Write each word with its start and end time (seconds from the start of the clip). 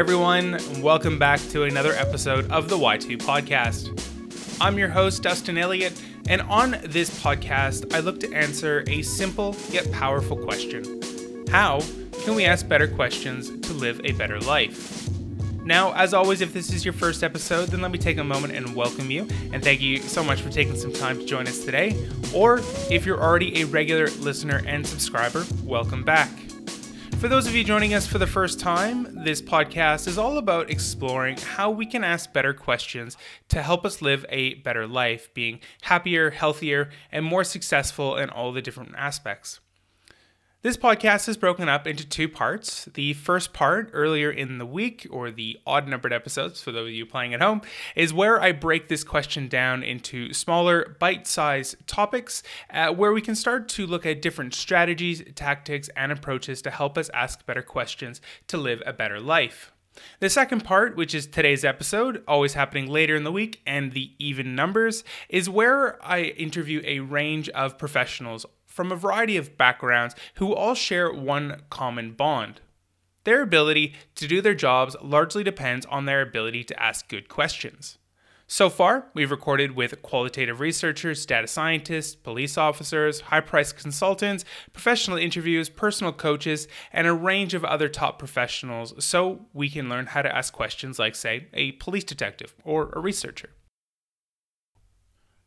Everyone. 0.00 0.54
and 0.54 0.82
Welcome 0.82 1.18
back 1.18 1.40
to 1.50 1.64
another 1.64 1.92
episode 1.92 2.50
of 2.50 2.70
the 2.70 2.76
Y2 2.78 3.18
podcast. 3.18 4.58
I'm 4.58 4.78
your 4.78 4.88
host, 4.88 5.22
Dustin 5.22 5.58
Elliott, 5.58 5.92
and 6.26 6.40
on 6.40 6.78
this 6.84 7.10
podcast, 7.20 7.94
I 7.94 8.00
look 8.00 8.18
to 8.20 8.32
answer 8.32 8.82
a 8.86 9.02
simple 9.02 9.54
yet 9.68 9.92
powerful 9.92 10.38
question 10.38 11.44
How 11.50 11.82
can 12.24 12.34
we 12.34 12.46
ask 12.46 12.66
better 12.66 12.88
questions 12.88 13.50
to 13.68 13.74
live 13.74 14.00
a 14.02 14.12
better 14.12 14.40
life? 14.40 15.06
Now, 15.66 15.92
as 15.92 16.14
always, 16.14 16.40
if 16.40 16.54
this 16.54 16.72
is 16.72 16.82
your 16.82 16.94
first 16.94 17.22
episode, 17.22 17.68
then 17.68 17.82
let 17.82 17.90
me 17.90 17.98
take 17.98 18.16
a 18.16 18.24
moment 18.24 18.54
and 18.54 18.74
welcome 18.74 19.10
you. 19.10 19.28
And 19.52 19.62
thank 19.62 19.82
you 19.82 19.98
so 19.98 20.24
much 20.24 20.40
for 20.40 20.48
taking 20.48 20.76
some 20.76 20.94
time 20.94 21.18
to 21.18 21.26
join 21.26 21.46
us 21.46 21.62
today. 21.62 21.94
Or 22.34 22.62
if 22.90 23.04
you're 23.04 23.22
already 23.22 23.60
a 23.60 23.66
regular 23.66 24.08
listener 24.20 24.62
and 24.66 24.86
subscriber, 24.86 25.44
welcome 25.62 26.04
back. 26.04 26.30
For 27.20 27.28
those 27.28 27.46
of 27.46 27.54
you 27.54 27.64
joining 27.64 27.92
us 27.92 28.06
for 28.06 28.16
the 28.16 28.26
first 28.26 28.58
time, 28.58 29.24
this 29.24 29.42
podcast 29.42 30.08
is 30.08 30.16
all 30.16 30.38
about 30.38 30.70
exploring 30.70 31.36
how 31.36 31.70
we 31.70 31.84
can 31.84 32.02
ask 32.02 32.32
better 32.32 32.54
questions 32.54 33.18
to 33.50 33.60
help 33.60 33.84
us 33.84 34.00
live 34.00 34.24
a 34.30 34.54
better 34.54 34.86
life, 34.86 35.28
being 35.34 35.60
happier, 35.82 36.30
healthier, 36.30 36.88
and 37.12 37.22
more 37.22 37.44
successful 37.44 38.16
in 38.16 38.30
all 38.30 38.52
the 38.52 38.62
different 38.62 38.94
aspects. 38.96 39.60
This 40.62 40.76
podcast 40.76 41.26
is 41.26 41.38
broken 41.38 41.70
up 41.70 41.86
into 41.86 42.06
two 42.06 42.28
parts. 42.28 42.84
The 42.92 43.14
first 43.14 43.54
part, 43.54 43.88
earlier 43.94 44.30
in 44.30 44.58
the 44.58 44.66
week, 44.66 45.06
or 45.10 45.30
the 45.30 45.58
odd 45.66 45.88
numbered 45.88 46.12
episodes 46.12 46.60
for 46.60 46.70
those 46.70 46.88
of 46.88 46.94
you 46.94 47.06
playing 47.06 47.32
at 47.32 47.40
home, 47.40 47.62
is 47.96 48.12
where 48.12 48.38
I 48.42 48.52
break 48.52 48.88
this 48.88 49.02
question 49.02 49.48
down 49.48 49.82
into 49.82 50.34
smaller, 50.34 50.98
bite 51.00 51.26
sized 51.26 51.76
topics 51.86 52.42
uh, 52.68 52.92
where 52.92 53.14
we 53.14 53.22
can 53.22 53.34
start 53.34 53.70
to 53.70 53.86
look 53.86 54.04
at 54.04 54.20
different 54.20 54.52
strategies, 54.52 55.22
tactics, 55.34 55.88
and 55.96 56.12
approaches 56.12 56.60
to 56.60 56.70
help 56.70 56.98
us 56.98 57.08
ask 57.14 57.46
better 57.46 57.62
questions 57.62 58.20
to 58.48 58.58
live 58.58 58.82
a 58.84 58.92
better 58.92 59.18
life. 59.18 59.72
The 60.18 60.28
second 60.28 60.62
part, 60.62 60.94
which 60.94 61.14
is 61.14 61.26
today's 61.26 61.64
episode, 61.64 62.22
always 62.28 62.52
happening 62.52 62.86
later 62.86 63.16
in 63.16 63.24
the 63.24 63.32
week, 63.32 63.62
and 63.66 63.92
the 63.92 64.12
even 64.18 64.54
numbers, 64.54 65.04
is 65.30 65.48
where 65.48 65.98
I 66.04 66.20
interview 66.20 66.82
a 66.84 67.00
range 67.00 67.48
of 67.48 67.78
professionals 67.78 68.44
from 68.80 68.92
a 68.92 68.96
variety 68.96 69.36
of 69.36 69.58
backgrounds 69.58 70.14
who 70.36 70.54
all 70.54 70.74
share 70.74 71.12
one 71.12 71.60
common 71.68 72.12
bond. 72.12 72.62
Their 73.24 73.42
ability 73.42 73.92
to 74.14 74.26
do 74.26 74.40
their 74.40 74.54
jobs 74.54 74.96
largely 75.02 75.44
depends 75.44 75.84
on 75.84 76.06
their 76.06 76.22
ability 76.22 76.64
to 76.64 76.82
ask 76.82 77.06
good 77.06 77.28
questions. 77.28 77.98
So 78.46 78.70
far, 78.70 79.08
we've 79.12 79.30
recorded 79.30 79.76
with 79.76 80.00
qualitative 80.00 80.60
researchers, 80.60 81.26
data 81.26 81.46
scientists, 81.46 82.14
police 82.14 82.56
officers, 82.56 83.20
high 83.20 83.40
priced 83.40 83.76
consultants, 83.76 84.46
professional 84.72 85.18
interviews, 85.18 85.68
personal 85.68 86.14
coaches, 86.14 86.66
and 86.90 87.06
a 87.06 87.12
range 87.12 87.52
of 87.52 87.66
other 87.66 87.90
top 87.90 88.18
professionals 88.18 88.94
so 89.04 89.44
we 89.52 89.68
can 89.68 89.90
learn 89.90 90.06
how 90.06 90.22
to 90.22 90.34
ask 90.34 90.54
questions 90.54 90.98
like, 90.98 91.14
say, 91.14 91.48
a 91.52 91.72
police 91.72 92.04
detective 92.04 92.54
or 92.64 92.88
a 92.94 93.00
researcher. 93.00 93.50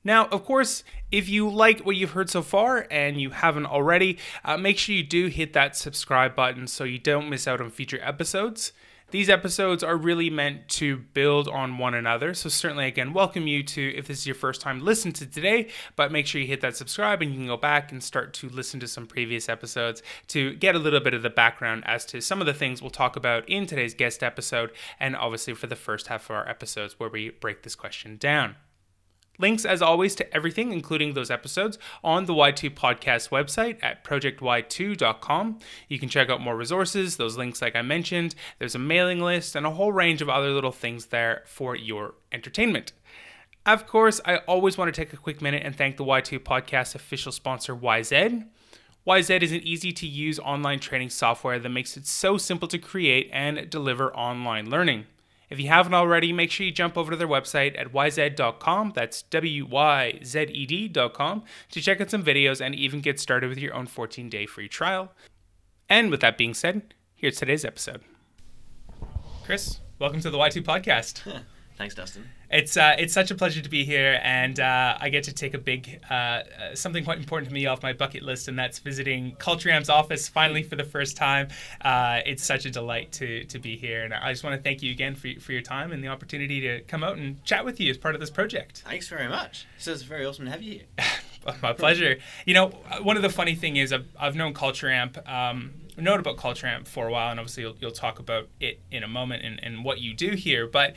Now, 0.03 0.25
of 0.27 0.43
course, 0.43 0.83
if 1.11 1.29
you 1.29 1.49
like 1.49 1.81
what 1.81 1.95
you've 1.95 2.11
heard 2.11 2.29
so 2.29 2.41
far 2.41 2.85
and 2.91 3.21
you 3.21 3.29
haven't 3.29 3.65
already, 3.65 4.17
uh, 4.43 4.57
make 4.57 4.77
sure 4.77 4.93
you 4.95 5.03
do 5.03 5.27
hit 5.27 5.53
that 5.53 5.78
subscribe 5.78 6.35
button 6.35 6.67
so 6.67 6.83
you 6.83 7.00
don't 7.00 7.29
miss 7.29 7.47
out 7.47 7.61
on 7.61 7.69
future 7.69 8.00
episodes. 8.01 8.73
These 9.11 9.29
episodes 9.29 9.83
are 9.83 9.95
really 9.95 10.31
meant 10.31 10.67
to 10.69 10.97
build 10.97 11.47
on 11.47 11.78
one 11.78 11.94
another. 11.94 12.33
So, 12.33 12.50
certainly, 12.50 12.88
again, 12.88 13.13
welcome 13.13 13.45
you 13.45 13.61
to, 13.61 13.95
if 13.95 14.07
this 14.07 14.17
is 14.17 14.25
your 14.25 14.33
first 14.33 14.59
time, 14.59 14.83
listen 14.83 15.11
to 15.13 15.28
today, 15.28 15.69
but 15.95 16.11
make 16.11 16.25
sure 16.25 16.41
you 16.41 16.47
hit 16.47 16.61
that 16.61 16.75
subscribe 16.75 17.22
and 17.22 17.31
you 17.31 17.38
can 17.38 17.47
go 17.47 17.55
back 17.55 17.91
and 17.91 18.03
start 18.03 18.33
to 18.35 18.49
listen 18.49 18.79
to 18.79 18.88
some 18.88 19.05
previous 19.05 19.47
episodes 19.47 20.01
to 20.29 20.55
get 20.55 20.73
a 20.73 20.79
little 20.79 20.99
bit 20.99 21.13
of 21.13 21.22
the 21.22 21.29
background 21.29 21.83
as 21.85 22.05
to 22.05 22.22
some 22.22 22.41
of 22.41 22.47
the 22.47 22.55
things 22.55 22.81
we'll 22.81 22.89
talk 22.89 23.16
about 23.16 23.47
in 23.47 23.67
today's 23.67 23.94
guest 23.94 24.23
episode, 24.23 24.72
and 24.99 25.16
obviously 25.16 25.53
for 25.53 25.67
the 25.67 25.75
first 25.75 26.07
half 26.07 26.25
of 26.25 26.35
our 26.35 26.49
episodes 26.49 26.99
where 26.99 27.09
we 27.09 27.29
break 27.29 27.61
this 27.61 27.75
question 27.75 28.17
down. 28.17 28.55
Links, 29.43 29.65
as 29.65 29.81
always, 29.81 30.15
to 30.15 30.33
everything, 30.33 30.71
including 30.71 31.15
those 31.15 31.29
episodes, 31.29 31.77
on 32.01 32.27
the 32.27 32.33
Y2 32.33 32.69
podcast 32.69 33.27
website 33.27 33.77
at 33.83 34.01
projecty2.com. 34.05 35.59
You 35.89 35.99
can 35.99 36.07
check 36.07 36.29
out 36.29 36.39
more 36.39 36.55
resources, 36.55 37.17
those 37.17 37.35
links, 37.35 37.61
like 37.61 37.75
I 37.75 37.81
mentioned. 37.81 38.35
There's 38.57 38.73
a 38.73 38.79
mailing 38.79 39.19
list 39.19 39.57
and 39.57 39.65
a 39.65 39.71
whole 39.71 39.91
range 39.91 40.21
of 40.21 40.29
other 40.29 40.51
little 40.51 40.71
things 40.71 41.07
there 41.07 41.43
for 41.45 41.75
your 41.75 42.13
entertainment. 42.31 42.93
Of 43.65 43.85
course, 43.85 44.21
I 44.23 44.37
always 44.37 44.77
want 44.77 44.93
to 44.93 44.97
take 44.97 45.11
a 45.11 45.17
quick 45.17 45.41
minute 45.41 45.63
and 45.65 45.75
thank 45.75 45.97
the 45.97 46.05
Y2 46.05 46.39
podcast 46.39 46.95
official 46.95 47.33
sponsor, 47.33 47.75
Wyzed. 47.75 48.45
Wyzed 49.03 49.43
is 49.43 49.51
an 49.51 49.59
easy 49.63 49.91
to 49.91 50.07
use 50.07 50.39
online 50.39 50.79
training 50.79 51.09
software 51.09 51.59
that 51.59 51.67
makes 51.67 51.97
it 51.97 52.07
so 52.07 52.37
simple 52.37 52.69
to 52.69 52.77
create 52.79 53.29
and 53.33 53.69
deliver 53.69 54.15
online 54.15 54.69
learning. 54.69 55.03
If 55.53 55.59
you 55.59 55.68
haven't 55.68 55.94
already, 55.94 56.34
make 56.34 56.50
sure 56.50 56.66
you 56.66 56.72
jump 56.72 56.97
over 56.97 57.12
to 57.12 57.16
their 57.16 57.28
website 57.28 57.80
at 57.80 57.94
wyzed.com. 57.94 58.94
That's 58.96 59.22
W 59.22 59.68
Y 59.68 60.19
Z 60.24 60.46
E 60.52 60.66
D.com 60.66 61.44
to 61.69 61.80
check 61.80 62.02
out 62.02 62.09
some 62.09 62.24
videos 62.24 62.59
and 62.59 62.74
even 62.74 63.02
get 63.02 63.19
started 63.19 63.50
with 63.50 63.59
your 63.59 63.75
own 63.75 63.86
14 63.86 64.30
day 64.30 64.47
free 64.47 64.68
trial. 64.68 65.12
And 65.88 66.09
with 66.09 66.22
that 66.22 66.40
being 66.40 66.56
said, 66.56 66.96
here's 67.16 67.38
today's 67.38 67.64
episode. 67.64 68.02
Chris, 69.44 69.80
welcome 70.00 70.22
to 70.22 70.31
the 70.31 70.40
Y2 70.40 70.64
podcast. 70.64 71.44
Thanks, 71.83 71.95
Dustin. 71.95 72.29
It's 72.49 72.77
uh, 72.77 72.95
it's 72.97 73.13
such 73.13 73.29
a 73.29 73.35
pleasure 73.35 73.61
to 73.61 73.67
be 73.67 73.83
here, 73.83 74.21
and 74.23 74.57
uh, 74.57 74.97
I 75.01 75.09
get 75.09 75.25
to 75.25 75.33
take 75.33 75.53
a 75.53 75.57
big 75.57 75.99
uh, 76.09 76.13
uh, 76.13 76.44
something 76.75 77.03
quite 77.03 77.17
important 77.17 77.49
to 77.49 77.53
me 77.53 77.66
off 77.66 77.83
my 77.83 77.91
bucket 77.91 78.23
list, 78.23 78.47
and 78.47 78.57
that's 78.57 78.79
visiting 78.79 79.35
Culture 79.35 79.69
Amp's 79.69 79.89
office 79.89 80.29
finally 80.29 80.63
for 80.63 80.77
the 80.77 80.85
first 80.85 81.17
time. 81.17 81.49
Uh, 81.81 82.22
it's 82.25 82.41
such 82.41 82.66
a 82.66 82.72
delight 82.72 83.11
to 83.13 83.43
to 83.43 83.59
be 83.59 83.75
here, 83.75 84.05
and 84.05 84.13
I 84.13 84.31
just 84.31 84.45
want 84.45 84.55
to 84.55 84.63
thank 84.63 84.81
you 84.81 84.91
again 84.93 85.13
for 85.13 85.27
for 85.41 85.51
your 85.51 85.61
time 85.61 85.91
and 85.91 86.01
the 86.01 86.07
opportunity 86.07 86.61
to 86.61 86.79
come 86.83 87.03
out 87.03 87.17
and 87.17 87.43
chat 87.43 87.66
with 87.66 87.81
you 87.81 87.91
as 87.91 87.97
part 87.97 88.16
of 88.16 88.22
this 88.22 88.29
project. 88.29 88.83
Thanks 88.88 89.09
very 89.09 89.27
much. 89.27 89.66
So 89.77 89.91
it's 89.91 90.03
very 90.03 90.25
awesome 90.25 90.45
to 90.45 90.51
have 90.51 90.61
you 90.61 90.83
here. 90.97 91.05
My 91.61 91.73
pleasure. 91.73 92.16
You 92.45 92.53
know, 92.53 92.67
one 93.01 93.17
of 93.17 93.23
the 93.23 93.29
funny 93.29 93.55
thing 93.55 93.75
is 93.75 93.91
I've, 93.91 94.07
I've 94.17 94.38
known 94.38 94.53
Culture 94.53 94.89
Amp. 94.89 95.17
Um, 95.27 95.73
known 95.97 96.19
about 96.19 96.38
Culture 96.38 96.67
Amp 96.67 96.88
for 96.88 97.07
a 97.07 97.11
while, 97.11 97.31
and 97.31 97.39
obviously 97.39 97.63
you'll, 97.63 97.75
you'll 97.79 97.91
talk 97.91 98.19
about 98.19 98.47
it 98.59 98.79
in 98.91 99.03
a 99.03 99.07
moment 99.07 99.43
and, 99.43 99.63
and 99.63 99.83
what 99.83 99.99
you 99.99 100.13
do 100.13 100.31
here, 100.31 100.66
but 100.66 100.95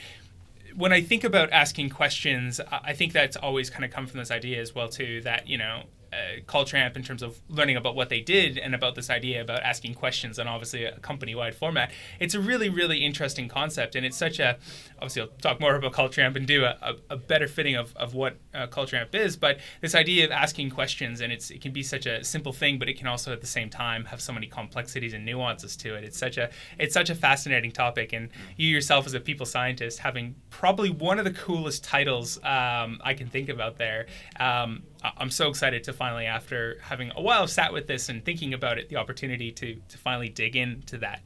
when 0.77 0.93
I 0.93 1.01
think 1.01 1.25
about 1.25 1.51
asking 1.53 1.91
questions, 1.91 2.61
I 2.71 2.93
think 2.93 3.13
that's 3.13 3.37
always 3.37 3.71
kind 3.71 3.85
of 3.85 3.91
come 3.91 4.07
from 4.07 4.19
this 4.19 4.31
idea 4.31 4.61
as 4.61 4.75
well 4.75 4.89
too 4.89 5.23
that 5.23 5.49
you 5.49 5.59
know 5.59 5.85
uh, 6.13 6.41
Culture 6.47 6.77
Amp 6.77 6.97
in 6.97 7.03
terms 7.03 7.23
of 7.23 7.41
learning 7.49 7.77
about 7.77 7.95
what 7.95 8.09
they 8.09 8.21
did 8.21 8.59
and 8.59 8.75
about 8.75 8.95
this 8.95 9.11
idea 9.11 9.41
about 9.41 9.63
asking 9.63 9.95
questions 9.95 10.39
and 10.39 10.49
obviously 10.49 10.85
a 10.85 10.99
company-wide 11.01 11.55
format. 11.55 11.91
It's 12.21 12.35
a 12.35 12.41
really, 12.41 12.69
really 12.69 13.05
interesting 13.05 13.49
concept, 13.49 13.95
and 13.95 14.07
it's 14.07 14.17
such 14.17 14.39
a. 14.39 14.59
Obviously, 14.97 15.23
I'll 15.23 15.29
talk 15.29 15.61
more 15.61 15.75
about 15.75 15.93
Culture 15.93 16.23
Amp 16.23 16.37
and 16.37 16.47
do 16.47 16.65
a, 16.65 16.77
a, 16.81 17.15
a 17.15 17.17
better 17.17 17.49
fitting 17.49 17.77
of, 17.77 17.95
of 17.97 18.15
what 18.15 18.37
uh, 18.55 18.67
Culture 18.67 18.97
Amp 18.97 19.15
is. 19.15 19.37
But 19.37 19.59
this 19.81 19.95
idea 19.95 20.25
of 20.25 20.31
asking 20.31 20.71
questions, 20.71 21.21
and 21.21 21.33
it's 21.33 21.51
it 21.51 21.61
can 21.61 21.73
be 21.73 21.83
such 21.83 22.07
a 22.07 22.25
simple 22.25 22.53
thing, 22.53 22.79
but 22.79 22.89
it 22.89 22.97
can 22.99 23.07
also 23.07 23.33
at 23.33 23.41
the 23.41 23.47
same 23.47 23.71
time 23.71 24.05
have 24.07 24.21
so 24.21 24.33
many 24.33 24.47
complexities 24.47 25.15
and 25.15 25.25
nuances 25.25 25.77
to 25.77 25.95
it. 25.95 26.05
It's 26.05 26.19
such 26.19 26.39
a 26.39 26.51
it's 26.79 26.95
such 26.95 27.11
a 27.11 27.15
fascinating 27.15 27.73
topic, 27.73 28.13
and 28.13 28.31
you 28.57 28.69
yourself 28.69 29.07
as 29.07 29.15
a 29.15 29.21
people 29.21 29.47
scientist 29.47 29.99
having 29.99 30.35
probably 30.51 30.91
one 30.91 31.19
of 31.19 31.25
the 31.25 31.33
coolest 31.33 31.85
titles 31.85 32.39
um, 32.39 33.01
I 33.03 33.15
can 33.15 33.29
think 33.29 33.49
about 33.49 33.77
there. 33.77 34.07
Um, 34.41 34.83
I'm 35.03 35.31
so 35.31 35.49
excited 35.49 35.85
to 35.85 35.93
finally, 35.93 36.27
after 36.27 36.79
having 36.83 37.13
a 37.15 37.23
while 37.23 37.47
sat 37.47 37.73
with 37.73 37.87
this 37.87 38.09
and 38.09 38.25
thinking 38.25 38.55
about 38.55 38.79
it, 38.79 38.89
the 38.89 38.97
opportunity 38.97 39.53
to 39.53 39.77
to 39.89 39.99
finally 39.99 40.29
dig 40.29 40.57
into 40.57 40.99
that. 40.99 41.23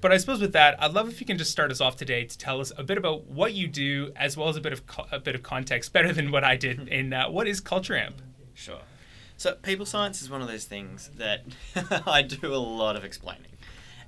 But 0.00 0.10
I 0.10 0.16
suppose 0.16 0.40
with 0.40 0.52
that, 0.54 0.82
I'd 0.82 0.92
love 0.92 1.08
if 1.08 1.20
you 1.20 1.26
can 1.26 1.38
just 1.38 1.52
start 1.52 1.70
us 1.70 1.80
off 1.80 1.96
today 1.96 2.24
to 2.24 2.36
tell 2.36 2.60
us 2.60 2.72
a 2.76 2.82
bit 2.82 2.98
about 2.98 3.26
what 3.26 3.54
you 3.54 3.68
do, 3.68 4.10
as 4.16 4.36
well 4.36 4.48
as 4.48 4.56
a 4.56 4.60
bit 4.60 4.72
of 4.72 4.86
co- 4.86 5.06
a 5.12 5.20
bit 5.20 5.36
of 5.36 5.42
context, 5.44 5.92
better 5.92 6.12
than 6.12 6.32
what 6.32 6.42
I 6.42 6.56
did. 6.56 6.88
In 6.88 7.12
uh, 7.12 7.30
what 7.30 7.46
is 7.46 7.60
Culture 7.60 7.96
Amp? 7.96 8.20
Sure. 8.54 8.80
So 9.36 9.54
people 9.54 9.86
science 9.86 10.20
is 10.20 10.28
one 10.28 10.42
of 10.42 10.48
those 10.48 10.64
things 10.64 11.10
that 11.16 11.44
I 12.06 12.22
do 12.22 12.52
a 12.52 12.56
lot 12.56 12.96
of 12.96 13.04
explaining. 13.04 13.46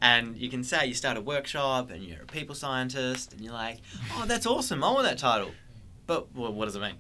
And 0.01 0.37
you 0.37 0.51
can 0.51 0.65
say 0.65 0.87
you 0.87 0.95
start 0.95 1.17
a 1.17 1.21
workshop 1.21 1.91
and 1.91 2.03
you're 2.03 2.23
a 2.23 2.27
people 2.27 2.55
scientist 2.55 3.33
and 3.33 3.41
you're 3.41 3.55
like, 3.55 3.79
oh, 4.13 4.25
that's 4.27 4.47
awesome. 4.47 4.85
I 4.85 4.91
want 4.91 5.07
that 5.07 5.19
title. 5.19 5.53
But 6.07 6.35
well, 6.35 6.53
what 6.53 6.67
does 6.67 6.77
it 6.77 6.83
mean? 6.83 6.97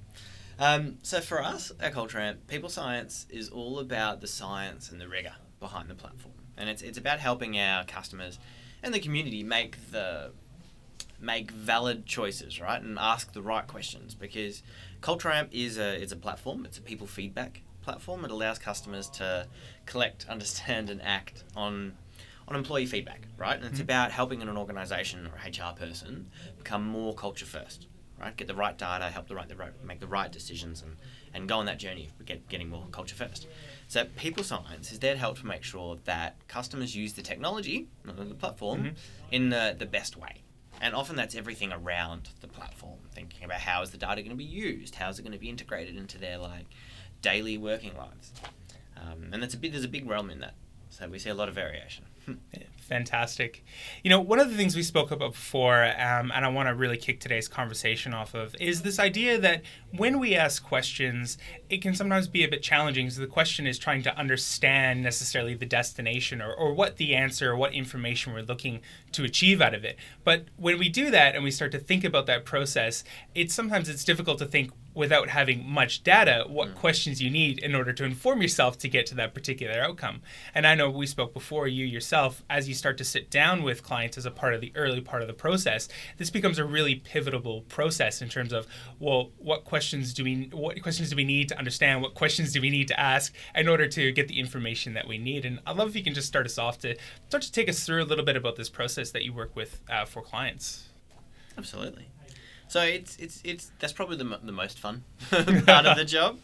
Um, 0.58 0.98
so 1.02 1.20
for 1.20 1.42
us 1.42 1.72
at 1.80 1.92
Culture 1.92 2.20
Amp, 2.20 2.46
people 2.46 2.68
science 2.68 3.26
is 3.28 3.48
all 3.48 3.78
about 3.78 4.20
the 4.20 4.26
science 4.26 4.90
and 4.90 5.00
the 5.00 5.08
rigor 5.08 5.34
behind 5.60 5.88
the 5.90 5.94
platform, 5.94 6.34
and 6.56 6.68
it's 6.68 6.82
it's 6.82 6.98
about 6.98 7.18
helping 7.18 7.58
our 7.58 7.84
customers 7.84 8.38
and 8.82 8.94
the 8.94 9.00
community 9.00 9.42
make 9.42 9.76
the 9.90 10.32
make 11.20 11.50
valid 11.50 12.06
choices, 12.06 12.60
right, 12.60 12.80
and 12.82 12.98
ask 12.98 13.32
the 13.32 13.42
right 13.42 13.66
questions. 13.66 14.14
Because 14.14 14.62
Culture 15.00 15.30
Amp 15.30 15.48
is 15.52 15.78
a 15.78 16.00
it's 16.00 16.12
a 16.12 16.16
platform. 16.16 16.64
It's 16.64 16.78
a 16.78 16.82
people 16.82 17.06
feedback 17.06 17.62
platform. 17.82 18.24
It 18.24 18.30
allows 18.30 18.58
customers 18.58 19.08
to 19.10 19.48
collect, 19.86 20.26
understand, 20.28 20.90
and 20.90 21.02
act 21.02 21.44
on 21.56 21.94
on 22.46 22.54
employee 22.54 22.86
feedback, 22.86 23.26
right? 23.38 23.56
And 23.56 23.64
it's 23.64 23.78
Mhm. 23.78 23.84
about 23.84 24.12
helping 24.12 24.42
an 24.42 24.56
organization 24.56 25.26
or 25.26 25.32
HR 25.44 25.74
person 25.74 26.30
become 26.58 26.84
more 26.84 27.14
culture 27.14 27.46
first 27.46 27.86
right? 28.24 28.36
Get 28.36 28.46
the 28.48 28.54
right 28.54 28.76
data, 28.76 29.06
help 29.10 29.28
the 29.28 29.34
right, 29.34 29.48
the 29.48 29.56
right 29.56 29.72
make 29.84 30.00
the 30.00 30.06
right 30.06 30.32
decisions, 30.32 30.82
and, 30.82 30.96
and 31.34 31.48
go 31.48 31.58
on 31.58 31.66
that 31.66 31.78
journey 31.78 32.08
of 32.18 32.26
get, 32.26 32.48
getting 32.48 32.68
more 32.70 32.86
culture 32.90 33.14
first. 33.14 33.46
So 33.88 34.04
people 34.16 34.42
science 34.42 34.90
is 34.92 34.98
there 34.98 35.12
to 35.14 35.18
help 35.20 35.38
to 35.40 35.46
make 35.46 35.62
sure 35.62 35.98
that 36.04 36.36
customers 36.48 36.96
use 36.96 37.12
the 37.12 37.22
technology, 37.22 37.88
the 38.04 38.34
platform, 38.34 38.84
Mhm. 38.84 38.94
in 39.30 39.50
the, 39.50 39.76
the 39.78 39.86
best 39.86 40.16
way. 40.16 40.42
And 40.80 40.94
often 40.94 41.14
that's 41.16 41.34
everything 41.36 41.72
around 41.72 42.30
the 42.40 42.48
platform, 42.48 42.98
thinking 43.14 43.44
about 43.44 43.60
how 43.60 43.82
is 43.82 43.90
the 43.90 43.98
data 43.98 44.22
going 44.22 44.30
to 44.30 44.36
be 44.36 44.44
used, 44.44 44.96
how 44.96 45.08
is 45.08 45.18
it 45.18 45.22
going 45.22 45.32
to 45.32 45.38
be 45.38 45.48
integrated 45.48 45.96
into 45.96 46.18
their 46.18 46.38
like 46.38 46.66
daily 47.22 47.56
working 47.56 47.96
lives, 47.96 48.32
um, 48.96 49.28
and 49.32 49.42
that's 49.42 49.54
a 49.54 49.56
bit 49.56 49.72
there's 49.72 49.84
a 49.84 49.88
big 49.88 50.08
realm 50.08 50.30
in 50.30 50.40
that. 50.40 50.54
So 50.90 51.08
we 51.08 51.18
see 51.18 51.30
a 51.30 51.34
lot 51.34 51.48
of 51.48 51.54
variation. 51.54 52.04
Fantastic. 52.88 53.64
You 54.02 54.10
know, 54.10 54.20
one 54.20 54.38
of 54.38 54.50
the 54.50 54.56
things 54.58 54.76
we 54.76 54.82
spoke 54.82 55.10
about 55.10 55.32
before, 55.32 55.84
um, 55.84 56.30
and 56.34 56.44
I 56.44 56.48
want 56.48 56.68
to 56.68 56.74
really 56.74 56.98
kick 56.98 57.18
today's 57.18 57.48
conversation 57.48 58.12
off 58.12 58.34
of, 58.34 58.54
is 58.60 58.82
this 58.82 58.98
idea 58.98 59.38
that 59.38 59.62
when 59.96 60.18
we 60.18 60.34
ask 60.34 60.62
questions, 60.62 61.38
it 61.70 61.80
can 61.80 61.94
sometimes 61.94 62.28
be 62.28 62.44
a 62.44 62.48
bit 62.48 62.62
challenging. 62.62 63.08
So 63.08 63.22
the 63.22 63.26
question 63.26 63.66
is 63.66 63.78
trying 63.78 64.02
to 64.02 64.14
understand 64.18 65.02
necessarily 65.02 65.54
the 65.54 65.64
destination 65.64 66.42
or, 66.42 66.52
or 66.52 66.74
what 66.74 66.98
the 66.98 67.14
answer 67.14 67.52
or 67.52 67.56
what 67.56 67.72
information 67.72 68.34
we're 68.34 68.42
looking 68.42 68.82
to 69.12 69.24
achieve 69.24 69.62
out 69.62 69.72
of 69.72 69.82
it. 69.82 69.96
But 70.22 70.44
when 70.58 70.78
we 70.78 70.90
do 70.90 71.10
that 71.10 71.34
and 71.34 71.42
we 71.42 71.50
start 71.50 71.72
to 71.72 71.78
think 71.78 72.04
about 72.04 72.26
that 72.26 72.44
process, 72.44 73.02
it's 73.34 73.54
sometimes 73.54 73.88
it's 73.88 74.04
difficult 74.04 74.38
to 74.40 74.46
think 74.46 74.72
without 74.94 75.28
having 75.28 75.68
much 75.68 76.02
data 76.02 76.44
what 76.48 76.74
questions 76.74 77.20
you 77.20 77.30
need 77.30 77.58
in 77.58 77.74
order 77.74 77.92
to 77.92 78.04
inform 78.04 78.40
yourself 78.40 78.78
to 78.78 78.88
get 78.88 79.06
to 79.06 79.14
that 79.14 79.34
particular 79.34 79.80
outcome. 79.82 80.22
And 80.54 80.66
I 80.66 80.74
know 80.74 80.88
we 80.90 81.06
spoke 81.06 81.34
before 81.34 81.66
you 81.66 81.84
yourself 81.84 82.42
as 82.48 82.68
you 82.68 82.74
start 82.74 82.96
to 82.98 83.04
sit 83.04 83.30
down 83.30 83.62
with 83.62 83.82
clients 83.82 84.16
as 84.16 84.26
a 84.26 84.30
part 84.30 84.54
of 84.54 84.60
the 84.60 84.72
early 84.74 85.00
part 85.00 85.22
of 85.22 85.28
the 85.28 85.34
process, 85.34 85.88
this 86.16 86.30
becomes 86.30 86.58
a 86.58 86.64
really 86.64 86.94
pivotal 86.94 87.62
process 87.62 88.22
in 88.22 88.28
terms 88.28 88.52
of 88.52 88.66
well, 88.98 89.30
what 89.38 89.64
questions 89.64 90.14
do 90.14 90.24
we 90.24 90.48
what 90.52 90.80
questions 90.82 91.10
do 91.10 91.16
we 91.16 91.24
need 91.24 91.48
to 91.48 91.58
understand, 91.58 92.02
what 92.02 92.14
questions 92.14 92.52
do 92.52 92.60
we 92.60 92.70
need 92.70 92.88
to 92.88 92.98
ask 92.98 93.34
in 93.54 93.68
order 93.68 93.88
to 93.88 94.12
get 94.12 94.28
the 94.28 94.38
information 94.38 94.94
that 94.94 95.08
we 95.08 95.18
need. 95.18 95.44
And 95.44 95.60
I'd 95.66 95.76
love 95.76 95.88
if 95.88 95.96
you 95.96 96.04
can 96.04 96.14
just 96.14 96.28
start 96.28 96.46
us 96.46 96.58
off 96.58 96.78
to 96.80 96.96
start 97.28 97.42
to 97.42 97.52
take 97.52 97.68
us 97.68 97.84
through 97.84 98.02
a 98.02 98.06
little 98.06 98.24
bit 98.24 98.36
about 98.36 98.56
this 98.56 98.68
process 98.68 99.10
that 99.10 99.24
you 99.24 99.32
work 99.32 99.54
with 99.56 99.80
uh, 99.90 100.04
for 100.04 100.22
clients. 100.22 100.88
Absolutely. 101.56 102.06
So 102.68 102.80
it's 102.82 103.16
it's 103.16 103.40
it's 103.44 103.70
that's 103.78 103.92
probably 103.92 104.16
the, 104.16 104.24
mo- 104.24 104.38
the 104.42 104.52
most 104.52 104.78
fun 104.78 105.04
part 105.30 105.86
of 105.86 105.96
the 105.96 106.04
job. 106.04 106.38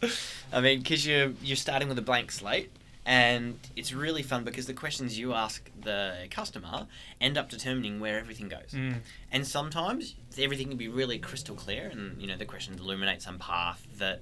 I 0.53 0.61
mean, 0.61 0.79
because 0.79 1.05
you're 1.05 1.33
you're 1.43 1.55
starting 1.57 1.89
with 1.89 1.97
a 1.99 2.01
blank 2.03 2.31
slate, 2.31 2.71
and 3.05 3.59
it's 3.75 3.91
really 3.93 4.23
fun 4.23 4.43
because 4.43 4.65
the 4.67 4.73
questions 4.73 5.17
you 5.19 5.33
ask 5.33 5.69
the 5.81 6.27
customer 6.29 6.87
end 7.19 7.37
up 7.37 7.49
determining 7.49 7.99
where 7.99 8.17
everything 8.19 8.47
goes. 8.47 8.71
Mm. 8.73 8.97
And 9.31 9.45
sometimes 9.45 10.15
everything 10.37 10.67
can 10.69 10.77
be 10.77 10.87
really 10.87 11.19
crystal 11.19 11.55
clear, 11.55 11.89
and 11.91 12.21
you 12.21 12.27
know 12.27 12.37
the 12.37 12.45
questions 12.45 12.79
illuminate 12.79 13.21
some 13.21 13.37
path 13.39 13.85
that, 13.97 14.21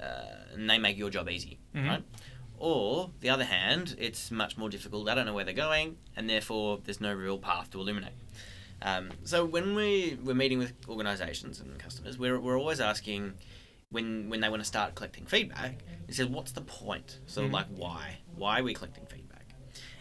uh, 0.00 0.54
and 0.54 0.68
they 0.68 0.78
make 0.78 0.96
your 0.96 1.10
job 1.10 1.28
easy, 1.28 1.58
Mhm. 1.74 1.88
right? 1.88 2.02
Or 2.58 3.10
the 3.20 3.28
other 3.28 3.44
hand, 3.44 3.94
it's 3.98 4.30
much 4.30 4.56
more 4.56 4.70
difficult. 4.70 5.04
They 5.06 5.14
don't 5.14 5.26
know 5.26 5.34
where 5.34 5.44
they're 5.44 5.52
going, 5.54 5.98
and 6.16 6.28
therefore 6.28 6.80
there's 6.84 7.00
no 7.02 7.12
real 7.12 7.38
path 7.38 7.70
to 7.72 7.80
illuminate. 7.80 8.14
Um, 8.82 9.10
so 9.24 9.44
when 9.44 9.74
we 9.74 10.18
we're 10.22 10.34
meeting 10.34 10.58
with 10.58 10.72
organisations 10.88 11.60
and 11.60 11.78
customers, 11.78 12.18
we're, 12.18 12.38
we're 12.38 12.58
always 12.58 12.80
asking 12.80 13.34
when 13.90 14.28
when 14.28 14.40
they 14.40 14.48
want 14.48 14.60
to 14.62 14.66
start 14.66 14.94
collecting 14.94 15.26
feedback. 15.26 15.82
They 16.06 16.12
said, 16.12 16.32
"What's 16.32 16.52
the 16.52 16.60
point?" 16.60 17.20
So 17.26 17.42
Mhm. 17.48 17.52
like, 17.52 17.66
why? 17.68 18.18
Why 18.34 18.60
are 18.60 18.62
we 18.62 18.74
collecting 18.74 19.06
feedback? 19.06 19.54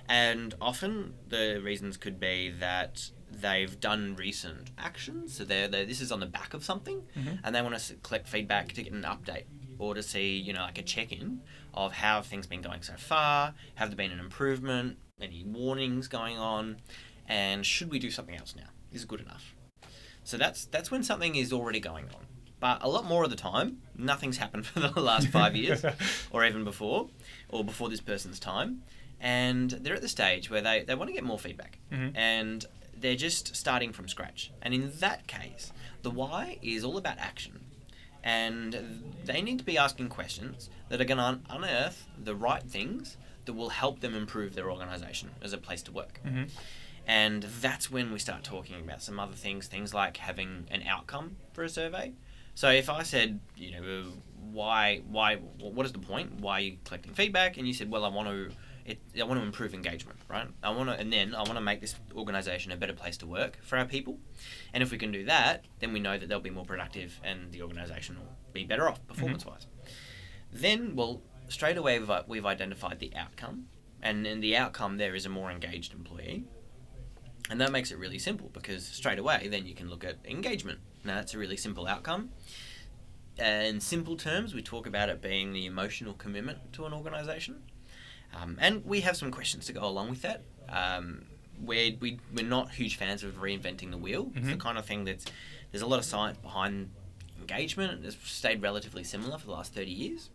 And 0.08 0.54
often 0.62 1.14
the 1.30 1.60
reasons 1.64 1.98
could 1.98 2.20
be 2.20 2.52
that 2.60 3.10
they've 3.32 3.80
done 3.80 4.16
recent 4.16 4.70
actions. 4.78 5.36
So 5.36 5.46
they're, 5.46 5.68
they 5.68 5.86
this 5.86 6.02
is 6.02 6.12
on 6.12 6.20
the 6.20 6.26
back 6.28 6.54
of 6.54 6.64
something, 6.64 7.02
Mhm. 7.16 7.40
and 7.44 7.56
they 7.56 7.62
want 7.62 7.78
to 7.78 7.94
collect 7.96 8.28
feedback 8.28 8.74
to 8.74 8.84
get 8.84 8.94
an 8.94 9.04
update 9.04 9.46
or 9.80 9.94
to 9.96 10.04
see 10.04 10.38
you 10.38 10.54
know 10.54 10.62
like 10.62 10.78
a 10.78 10.84
check 10.84 11.12
in 11.12 11.42
of 11.74 11.94
how 11.94 12.18
have 12.18 12.26
things 12.26 12.46
been 12.48 12.62
going 12.62 12.82
so 12.84 12.94
far. 12.96 13.54
Have 13.76 13.90
there 13.90 13.96
been 13.98 14.12
an 14.12 14.20
improvement? 14.20 14.98
Any 15.20 15.44
warnings 15.46 16.08
going 16.10 16.38
on? 16.38 16.78
And 17.28 17.66
should 17.66 17.90
we 17.92 18.00
do 18.00 18.12
something 18.12 18.36
else 18.36 18.56
now? 18.56 18.70
Is 18.92 19.04
it 19.04 19.08
good 19.08 19.22
enough? 19.22 19.56
So 20.24 20.38
that's 20.38 20.66
that's 20.66 20.90
when 20.92 21.04
something 21.04 21.36
is 21.36 21.54
already 21.54 21.80
going 21.80 22.06
on. 22.06 22.26
But 22.60 22.82
a 22.84 22.90
lot 22.90 23.06
more 23.06 23.24
of 23.24 23.30
the 23.30 23.36
time, 23.36 23.82
nothing's 23.98 24.38
happened 24.38 24.66
for 24.72 24.80
the 24.80 25.00
last 25.00 25.28
five 25.28 25.56
years, 25.64 25.86
or 26.32 26.44
even 26.46 26.64
before, 26.64 27.10
or 27.50 27.64
before 27.64 27.90
this 27.90 28.02
person's 28.02 28.40
time, 28.40 28.82
and 29.20 29.70
they're 29.72 29.96
at 29.96 30.02
the 30.02 30.08
stage 30.08 30.50
where 30.50 30.62
they, 30.62 30.84
they 30.84 30.96
want 30.96 31.10
to 31.10 31.14
get 31.14 31.24
more 31.24 31.38
feedback, 31.40 31.78
Mhm. 31.92 32.14
and 32.16 32.66
they're 32.98 33.16
just 33.18 33.56
starting 33.56 33.92
from 33.92 34.08
scratch. 34.08 34.52
And 34.62 34.74
in 34.74 34.92
that 35.00 35.28
case, 35.28 35.72
the 36.02 36.10
why 36.10 36.58
is 36.62 36.84
all 36.84 36.98
about 36.98 37.18
action, 37.20 37.60
and 38.24 39.04
they 39.26 39.42
need 39.42 39.60
to 39.60 39.66
be 39.66 39.78
asking 39.78 40.10
questions 40.10 40.70
that 40.90 41.00
are 41.02 41.06
going 41.06 41.18
to 41.18 41.40
unearth 41.50 42.06
the 42.18 42.36
right 42.36 42.64
things 42.64 43.18
that 43.46 43.54
will 43.54 43.70
help 43.70 44.00
them 44.00 44.16
improve 44.16 44.56
their 44.56 44.72
organisation 44.72 45.30
as 45.42 45.54
a 45.54 45.58
place 45.58 45.84
to 45.84 45.92
work. 45.92 46.20
Mhm. 46.26 46.50
And 47.08 47.44
that's 47.44 47.92
when 47.92 48.12
we 48.12 48.20
start 48.20 48.44
talking 48.44 48.80
about 48.82 49.02
some 49.02 49.20
other 49.20 49.36
things, 49.36 49.68
things 49.68 49.94
like 49.94 50.18
having 50.18 50.68
an 50.72 50.84
outcome 50.88 51.38
for 51.54 51.64
a 51.64 51.70
survey. 51.70 52.14
So 52.56 52.70
if 52.70 52.90
I 52.90 53.04
said, 53.04 53.42
you 53.56 53.72
know, 53.72 53.84
uh, 53.84 54.04
why, 54.52 55.02
why, 55.08 55.36
what 55.36 55.86
is 55.86 55.92
the 55.92 56.00
point? 56.00 56.40
Why 56.40 56.54
are 56.54 56.62
you 56.62 56.78
collecting 56.84 57.14
feedback? 57.14 57.58
And 57.58 57.68
you 57.68 57.74
said, 57.74 57.92
well, 57.92 58.06
I 58.06 58.08
want 58.08 58.30
to, 58.30 58.50
it, 58.86 59.00
I 59.20 59.24
want 59.24 59.40
to 59.40 59.46
improve 59.46 59.74
engagement, 59.74 60.20
right? 60.30 60.48
I 60.64 60.70
want 60.70 60.90
to, 60.90 60.96
and 60.96 61.12
then 61.12 61.36
I 61.36 61.40
want 61.40 61.56
to 61.56 61.62
make 61.62 61.82
this 61.82 61.96
organisation 62.16 62.72
a 62.72 62.78
better 62.78 62.94
place 62.94 63.18
to 63.18 63.28
work 63.28 63.60
for 63.62 63.78
our 63.78 63.86
people. 63.86 64.18
And 64.74 64.82
if 64.82 64.92
we 64.92 64.98
can 64.98 65.12
do 65.12 65.26
that, 65.26 65.66
then 65.80 65.92
we 65.92 66.00
know 66.00 66.18
that 66.18 66.30
they'll 66.30 66.40
be 66.40 66.50
more 66.50 66.66
productive 66.66 67.20
and 67.24 67.52
the 67.52 67.62
organisation 67.62 68.16
will 68.18 68.36
be 68.54 68.64
better 68.64 68.88
off 68.88 69.00
mm-hmm. 69.00 69.14
performance-wise. 69.14 69.68
Then, 70.52 70.96
well, 70.96 71.22
straight 71.50 71.78
away 71.78 72.00
we've, 72.00 72.12
we've 72.28 72.46
identified 72.46 73.00
the 73.00 73.14
outcome, 73.16 73.66
and 74.02 74.26
in 74.26 74.40
the 74.40 74.56
outcome 74.56 74.98
there 74.98 75.14
is 75.14 75.26
a 75.26 75.30
more 75.30 75.52
engaged 75.52 75.94
employee. 75.94 76.46
And 77.50 77.62
that 77.62 77.72
makes 77.72 77.92
it 77.92 77.98
really 78.00 78.18
simple 78.20 78.50
because 78.54 78.86
straight 78.86 79.20
away 79.20 79.48
then 79.50 79.66
you 79.66 79.76
can 79.76 79.90
look 79.90 80.04
at 80.04 80.18
engagement. 80.26 80.80
Now 81.04 81.16
that's 81.16 81.34
a 81.34 81.38
really 81.38 81.58
simple 81.58 81.86
outcome. 81.88 82.30
In 83.38 83.80
simple 83.82 84.16
terms, 84.16 84.54
we 84.54 84.62
talk 84.62 84.88
about 84.88 85.10
it 85.10 85.22
being 85.22 85.52
the 85.54 85.66
emotional 85.66 86.14
commitment 86.14 86.72
to 86.74 86.86
an 86.86 86.94
organisation. 86.94 87.62
Um, 88.34 88.58
and 88.60 88.84
we 88.86 89.02
have 89.02 89.18
some 89.18 89.30
questions 89.30 89.66
to 89.68 89.74
go 89.74 89.86
along 89.86 90.10
with 90.10 90.22
that. 90.24 90.42
Um, 90.70 91.26
we're, 91.62 91.96
we, 92.00 92.20
we're 92.34 92.46
not 92.46 92.72
huge 92.72 92.96
fans 92.98 93.24
of 93.24 93.36
reinventing 93.42 93.92
the 93.92 93.98
wheel. 93.98 94.32
It's 94.36 94.48
the 94.48 94.54
Mhm. 94.56 94.60
kind 94.60 94.78
of 94.78 94.86
thing 94.86 95.04
that's, 95.06 95.26
there's 95.72 95.82
a 95.82 95.88
lot 95.88 96.00
of 96.00 96.06
science 96.06 96.38
behind 96.38 96.90
engagement. 97.40 98.06
It's 98.06 98.18
stayed 98.30 98.62
relatively 98.62 99.04
similar 99.04 99.38
for 99.38 99.46
the 99.48 99.52
last 99.54 99.74
30 99.74 99.92
years. 99.92 100.30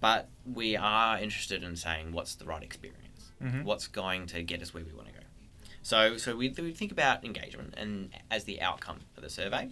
But 0.00 0.28
we 0.46 0.76
are 0.76 1.18
interested 1.18 1.62
in 1.62 1.76
saying 1.76 2.12
what's 2.12 2.34
the 2.36 2.44
right 2.44 2.62
experience? 2.62 3.32
Mhm. 3.42 3.64
What's 3.64 3.86
going 3.88 4.26
to 4.28 4.42
get 4.42 4.62
us 4.62 4.72
where 4.72 4.84
we 4.84 4.92
want 4.92 5.08
to 5.08 5.14
go? 5.14 5.20
So, 5.84 6.16
so 6.16 6.34
we, 6.34 6.48
we 6.48 6.72
think 6.72 6.90
about 6.90 7.24
engagement 7.24 7.74
and 7.76 8.08
as 8.30 8.44
the 8.44 8.60
outcome 8.62 9.00
of 9.16 9.22
the 9.22 9.28
survey. 9.30 9.68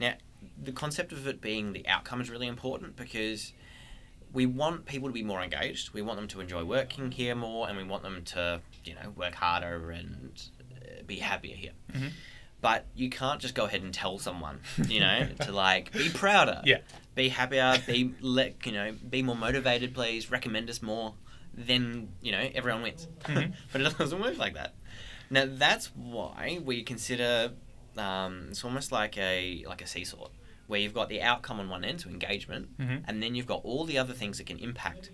Now, 0.00 0.14
the 0.62 0.70
concept 0.72 1.10
of 1.12 1.26
it 1.26 1.40
being 1.40 1.72
the 1.72 1.86
outcome 1.88 2.20
is 2.20 2.30
really 2.30 2.46
important 2.46 2.94
because 2.96 3.52
we 4.32 4.46
want 4.46 4.86
people 4.86 5.08
to 5.08 5.12
be 5.12 5.24
more 5.24 5.42
engaged. 5.42 5.92
We 5.92 6.00
want 6.00 6.18
them 6.20 6.28
to 6.28 6.40
enjoy 6.40 6.62
working 6.64 7.10
here 7.10 7.34
more, 7.34 7.68
and 7.68 7.76
we 7.76 7.82
want 7.82 8.04
them 8.04 8.22
to, 8.26 8.60
you 8.84 8.94
know, 8.94 9.10
work 9.16 9.34
harder 9.34 9.90
and 9.90 10.40
uh, 10.72 11.02
be 11.06 11.16
happier 11.16 11.56
here. 11.56 11.72
Mhm. 11.92 12.12
But 12.60 12.86
you 12.94 13.10
can't 13.10 13.40
just 13.40 13.54
go 13.56 13.64
ahead 13.64 13.82
and 13.82 13.92
tell 13.92 14.18
someone, 14.20 14.60
you 14.88 15.00
know, 15.00 15.26
to 15.40 15.50
like 15.52 15.92
be 15.92 16.08
prouder, 16.08 16.62
Yeah. 16.64 16.78
be 17.16 17.30
happier, 17.30 17.82
be 17.86 18.14
let 18.20 18.64
you 18.64 18.72
know, 18.72 18.92
be 19.10 19.22
more 19.22 19.36
motivated, 19.36 19.92
please 19.92 20.30
recommend 20.30 20.70
us 20.70 20.82
more. 20.82 21.14
Then 21.54 22.10
you 22.22 22.30
know 22.30 22.48
everyone 22.54 22.82
wins. 22.82 23.08
Mhm. 23.24 23.54
but 23.72 23.80
it 23.80 23.98
doesn't 23.98 24.20
work 24.20 24.38
like 24.38 24.54
that. 24.54 24.74
Now 25.30 25.44
that's 25.46 25.86
why 25.94 26.58
we 26.64 26.82
consider 26.82 27.52
um, 27.96 28.46
it's 28.50 28.64
almost 28.64 28.92
like 28.92 29.16
a 29.18 29.64
like 29.66 29.82
a 29.82 29.86
seesaw, 29.86 30.28
where 30.68 30.78
you've 30.80 30.94
got 30.94 31.08
the 31.08 31.20
outcome 31.22 31.58
on 31.60 31.68
one 31.68 31.84
end, 31.84 32.00
so 32.00 32.08
engagement, 32.10 32.76
Mhm. 32.78 33.04
and 33.08 33.22
then 33.22 33.34
you've 33.34 33.46
got 33.46 33.62
all 33.64 33.84
the 33.84 33.98
other 33.98 34.12
things 34.14 34.38
that 34.38 34.46
can 34.46 34.58
impact 34.58 35.10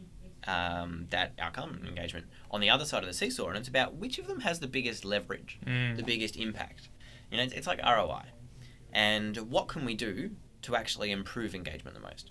um, 0.47 1.06
that 1.09 1.33
outcome 1.38 1.80
engagement 1.87 2.26
on 2.50 2.61
the 2.61 2.68
other 2.68 2.85
side 2.85 3.02
of 3.02 3.06
the 3.06 3.14
seesaw, 3.14 3.49
and 3.49 3.56
it's 3.56 3.68
about 3.68 3.94
which 3.94 4.18
of 4.18 4.26
them 4.26 4.40
has 4.40 4.61
the 4.61 4.66
biggest 4.66 5.02
leverage, 5.02 5.59
Mm. 5.64 5.97
the 5.97 6.02
biggest 6.02 6.37
impact. 6.37 6.90
You 7.30 7.38
know, 7.38 7.44
it's, 7.44 7.54
it's 7.54 7.66
like 7.66 7.80
ROI, 7.83 8.25
and 8.92 9.37
what 9.50 9.68
can 9.68 9.87
we 9.87 9.94
do 9.94 10.37
to 10.61 10.76
actually 10.76 11.11
improve 11.12 11.54
engagement 11.54 11.94
the 11.97 12.02
most? 12.02 12.30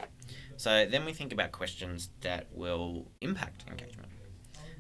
So 0.58 0.86
then 0.86 1.06
we 1.06 1.14
think 1.14 1.34
about 1.34 1.52
questions 1.52 2.12
that 2.22 2.46
will 2.52 3.12
impact 3.22 3.66
engagement. 3.68 4.10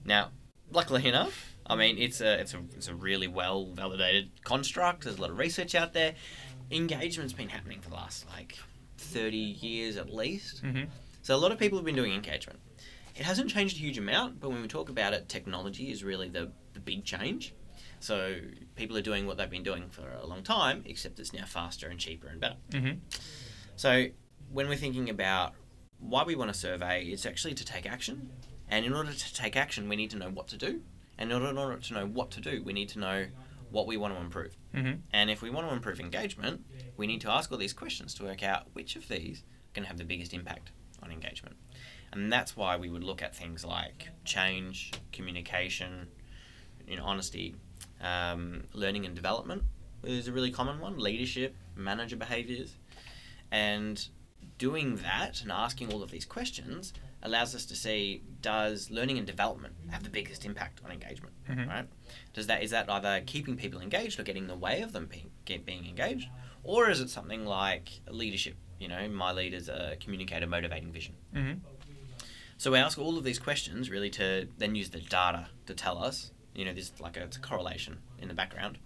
Now, 0.06 0.32
luckily 0.72 1.08
enough, 1.08 1.53
I 1.68 1.76
mean 1.76 1.98
it's 1.98 2.22
a 2.22 2.40
it's 2.40 2.54
a 2.54 2.60
it's 2.76 2.88
a 2.88 2.96
really 2.96 3.28
well 3.28 3.72
validated 3.74 4.44
construct. 4.44 5.04
There's 5.04 5.18
a 5.18 5.22
lot 5.22 5.30
of 5.30 5.38
research 5.38 5.76
out 5.76 5.94
there. 5.94 6.16
Engagement's 6.72 7.34
been 7.34 7.50
happening 7.50 7.82
for 7.82 7.90
the 7.90 7.96
last 7.96 8.28
like 8.30 8.58
thirty 8.98 9.38
years 9.38 9.98
at 9.98 10.14
least. 10.14 10.64
Mhm. 10.64 10.88
So 11.22 11.36
a 11.36 11.38
lot 11.38 11.52
of 11.52 11.60
people 11.60 11.78
have 11.78 11.86
been 11.86 11.96
doing 11.96 12.14
engagement. 12.14 12.60
It 13.16 13.24
hasn't 13.24 13.50
changed 13.50 13.78
a 13.78 13.80
huge 13.80 13.98
amount, 13.98 14.40
but 14.40 14.50
when 14.50 14.62
we 14.62 14.68
talk 14.68 14.90
about 14.90 15.14
it, 15.14 15.30
technology 15.30 15.92
is 15.92 16.04
really 16.04 16.30
the, 16.30 16.52
the 16.74 16.80
big 16.80 17.06
change. 17.06 17.54
So 18.00 18.36
people 18.76 18.98
are 18.98 19.02
doing 19.02 19.28
what 19.28 19.38
they've 19.38 19.50
been 19.50 19.64
doing 19.64 19.88
for 19.90 20.10
a 20.22 20.26
long 20.26 20.44
time, 20.44 20.84
except 20.86 21.20
it's 21.20 21.32
now 21.32 21.46
faster 21.46 21.88
and 21.88 22.00
cheaper 22.00 22.28
and 22.28 22.42
better. 22.42 22.58
Mm-hmm. 22.72 22.98
So 23.76 24.08
when 24.52 24.68
we're 24.68 24.76
thinking 24.76 25.10
about 25.10 25.54
why 26.00 26.24
we 26.24 26.36
want 26.36 26.52
to 26.52 26.58
survey, 26.58 27.04
it's 27.06 27.26
actually 27.26 27.54
to 27.54 27.64
take 27.64 27.86
action. 27.86 28.32
And 28.68 28.86
in 28.86 28.94
order 28.94 29.14
to 29.14 29.34
take 29.34 29.56
action, 29.56 29.88
we 29.88 29.96
need 29.96 30.10
to 30.10 30.18
know 30.18 30.30
what 30.30 30.48
to 30.50 30.58
do. 30.58 30.82
And 31.18 31.32
in 31.32 31.58
order, 31.58 31.78
to 31.78 31.94
know 31.94 32.06
what 32.06 32.32
to 32.32 32.42
do, 32.42 32.62
we 32.64 32.74
need 32.74 32.90
to 32.90 33.00
know 33.00 33.28
what 33.70 33.88
we 33.88 33.98
want 33.98 34.16
to 34.16 34.20
improve. 34.20 34.56
Mm-hmm. 34.74 35.00
And 35.12 35.30
if 35.30 35.42
we 35.42 35.50
want 35.50 35.68
to 35.68 35.74
improve 35.74 36.00
engagement, 36.00 36.66
we 36.98 37.08
need 37.08 37.22
to 37.22 37.32
ask 37.32 37.52
all 37.52 37.58
these 37.58 37.74
questions 37.74 38.14
to 38.16 38.24
work 38.24 38.44
out 38.44 38.68
which 38.74 38.96
of 38.96 39.08
these 39.08 39.40
are 39.40 39.74
going 39.74 39.84
to 39.84 39.88
have 39.90 39.98
the 39.98 40.04
biggest 40.04 40.34
impact 40.34 40.72
on 41.02 41.12
engagement. 41.12 41.56
And 42.12 42.32
that's 42.32 42.56
why 42.56 42.78
we 42.78 42.90
would 42.90 43.04
look 43.04 43.22
at 43.22 43.36
things 43.36 43.66
like 43.66 44.10
change, 44.26 44.92
communication, 45.12 46.08
you 46.88 46.98
know, 46.98 47.04
honesty, 47.04 47.56
um, 48.02 48.64
learning 48.74 49.06
and 49.06 49.16
development 49.16 49.64
is 50.04 50.28
a 50.28 50.32
really 50.32 50.52
common 50.52 50.80
one, 50.80 50.98
leadership, 50.98 51.56
manager 51.76 52.16
behaviors. 52.16 52.76
And 53.52 54.06
doing 54.58 54.98
that 54.98 55.42
and 55.42 55.52
asking 55.52 55.92
all 55.92 56.04
of 56.04 56.12
these 56.12 56.26
questions 56.26 56.94
allows 57.24 57.56
us 57.56 57.66
to 57.66 57.76
see 57.76 58.22
does 58.42 58.92
learning 58.92 59.18
and 59.18 59.26
development 59.26 59.74
have 59.90 60.04
the 60.04 60.10
biggest 60.10 60.46
impact 60.46 60.82
on 60.86 60.92
engagement, 60.92 61.34
Mhm. 61.50 61.68
right? 61.68 61.88
Does 62.34 62.48
that 62.48 62.62
is 62.64 62.72
that 62.72 62.90
either 62.90 63.22
keeping 63.26 63.56
people 63.58 63.82
engaged 63.82 64.20
or 64.20 64.24
getting 64.24 64.44
in 64.44 64.48
the 64.50 64.56
way 64.56 64.82
of 64.82 64.92
them 64.92 65.08
being 65.08 65.32
being 65.66 65.86
engaged, 65.88 66.28
or 66.64 66.90
is 66.90 67.00
it 67.00 67.10
something 67.10 67.46
like 67.46 68.02
leadership? 68.08 68.56
You 68.80 68.90
know, 68.90 69.08
my 69.10 69.32
leader's 69.32 69.70
a 69.70 69.98
communicator, 70.00 70.46
motivating 70.46 70.92
vision. 70.92 71.16
Mm-hmm. 71.34 71.60
So 72.58 72.72
we 72.72 72.78
ask 72.78 72.98
all 72.98 73.18
of 73.18 73.24
these 73.24 73.40
questions 73.40 73.90
really 73.90 74.10
to 74.12 74.48
then 74.58 74.76
use 74.76 74.90
the 74.90 75.00
data 75.00 75.48
to 75.66 75.74
tell 75.74 75.98
us, 75.98 76.32
you 76.54 76.66
know, 76.66 76.74
there's 76.74 76.92
like 77.00 77.18
a, 77.18 77.24
it's 77.24 77.38
a 77.38 77.40
correlation 77.42 77.98
in 78.20 78.28
the 78.28 78.34
background, 78.34 78.78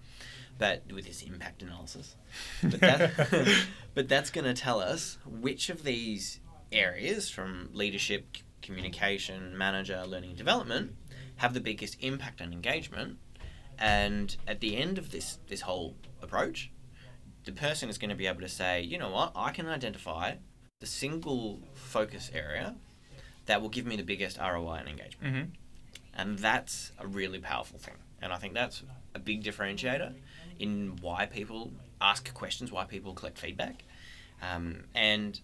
but 0.58 0.84
with 0.92 1.06
this 1.06 1.22
impact 1.22 1.62
analysis. 1.62 2.16
But, 2.64 2.80
that, 2.80 3.66
but 3.94 4.08
that's 4.08 4.30
going 4.30 4.46
to 4.46 4.54
tell 4.60 4.80
us 4.80 5.18
which 5.26 5.70
of 5.70 5.84
these 5.84 6.40
areas 6.72 7.30
from 7.30 7.70
leadership, 7.74 8.38
communication, 8.62 9.58
manager, 9.58 10.04
learning 10.06 10.32
and 10.32 10.38
development 10.38 10.96
have 11.38 11.54
the 11.54 11.60
biggest 11.60 11.98
impact 12.02 12.42
on 12.42 12.52
engagement. 12.52 13.18
And 13.80 14.36
at 14.48 14.60
the 14.60 14.76
end 14.76 14.98
of 14.98 15.12
this, 15.12 15.38
this 15.48 15.62
whole 15.62 15.96
approach, 16.22 16.72
the 17.46 17.52
person 17.52 17.90
is 17.90 17.98
going 17.98 18.10
to 18.10 18.16
be 18.16 18.28
able 18.28 18.42
to 18.42 18.50
say, 18.50 18.82
you 18.82 18.98
know 18.98 19.10
what, 19.10 19.32
I 19.36 19.52
can 19.52 19.68
identify 19.68 20.36
the 20.80 20.88
single 20.88 21.62
focus 21.74 22.30
area 22.34 22.76
that 23.46 23.62
will 23.62 23.70
give 23.70 23.86
me 23.86 23.96
the 23.96 24.04
biggest 24.04 24.38
ROI 24.38 24.78
and 24.80 24.90
engagement. 24.90 25.34
Mm-hmm. 25.34 25.50
And 26.14 26.40
that's 26.40 26.92
a 27.00 27.08
really 27.08 27.40
powerful 27.40 27.80
thing. 27.80 27.96
And 28.22 28.34
I 28.34 28.38
think 28.38 28.54
that's 28.54 28.84
a 29.14 29.20
big 29.20 29.44
differentiator 29.44 30.14
in 30.60 30.98
why 31.02 31.26
people 31.28 31.72
ask 32.02 32.34
questions, 32.34 32.72
why 32.72 32.86
people 32.86 33.14
collect 33.14 33.38
feedback. 33.38 33.84
Um, 34.42 34.86
and 34.94 35.40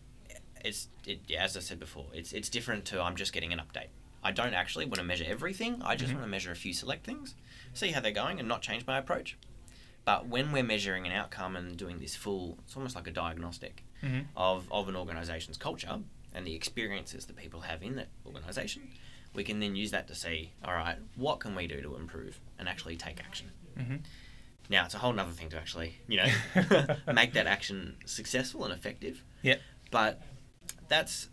it's, 0.63 0.87
it, 1.05 1.21
yeah, 1.27 1.43
as 1.43 1.55
I 1.57 1.59
said 1.59 1.79
before, 1.79 2.05
it's, 2.13 2.33
it's 2.33 2.49
different 2.49 2.85
to 2.85 3.01
I'm 3.01 3.15
just 3.15 3.33
getting 3.33 3.51
an 3.53 3.59
update. 3.59 3.87
I 4.23 4.31
don't 4.31 4.53
actually 4.53 4.85
want 4.85 4.95
to 4.95 5.03
measure 5.03 5.25
everything. 5.27 5.81
I 5.83 5.95
just 5.95 6.11
Mhm. 6.11 6.15
want 6.15 6.25
to 6.25 6.29
measure 6.29 6.51
a 6.51 6.55
few 6.55 6.73
select 6.73 7.05
things, 7.05 7.35
see 7.73 7.91
how 7.91 7.99
they're 7.99 8.11
going, 8.11 8.39
and 8.39 8.47
not 8.47 8.61
change 8.61 8.85
my 8.87 8.97
approach. 8.97 9.37
But 10.05 10.27
when 10.27 10.51
we're 10.51 10.63
measuring 10.63 11.05
an 11.05 11.11
outcome 11.13 11.55
and 11.55 11.75
doing 11.77 11.99
this 11.99 12.15
full, 12.15 12.57
it's 12.65 12.75
almost 12.75 12.95
like 12.95 13.07
a 13.07 13.11
diagnostic 13.11 13.83
Mm-hmm. 14.03 14.23
of, 14.35 14.69
of 14.69 14.89
an 14.89 14.97
organization's 14.97 15.55
culture 15.55 15.99
and 16.35 16.45
the 16.45 16.53
experiences 16.53 17.25
that 17.27 17.37
people 17.37 17.61
have 17.61 17.81
in 17.81 17.95
that 17.95 18.09
organization, 18.25 18.89
we 19.33 19.45
can 19.45 19.61
then 19.61 19.77
use 19.77 19.91
that 19.91 20.09
to 20.09 20.15
see, 20.15 20.51
all 20.65 20.73
right, 20.73 20.97
what 21.15 21.39
can 21.39 21.55
we 21.55 21.67
do 21.67 21.81
to 21.81 21.95
improve 21.95 22.41
and 22.59 22.67
actually 22.67 22.97
take 22.97 23.21
action. 23.23 23.51
Mm-hmm. 23.79 23.95
Now, 24.69 24.83
it's 24.83 24.93
a 24.93 24.97
whole 24.97 25.17
other 25.17 25.31
thing 25.31 25.47
to 25.51 25.57
actually, 25.57 25.99
you 26.09 26.17
know, 26.17 26.27
make 27.13 27.31
that 27.33 27.47
action 27.47 27.95
successful 28.05 28.65
and 28.65 28.73
effective. 28.73 29.23
Yeah. 29.41 29.55
But 29.89 30.21
that's 30.93 31.29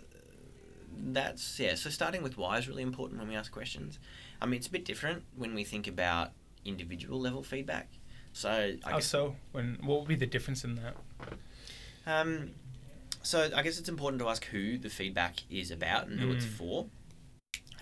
that's 0.96 1.58
yeah. 1.60 1.74
So 1.74 1.90
starting 1.90 2.22
with 2.22 2.36
why 2.36 2.58
is 2.58 2.68
really 2.68 2.82
important 2.82 3.18
when 3.20 3.28
we 3.28 3.36
ask 3.36 3.52
questions. 3.52 3.98
I 4.40 4.46
mean, 4.46 4.58
it's 4.58 4.66
a 4.66 4.70
bit 4.70 4.84
different 4.84 5.24
when 5.36 5.54
we 5.54 5.64
think 5.64 5.86
about 5.86 6.32
individual 6.64 7.20
level 7.20 7.42
feedback. 7.42 7.88
So 8.32 8.48
I 8.50 8.90
How 8.90 8.96
guess 8.96 9.06
so? 9.06 9.36
When 9.52 9.78
what 9.82 10.00
would 10.00 10.08
be 10.08 10.14
the 10.16 10.26
difference 10.26 10.64
in 10.64 10.76
that? 10.76 10.96
Um, 12.06 12.52
so 13.22 13.50
I 13.54 13.62
guess 13.62 13.78
it's 13.78 13.88
important 13.88 14.20
to 14.22 14.28
ask 14.28 14.44
who 14.46 14.78
the 14.78 14.88
feedback 14.88 15.42
is 15.50 15.70
about 15.70 16.08
and 16.08 16.18
who 16.20 16.32
it's 16.32 16.46
Mm. 16.46 16.56
for. 16.58 16.86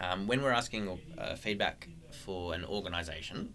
Um, 0.01 0.27
when 0.27 0.43
we're 0.43 0.53
asking 0.53 0.99
uh, 1.19 1.35
feedback 1.37 1.89
for 2.25 2.55
an 2.55 2.65
organisation, 2.65 3.55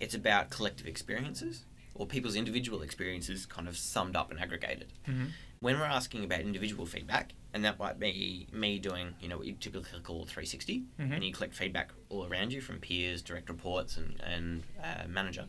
it's 0.00 0.14
about 0.14 0.50
collective 0.50 0.86
experiences 0.86 1.64
or 1.94 2.06
people's 2.06 2.36
individual 2.36 2.82
experiences, 2.82 3.46
kind 3.46 3.66
of 3.68 3.76
summed 3.76 4.16
up 4.16 4.30
and 4.30 4.38
aggregated. 4.40 4.92
Mm-hmm. 5.08 5.26
When 5.60 5.78
we're 5.78 5.84
asking 5.86 6.24
about 6.24 6.40
individual 6.40 6.86
feedback, 6.86 7.32
and 7.54 7.64
that 7.64 7.78
might 7.78 7.98
be 7.98 8.46
me 8.52 8.78
doing, 8.78 9.14
you 9.20 9.28
know, 9.28 9.38
what 9.38 9.46
you 9.46 9.54
typically 9.54 10.00
call 10.00 10.24
360, 10.26 10.84
Mhm. 10.98 11.12
and 11.14 11.24
you 11.24 11.32
collect 11.32 11.54
feedback 11.54 11.92
all 12.08 12.26
around 12.26 12.52
you 12.52 12.60
from 12.60 12.78
peers, 12.80 13.22
direct 13.22 13.48
reports, 13.48 13.96
and 13.96 14.20
and 14.20 14.62
uh, 14.82 15.06
manager. 15.08 15.46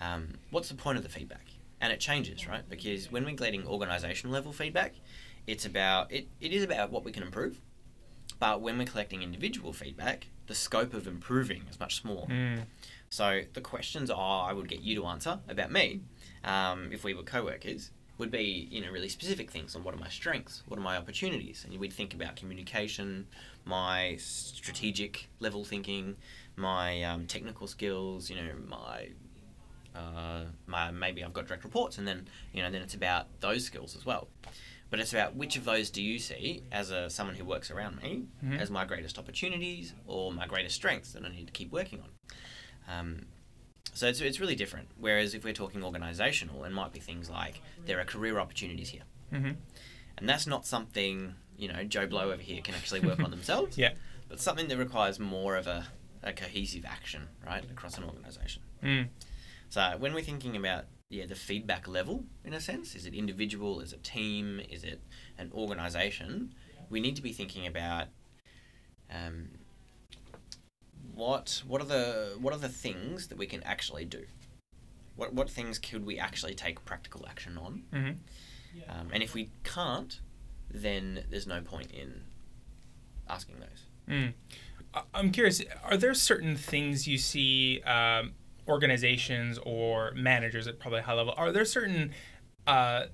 Um, 0.00 0.34
what's 0.50 0.68
the 0.68 0.74
point 0.74 0.96
of 0.96 1.02
the 1.04 1.10
feedback? 1.10 1.46
And 1.80 1.92
it 1.92 2.00
changes, 2.00 2.46
right? 2.46 2.66
Because 2.68 3.10
when 3.10 3.24
we're 3.24 3.34
getting 3.36 3.66
organizational 3.66 4.32
level 4.32 4.52
feedback, 4.52 4.94
it's 5.46 5.64
about 5.64 6.10
it, 6.12 6.28
it 6.40 6.52
is 6.52 6.62
about 6.62 6.90
what 6.90 7.04
we 7.04 7.12
can 7.12 7.22
improve. 7.22 7.60
But 8.38 8.60
when 8.62 8.78
we're 8.78 8.86
collecting 8.86 9.22
individual 9.22 9.72
feedback, 9.74 10.28
the 10.46 10.54
scope 10.54 10.94
of 10.94 11.06
improving 11.06 11.64
is 11.70 11.78
much 11.78 11.96
smaller. 12.00 12.26
Mm. 12.28 12.64
So 13.10 13.42
the 13.52 13.60
questions 13.60 14.10
are 14.10 14.48
I 14.48 14.52
would 14.54 14.68
get 14.68 14.80
you 14.80 14.94
to 14.96 15.06
answer 15.06 15.40
about 15.48 15.70
me, 15.70 16.00
um, 16.44 16.90
if 16.92 17.04
we 17.04 17.12
were 17.12 17.22
co-workers, 17.22 17.90
would 18.20 18.30
be 18.30 18.68
you 18.70 18.80
know 18.82 18.90
really 18.92 19.08
specific 19.08 19.50
things 19.50 19.74
on 19.74 19.82
what 19.82 19.94
are 19.94 19.98
my 19.98 20.08
strengths, 20.08 20.62
what 20.68 20.78
are 20.78 20.82
my 20.82 20.96
opportunities, 20.96 21.64
and 21.64 21.76
we'd 21.80 21.92
think 21.92 22.14
about 22.14 22.36
communication, 22.36 23.26
my 23.64 24.16
strategic 24.20 25.28
level 25.40 25.64
thinking, 25.64 26.16
my 26.54 27.02
um, 27.02 27.26
technical 27.26 27.66
skills, 27.66 28.30
you 28.30 28.36
know 28.36 28.52
my. 28.68 29.08
Uh, 29.92 30.44
my 30.68 30.92
maybe 30.92 31.24
I've 31.24 31.32
got 31.32 31.48
direct 31.48 31.64
reports, 31.64 31.98
and 31.98 32.06
then 32.06 32.28
you 32.52 32.62
know 32.62 32.70
then 32.70 32.80
it's 32.82 32.94
about 32.94 33.26
those 33.40 33.64
skills 33.64 33.96
as 33.96 34.06
well. 34.06 34.28
But 34.88 35.00
it's 35.00 35.12
about 35.12 35.34
which 35.34 35.56
of 35.56 35.64
those 35.64 35.90
do 35.90 36.00
you 36.00 36.20
see 36.20 36.62
as 36.70 36.92
a 36.92 37.10
someone 37.10 37.34
who 37.34 37.44
works 37.44 37.72
around 37.72 38.00
me 38.00 38.26
Mhm. 38.44 38.60
as 38.60 38.70
my 38.70 38.84
greatest 38.84 39.18
opportunities 39.18 39.94
or 40.06 40.32
my 40.32 40.46
greatest 40.46 40.76
strengths 40.76 41.12
that 41.14 41.24
I 41.24 41.28
need 41.30 41.46
to 41.48 41.52
keep 41.52 41.72
working 41.72 42.00
on. 42.02 42.10
Um, 42.86 43.26
so 43.92 44.06
it's, 44.06 44.20
it's 44.20 44.40
really 44.40 44.54
different. 44.56 44.88
Whereas 44.98 45.34
if 45.34 45.44
we're 45.44 45.52
talking 45.52 45.80
organisational, 45.80 46.64
it 46.66 46.72
might 46.72 46.92
be 46.92 47.00
things 47.00 47.28
like 47.30 47.60
there 47.86 48.00
are 48.00 48.04
career 48.04 48.38
opportunities 48.38 48.88
here, 48.90 49.02
Mm-hmm. 49.32 49.52
and 50.18 50.28
that's 50.28 50.46
not 50.46 50.66
something 50.66 51.34
you 51.56 51.68
know 51.72 51.84
Joe 51.84 52.06
Blow 52.06 52.30
over 52.32 52.42
here 52.42 52.60
can 52.62 52.74
actually 52.74 53.00
work 53.00 53.20
on 53.20 53.30
themselves. 53.36 53.76
Yeah. 53.78 53.92
but 54.28 54.40
something 54.40 54.68
that 54.68 54.76
requires 54.76 55.18
more 55.18 55.56
of 55.56 55.66
a, 55.66 55.86
a 56.22 56.32
cohesive 56.32 56.84
action 56.84 57.28
right 57.46 57.64
across 57.70 57.98
an 57.98 58.04
organisation. 58.04 58.62
Mm. 58.82 59.08
So 59.68 59.94
when 59.98 60.14
we're 60.14 60.22
thinking 60.24 60.56
about 60.56 60.86
yeah 61.10 61.26
the 61.26 61.34
feedback 61.34 61.86
level 61.88 62.24
in 62.44 62.52
a 62.54 62.60
sense, 62.60 62.94
is 62.94 63.06
it 63.06 63.14
individual, 63.14 63.80
is 63.80 63.92
it 63.92 64.02
team, 64.02 64.60
is 64.70 64.82
it 64.84 65.00
an 65.38 65.50
organisation? 65.52 66.54
We 66.88 67.00
need 67.00 67.14
to 67.16 67.22
be 67.22 67.32
thinking 67.32 67.66
about 67.66 68.06
um, 69.12 69.48
what 71.14 71.62
what 71.66 71.80
are 71.80 71.86
the 71.86 72.36
what 72.40 72.52
are 72.52 72.58
the 72.58 72.68
things 72.68 73.28
that 73.28 73.38
we 73.38 73.46
can 73.46 73.62
actually 73.62 74.04
do? 74.04 74.24
What 75.16 75.34
what 75.34 75.50
things 75.50 75.78
could 75.78 76.06
we 76.06 76.18
actually 76.18 76.54
take 76.54 76.84
practical 76.84 77.26
action 77.28 77.58
on? 77.58 77.82
Mm-hmm. 77.92 78.90
Um, 78.90 79.08
and 79.12 79.22
if 79.22 79.34
we 79.34 79.50
can't, 79.64 80.20
then 80.70 81.24
there's 81.30 81.46
no 81.46 81.60
point 81.60 81.90
in 81.90 82.22
asking 83.28 83.56
those. 83.60 83.84
Mm. 84.08 84.32
I- 84.94 85.02
I'm 85.14 85.30
curious. 85.30 85.62
Are 85.84 85.96
there 85.96 86.14
certain 86.14 86.56
things 86.56 87.06
you 87.08 87.18
see 87.18 87.82
um, 87.82 88.32
organizations 88.68 89.58
or 89.64 90.12
managers 90.14 90.66
at 90.66 90.78
probably 90.78 91.02
high 91.02 91.14
level? 91.14 91.34
Are 91.36 91.52
there 91.52 91.64
certain 91.64 92.12
uh, 92.66 93.06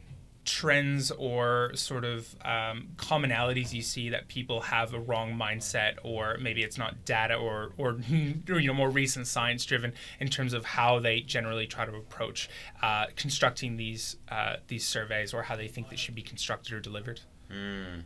trends 0.47 1.11
or 1.11 1.73
sort 1.75 2.05
of 2.05 2.35
um, 2.45 2.89
commonalities 2.97 3.73
you 3.73 3.83
see 3.83 4.09
that 4.11 4.29
people 4.29 4.63
have 4.63 4.95
a 4.95 4.99
wrong 4.99 5.35
mindset, 5.35 5.97
or 6.03 6.39
maybe 6.41 6.63
it's 6.63 6.79
not 6.79 7.05
data 7.05 7.35
or 7.35 7.73
or 7.79 7.99
you 8.09 8.67
know 8.67 8.75
more 8.75 8.89
recent 8.89 9.27
science 9.27 9.67
driven 9.67 9.93
in 10.21 10.29
terms 10.29 10.55
of 10.55 10.65
how 10.65 10.99
they 10.99 11.21
generally 11.21 11.67
try 11.67 11.85
to 11.85 11.95
approach 11.95 12.49
uh, 12.83 13.07
constructing 13.17 13.77
these 13.77 14.17
uh, 14.31 14.57
these 14.69 14.87
surveys 14.87 15.35
or 15.35 15.43
how 15.43 15.57
they 15.57 15.69
think 15.69 15.91
they 15.91 15.97
should 15.97 16.15
be 16.15 16.23
constructed 16.23 16.73
or 16.73 16.81
delivered? 16.81 17.21
Mm. 17.53 18.05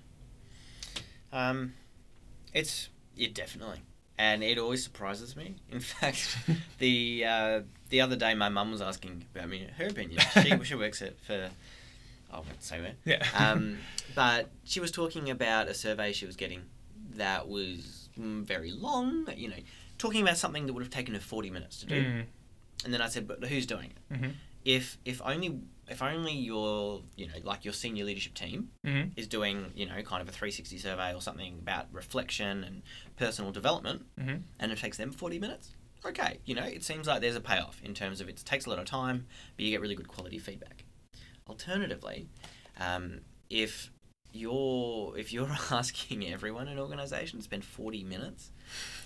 Um, 1.33 1.75
it's 2.53 2.89
it 3.17 3.35
definitely, 3.35 3.83
and 4.19 4.43
it 4.43 4.59
always 4.59 4.83
surprises 4.83 5.37
me. 5.37 5.57
In 5.71 5.81
fact, 5.81 6.39
the 6.79 7.25
uh, 7.27 7.61
the 7.91 8.01
other 8.01 8.17
day, 8.17 8.35
my 8.35 8.49
mum 8.49 8.73
was 8.73 8.81
asking 8.81 9.27
about 9.35 9.51
me 9.51 9.69
her 9.77 9.89
opinion. 9.89 10.21
She 10.43 10.65
she 10.65 10.75
works 10.75 11.03
at 11.03 11.21
for 11.21 11.51
I 12.33 12.37
won't 12.37 12.63
say 12.63 12.81
where. 12.81 12.95
Yeah. 13.05 13.25
Um, 13.35 13.79
but 14.15 14.51
she 14.65 14.81
was 14.81 14.91
talking 14.91 15.31
about 15.31 15.69
a 15.69 15.75
survey 15.75 16.13
she 16.13 16.27
was 16.27 16.37
getting 16.37 16.63
that 17.17 17.49
was 17.49 18.09
mm, 18.19 18.43
very 18.45 18.73
long. 18.73 19.27
You 19.37 19.49
know, 19.51 19.57
talking 19.99 20.23
about 20.23 20.37
something 20.39 20.67
that 20.67 20.73
would 20.73 20.83
have 20.83 20.91
taken 20.93 21.15
her 21.15 21.21
forty 21.21 21.51
minutes 21.51 21.79
to 21.81 21.87
do. 21.87 22.05
Mm. 22.05 22.25
and 22.85 22.95
then 22.95 23.03
I 23.03 23.09
said, 23.09 23.27
but 23.29 23.45
who's 23.45 23.67
doing 23.67 23.91
it? 23.91 24.15
Mhm. 24.15 24.33
If 24.65 24.99
if 25.05 25.21
only 25.25 25.59
if 25.89 26.03
only 26.03 26.33
your 26.33 27.03
you 27.17 27.27
know 27.27 27.35
like 27.45 27.65
your 27.65 27.75
senior 27.75 28.05
leadership 28.05 28.35
team 28.35 28.71
Mhm. 28.87 29.13
is 29.17 29.27
doing 29.27 29.73
you 29.75 29.87
know 29.87 30.01
kind 30.03 30.23
of 30.23 30.29
a 30.29 30.33
360 30.33 30.79
survey 30.79 31.15
or 31.15 31.21
something 31.23 31.59
about 31.61 31.87
reflection 31.93 32.63
and 32.65 32.83
personal 33.17 33.51
development, 33.53 34.07
Mhm. 34.21 34.43
and 34.61 34.71
it 34.73 34.79
takes 34.79 34.97
them 34.99 35.11
40 35.13 35.39
minutes. 35.39 35.71
Okay, 36.05 36.39
you 36.45 36.55
know 36.55 36.65
it 36.65 36.83
seems 36.85 37.07
like 37.07 37.21
there's 37.21 37.37
a 37.37 37.41
payoff 37.41 37.81
in 37.83 37.93
terms 37.95 38.21
of 38.21 38.29
it 38.29 38.37
takes 38.45 38.67
a 38.67 38.71
lot 38.71 38.79
of 38.79 38.85
time, 38.87 39.27
but 39.57 39.65
you 39.65 39.71
get 39.71 39.81
really 39.81 39.95
good 39.95 40.09
quality 40.09 40.39
feedback. 40.39 40.85
Alternatively, 41.51 42.29
um, 42.79 43.21
if 43.51 43.91
you're 44.33 45.19
if 45.19 45.33
you're 45.33 45.51
asking 45.73 46.25
everyone 46.33 46.69
in 46.69 46.75
an 46.75 46.79
organization 46.79 47.41
to 47.41 47.43
spend 47.45 47.65
40 47.65 48.05
minutes 48.05 48.53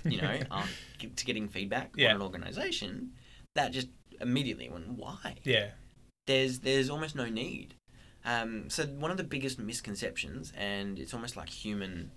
you 0.04 0.20
know 0.20 0.38
um, 0.50 0.68
get- 0.98 1.16
to 1.16 1.24
getting 1.24 1.48
feedback 1.48 1.92
Yeah. 1.96 2.10
on 2.10 2.16
an 2.16 2.22
organization 2.22 3.12
that 3.54 3.72
just 3.72 3.88
immediately 4.20 4.68
went 4.68 4.86
why 4.90 5.36
Yeah. 5.44 5.70
there's 6.26 6.60
there's 6.60 6.90
almost 6.90 7.16
no 7.16 7.24
need 7.30 7.74
um, 8.26 8.68
so 8.68 8.84
one 8.84 9.10
of 9.10 9.16
the 9.16 9.24
biggest 9.24 9.58
misconceptions 9.58 10.52
and 10.56 10.98
it's 10.98 11.14
almost 11.14 11.34
like 11.38 11.48
human 11.48 12.10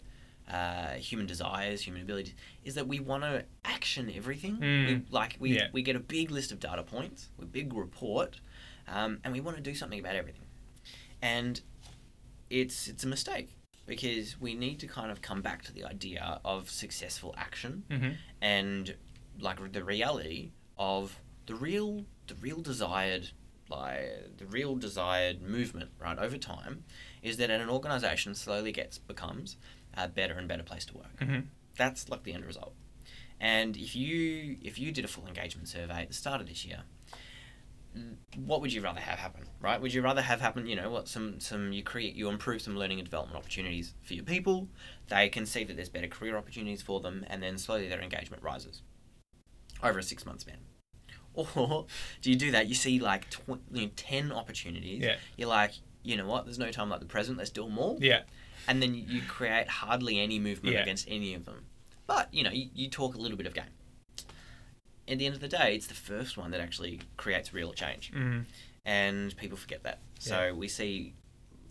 uh, 0.52 0.94
human 0.96 1.26
desires 1.26 1.82
human 1.82 2.02
abilities 2.02 2.36
is 2.66 2.76
that 2.76 2.88
we 2.90 3.00
want 3.00 3.24
to 3.24 3.46
action 3.64 4.12
everything 4.14 4.60
we, 4.60 4.68
Mm. 4.68 5.04
like 5.12 5.38
we, 5.40 5.52
Yeah. 5.56 5.68
we 5.72 5.82
get 5.82 5.96
a 5.96 6.00
big 6.02 6.30
list 6.30 6.52
of 6.52 6.60
data 6.60 6.84
points 6.84 7.30
a 7.42 7.46
big 7.46 7.74
report 7.74 8.42
um, 8.88 9.20
and 9.24 9.34
we 9.34 9.40
want 9.42 9.58
to 9.58 9.64
do 9.64 9.74
something 9.76 10.00
about 10.00 10.16
everything 10.16 10.46
and 11.22 11.62
it's 12.50 12.88
it's 12.88 13.04
a 13.04 13.08
mistake 13.08 13.56
because 13.86 14.40
we 14.40 14.54
need 14.54 14.80
to 14.80 14.88
kind 14.88 15.12
of 15.12 15.22
come 15.22 15.42
back 15.42 15.64
to 15.64 15.74
the 15.74 15.84
idea 15.84 16.40
of 16.44 16.70
successful 16.70 17.34
action 17.38 17.84
Mhm. 17.90 18.16
and 18.42 18.96
like 19.40 19.72
the 19.74 19.84
reality 19.84 20.52
of 20.78 21.20
the 21.46 21.56
real 21.56 22.06
the 22.28 22.36
real 22.36 22.62
desired 22.62 23.30
like 23.70 24.38
the 24.38 24.46
real 24.46 24.76
desired 24.76 25.42
movement 25.42 25.92
right 26.00 26.18
over 26.20 26.38
time 26.38 26.84
is 27.22 27.38
that 27.38 27.50
an 27.50 27.70
organization 27.70 28.34
slowly 28.36 28.72
gets 28.72 28.98
becomes 28.98 29.58
a 29.96 30.08
better 30.08 30.36
and 30.36 30.48
better 30.48 30.64
place 30.64 30.86
to 30.86 30.96
work 30.98 31.18
Mhm. 31.20 31.48
that's 31.76 32.08
like 32.10 32.24
the 32.24 32.34
end 32.34 32.46
result 32.46 32.74
and 33.40 33.76
if 33.78 33.96
you 33.96 34.58
if 34.62 34.80
you 34.80 34.92
did 34.92 35.04
a 35.06 35.08
full 35.08 35.28
engagement 35.28 35.68
survey 35.68 36.02
at 36.04 36.08
the 36.08 36.14
start 36.14 36.40
of 36.42 36.48
this 36.48 36.66
year 36.66 36.84
what 38.36 38.62
would 38.62 38.72
you 38.72 38.82
rather 38.82 39.00
have 39.00 39.18
happen 39.18 39.44
right 39.60 39.82
would 39.82 39.94
you 39.94 40.02
rather 40.02 40.22
have 40.22 40.40
happen 40.40 40.68
you 40.68 40.76
know 40.76 40.90
what 40.92 41.08
some 41.08 41.40
some 41.40 41.72
you 41.74 41.82
create 41.82 42.14
you 42.16 42.30
improve 42.30 42.62
some 42.62 42.78
learning 42.78 43.00
and 43.00 43.06
development 43.08 43.38
opportunities 43.38 43.96
for 44.04 44.14
your 44.14 44.24
people 44.24 44.68
they 45.08 45.28
can 45.30 45.46
see 45.46 45.64
that 45.64 45.76
there's 45.76 45.90
better 45.90 46.08
career 46.08 46.38
opportunities 46.38 46.82
for 46.82 47.00
them 47.00 47.26
and 47.28 47.42
then 47.42 47.58
slowly 47.58 47.88
their 47.88 48.02
engagement 48.02 48.44
rises 48.44 48.84
over 49.82 49.98
a 50.00 50.04
six 50.04 50.26
month 50.26 50.42
span 50.42 50.58
or 51.34 51.86
do 52.22 52.30
you 52.30 52.36
do 52.36 52.52
that 52.52 52.68
you 52.68 52.76
see 52.76 53.00
like 53.00 53.30
tw- 53.30 53.60
you 53.72 53.86
know, 53.86 53.92
10 53.96 54.32
opportunities 54.32 55.04
Yeah. 55.04 55.16
you're 55.38 55.50
like 55.50 55.72
you 56.04 56.18
know 56.18 56.26
what 56.28 56.46
there's 56.46 56.60
no 56.60 56.72
time 56.72 56.90
like 56.90 57.00
the 57.00 57.06
present 57.06 57.38
let's 57.38 57.50
do 57.50 57.64
all 57.64 57.98
Yeah. 58.00 58.22
and 58.68 58.82
then 58.82 58.94
you 58.96 59.22
create 59.28 59.68
hardly 59.68 60.20
any 60.20 60.40
movement 60.40 60.76
Yeah. 60.76 60.82
against 60.82 61.08
any 61.10 61.34
of 61.34 61.46
them. 61.46 61.66
But 62.06 62.34
you 62.34 62.44
know, 62.44 62.52
you, 62.52 62.70
you 62.74 62.90
talk 62.90 63.16
a 63.16 63.18
little 63.18 63.38
bit 63.38 63.46
of 63.48 63.54
game. 63.54 63.66
At 65.08 65.18
the 65.20 65.26
end 65.26 65.36
of 65.36 65.42
the 65.42 65.48
day, 65.48 65.76
it's 65.76 65.88
the 65.88 65.94
first 65.94 66.38
one 66.38 66.52
that 66.52 66.60
actually 66.60 67.00
creates 67.16 67.54
real 67.54 67.74
change, 67.74 68.12
Mhm. 68.12 68.46
and 68.86 69.36
people 69.38 69.58
forget 69.58 69.84
that. 69.84 70.00
So 70.20 70.54
we 70.54 70.68
see 70.68 71.14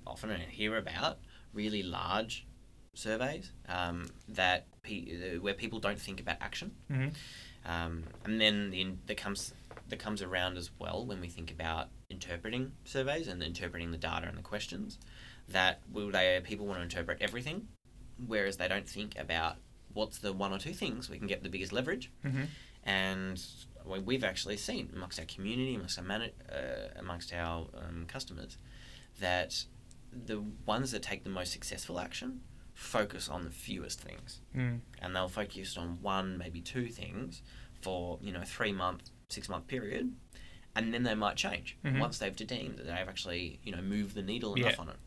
often 0.07 0.31
and 0.31 0.43
hear 0.43 0.77
about 0.77 1.19
really 1.53 1.83
large 1.83 2.47
surveys 2.95 3.53
um, 3.69 4.09
that 4.29 4.67
pe- 4.83 5.37
where 5.39 5.53
people 5.55 5.79
don't 5.81 6.01
think 6.01 6.21
about 6.21 6.39
action, 6.41 6.75
Mhm. 6.89 7.15
um, 7.65 8.05
and 8.25 8.41
then 8.41 8.71
the 8.71 8.95
that 9.07 9.17
comes 9.17 9.53
that 9.89 9.99
comes 9.99 10.23
around 10.23 10.57
as 10.57 10.71
well 10.79 11.05
when 11.05 11.21
we 11.21 11.29
think 11.29 11.51
about 11.51 11.91
interpreting 12.09 12.73
surveys 12.85 13.29
and 13.29 13.43
interpreting 13.43 13.91
the 13.93 13.99
data 13.99 14.27
and 14.29 14.39
the 14.39 14.43
questions. 14.43 14.99
That 15.49 15.83
will 15.91 16.11
they 16.11 16.41
people 16.43 16.67
want 16.67 16.79
to 16.79 16.83
interpret 16.83 17.21
everything, 17.21 17.69
whereas 18.17 18.57
they 18.57 18.67
don't 18.67 18.89
think 18.89 19.17
about 19.19 19.59
what's 19.97 20.19
the 20.19 20.33
one 20.33 20.53
or 20.53 20.59
two 20.59 20.73
things 20.83 21.09
we 21.11 21.19
can 21.19 21.27
get 21.27 21.43
the 21.43 21.49
biggest 21.49 21.73
leverage. 21.73 22.11
Mhm. 22.25 22.47
And 22.85 23.37
we- 23.85 23.99
we've 24.09 24.25
actually 24.33 24.57
seen 24.59 24.91
amongst 24.95 25.19
our 25.19 25.27
community, 25.27 25.75
amongst 25.75 25.99
our 25.99 26.23
uh, 26.59 26.89
amongst 26.97 27.33
our 27.33 27.69
um, 27.83 28.07
customers, 28.07 28.59
that 29.19 29.65
the 30.13 30.41
ones 30.75 30.91
that 30.93 31.03
take 31.03 31.25
the 31.25 31.31
most 31.41 31.51
successful 31.53 31.99
action 31.99 32.43
focus 32.75 33.29
on 33.29 33.45
the 33.45 33.51
fewest 33.51 33.99
things 34.01 34.41
Mm. 34.55 34.81
and 35.01 35.17
they'll 35.17 35.29
focus 35.43 35.77
on 35.79 36.01
one, 36.03 36.37
maybe 36.39 36.61
two 36.61 36.89
things 36.89 37.43
for 37.81 38.19
you 38.23 38.33
know 38.33 38.45
three 38.45 38.73
month, 38.73 39.11
six 39.31 39.49
month 39.49 39.67
period, 39.67 40.15
and 40.75 40.93
then 40.93 41.03
they 41.03 41.15
might 41.15 41.37
change 41.37 41.77
Mhm. 41.85 42.01
once 42.01 42.19
they've 42.19 42.37
deemed 42.37 42.77
that 42.79 42.87
they've 42.87 43.09
actually 43.15 43.61
you 43.65 43.73
know 43.75 43.83
moved 43.83 44.15
the 44.15 44.23
needle 44.23 44.55
enough 44.55 44.73
Yeah. 44.77 44.81
on 44.83 44.89
it, 44.91 44.99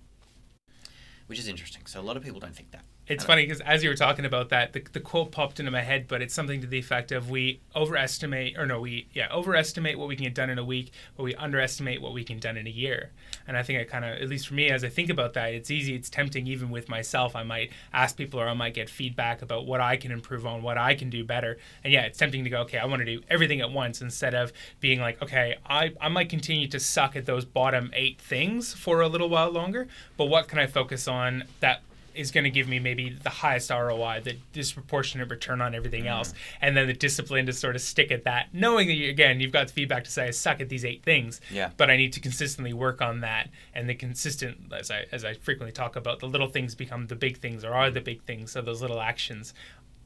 which 1.27 1.39
is 1.39 1.47
interesting. 1.47 1.85
So 1.85 1.99
a 2.01 2.05
lot 2.09 2.17
of 2.17 2.23
people 2.23 2.39
don't 2.39 2.55
think 2.55 2.71
that. 2.71 2.85
It's 3.09 3.23
uh, 3.23 3.27
funny 3.27 3.41
because 3.41 3.59
as 3.61 3.83
you 3.83 3.89
were 3.89 3.95
talking 3.95 4.23
about 4.23 4.49
that, 4.49 4.73
the, 4.73 4.85
the 4.93 4.99
quote 4.99 5.31
popped 5.31 5.59
into 5.59 5.71
my 5.71 5.81
head, 5.81 6.07
but 6.07 6.21
it's 6.21 6.33
something 6.33 6.61
to 6.61 6.67
the 6.67 6.77
effect 6.77 7.11
of 7.11 7.29
we 7.29 7.59
overestimate, 7.75 8.57
or 8.57 8.67
no, 8.67 8.79
we 8.79 9.07
yeah 9.13 9.27
overestimate 9.31 9.97
what 9.97 10.07
we 10.07 10.15
can 10.15 10.25
get 10.25 10.35
done 10.35 10.49
in 10.49 10.59
a 10.59 10.63
week, 10.63 10.91
but 11.17 11.23
we 11.23 11.33
underestimate 11.35 12.01
what 12.01 12.13
we 12.13 12.23
can 12.23 12.37
get 12.37 12.43
done 12.43 12.57
in 12.57 12.67
a 12.67 12.69
year. 12.69 13.09
And 13.47 13.57
I 13.57 13.63
think 13.63 13.79
it 13.79 13.89
kind 13.89 14.05
of, 14.05 14.21
at 14.21 14.29
least 14.29 14.47
for 14.47 14.53
me, 14.53 14.69
as 14.69 14.83
I 14.83 14.89
think 14.89 15.09
about 15.09 15.33
that, 15.33 15.53
it's 15.53 15.71
easy, 15.71 15.95
it's 15.95 16.09
tempting 16.09 16.45
even 16.45 16.69
with 16.69 16.87
myself. 16.87 17.35
I 17.35 17.41
might 17.41 17.71
ask 17.91 18.15
people, 18.15 18.39
or 18.39 18.47
I 18.47 18.53
might 18.53 18.75
get 18.75 18.89
feedback 18.89 19.41
about 19.41 19.65
what 19.65 19.81
I 19.81 19.97
can 19.97 20.11
improve 20.11 20.45
on, 20.45 20.61
what 20.61 20.77
I 20.77 20.93
can 20.93 21.09
do 21.09 21.23
better. 21.23 21.57
And 21.83 21.91
yeah, 21.91 22.03
it's 22.03 22.19
tempting 22.19 22.43
to 22.43 22.49
go, 22.51 22.61
okay, 22.61 22.77
I 22.77 22.85
want 22.85 22.99
to 22.99 23.05
do 23.05 23.23
everything 23.27 23.59
at 23.59 23.71
once 23.71 24.01
instead 24.01 24.35
of 24.35 24.53
being 24.79 24.99
like, 24.99 25.19
okay, 25.23 25.57
I 25.65 25.93
I 25.99 26.09
might 26.09 26.29
continue 26.29 26.67
to 26.67 26.79
suck 26.79 27.15
at 27.15 27.25
those 27.25 27.43
bottom 27.43 27.89
eight 27.93 28.21
things 28.21 28.73
for 28.73 29.01
a 29.01 29.07
little 29.07 29.29
while 29.29 29.49
longer, 29.49 29.87
but 30.15 30.25
what 30.25 30.47
can 30.47 30.59
I 30.59 30.67
focus 30.67 31.07
on 31.07 31.45
that 31.59 31.81
is 32.19 32.31
going 32.31 32.43
to 32.43 32.49
give 32.49 32.67
me 32.67 32.79
maybe 32.79 33.17
the 33.23 33.29
highest 33.29 33.69
ROI, 33.69 34.21
the 34.23 34.35
disproportionate 34.53 35.29
return 35.29 35.61
on 35.61 35.73
everything 35.73 36.01
mm-hmm. 36.01 36.13
else, 36.13 36.33
and 36.61 36.75
then 36.75 36.87
the 36.87 36.93
discipline 36.93 37.45
to 37.45 37.53
sort 37.53 37.75
of 37.75 37.81
stick 37.81 38.11
at 38.11 38.25
that, 38.25 38.47
knowing 38.53 38.87
that 38.87 38.93
you, 38.93 39.09
again 39.09 39.39
you've 39.39 39.51
got 39.51 39.67
the 39.67 39.73
feedback 39.73 40.03
to 40.03 40.11
say 40.11 40.27
I 40.27 40.31
suck 40.31 40.59
at 40.59 40.69
these 40.69 40.85
eight 40.85 41.03
things, 41.03 41.39
Yeah. 41.49 41.71
but 41.77 41.89
I 41.89 41.97
need 41.97 42.13
to 42.13 42.19
consistently 42.19 42.73
work 42.73 43.01
on 43.01 43.21
that, 43.21 43.49
and 43.73 43.89
the 43.89 43.95
consistent, 43.95 44.73
as 44.73 44.91
I 44.91 45.05
as 45.11 45.23
I 45.23 45.33
frequently 45.33 45.71
talk 45.71 45.95
about, 45.95 46.19
the 46.19 46.27
little 46.27 46.47
things 46.47 46.75
become 46.75 47.07
the 47.07 47.15
big 47.15 47.37
things 47.37 47.63
or 47.63 47.73
are 47.73 47.89
the 47.89 48.01
big 48.01 48.23
things, 48.23 48.51
so 48.51 48.61
those 48.61 48.81
little 48.81 49.01
actions 49.01 49.53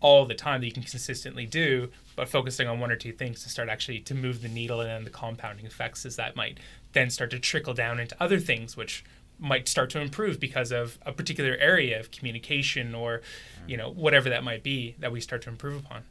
all 0.04 0.26
the 0.26 0.36
time 0.36 0.60
that 0.60 0.68
you 0.68 0.74
can 0.74 0.84
consistently 0.84 1.46
do, 1.46 1.90
but 2.18 2.28
focusing 2.28 2.68
on 2.68 2.80
one 2.80 2.92
or 2.92 2.96
two 2.96 3.14
things 3.14 3.42
to 3.42 3.50
start 3.50 3.70
actually 3.70 4.02
to 4.02 4.14
move 4.14 4.42
the 4.42 4.50
needle 4.50 4.82
and 4.82 4.90
then 4.90 5.04
the 5.06 5.10
compounding 5.10 5.66
effects 5.66 6.06
is 6.06 6.18
that 6.18 6.36
might 6.36 6.60
then 6.92 7.10
start 7.10 7.32
to 7.32 7.40
trickle 7.40 7.74
down 7.74 8.00
into 8.02 8.16
other 8.22 8.38
things 8.38 8.76
which 8.76 9.04
might 9.44 9.68
start 9.68 9.90
to 9.92 10.00
improve 10.00 10.40
because 10.40 10.72
of 10.72 10.98
a 11.06 11.12
particular 11.12 11.56
area 11.60 12.00
of 12.00 12.10
communication 12.12 12.96
or 12.96 13.22
you 13.68 13.76
know 13.78 13.90
whatever 13.92 14.30
that 14.30 14.44
might 14.44 14.64
be 14.64 14.96
that 15.00 15.12
we 15.12 15.20
start 15.20 15.42
to 15.44 15.50
improve 15.50 15.78
upon 15.86 16.02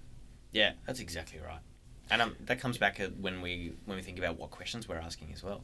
Yeah, 0.53 0.73
that's 0.87 1.01
exactly 1.01 1.41
right. 1.41 1.61
And 2.11 2.21
um, 2.21 2.37
that 2.45 2.61
comes 2.61 2.77
back 2.77 3.01
when 3.21 3.41
we 3.41 3.73
when 3.87 3.97
we 3.97 4.03
think 4.03 4.19
about 4.19 4.39
what 4.39 4.51
questions 4.51 4.87
we're 4.89 4.99
asking 4.99 5.29
as 5.33 5.43
well, 5.43 5.63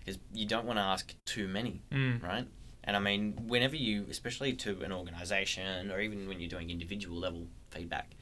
because 0.00 0.18
you 0.32 0.46
don't 0.46 0.64
want 0.64 0.78
to 0.78 0.82
ask 0.82 1.14
too 1.26 1.46
many, 1.46 1.82
Mm. 1.92 2.22
right? 2.22 2.46
And 2.84 2.96
I 2.96 3.00
mean, 3.00 3.22
whenever 3.46 3.76
you, 3.76 4.06
especially 4.08 4.54
to 4.64 4.80
an 4.82 4.92
organization 4.92 5.90
or 5.92 6.00
even 6.00 6.26
when 6.26 6.40
you're 6.40 6.48
doing 6.48 6.70
individual 6.70 7.18
level 7.18 7.46
feedback, 7.70 8.14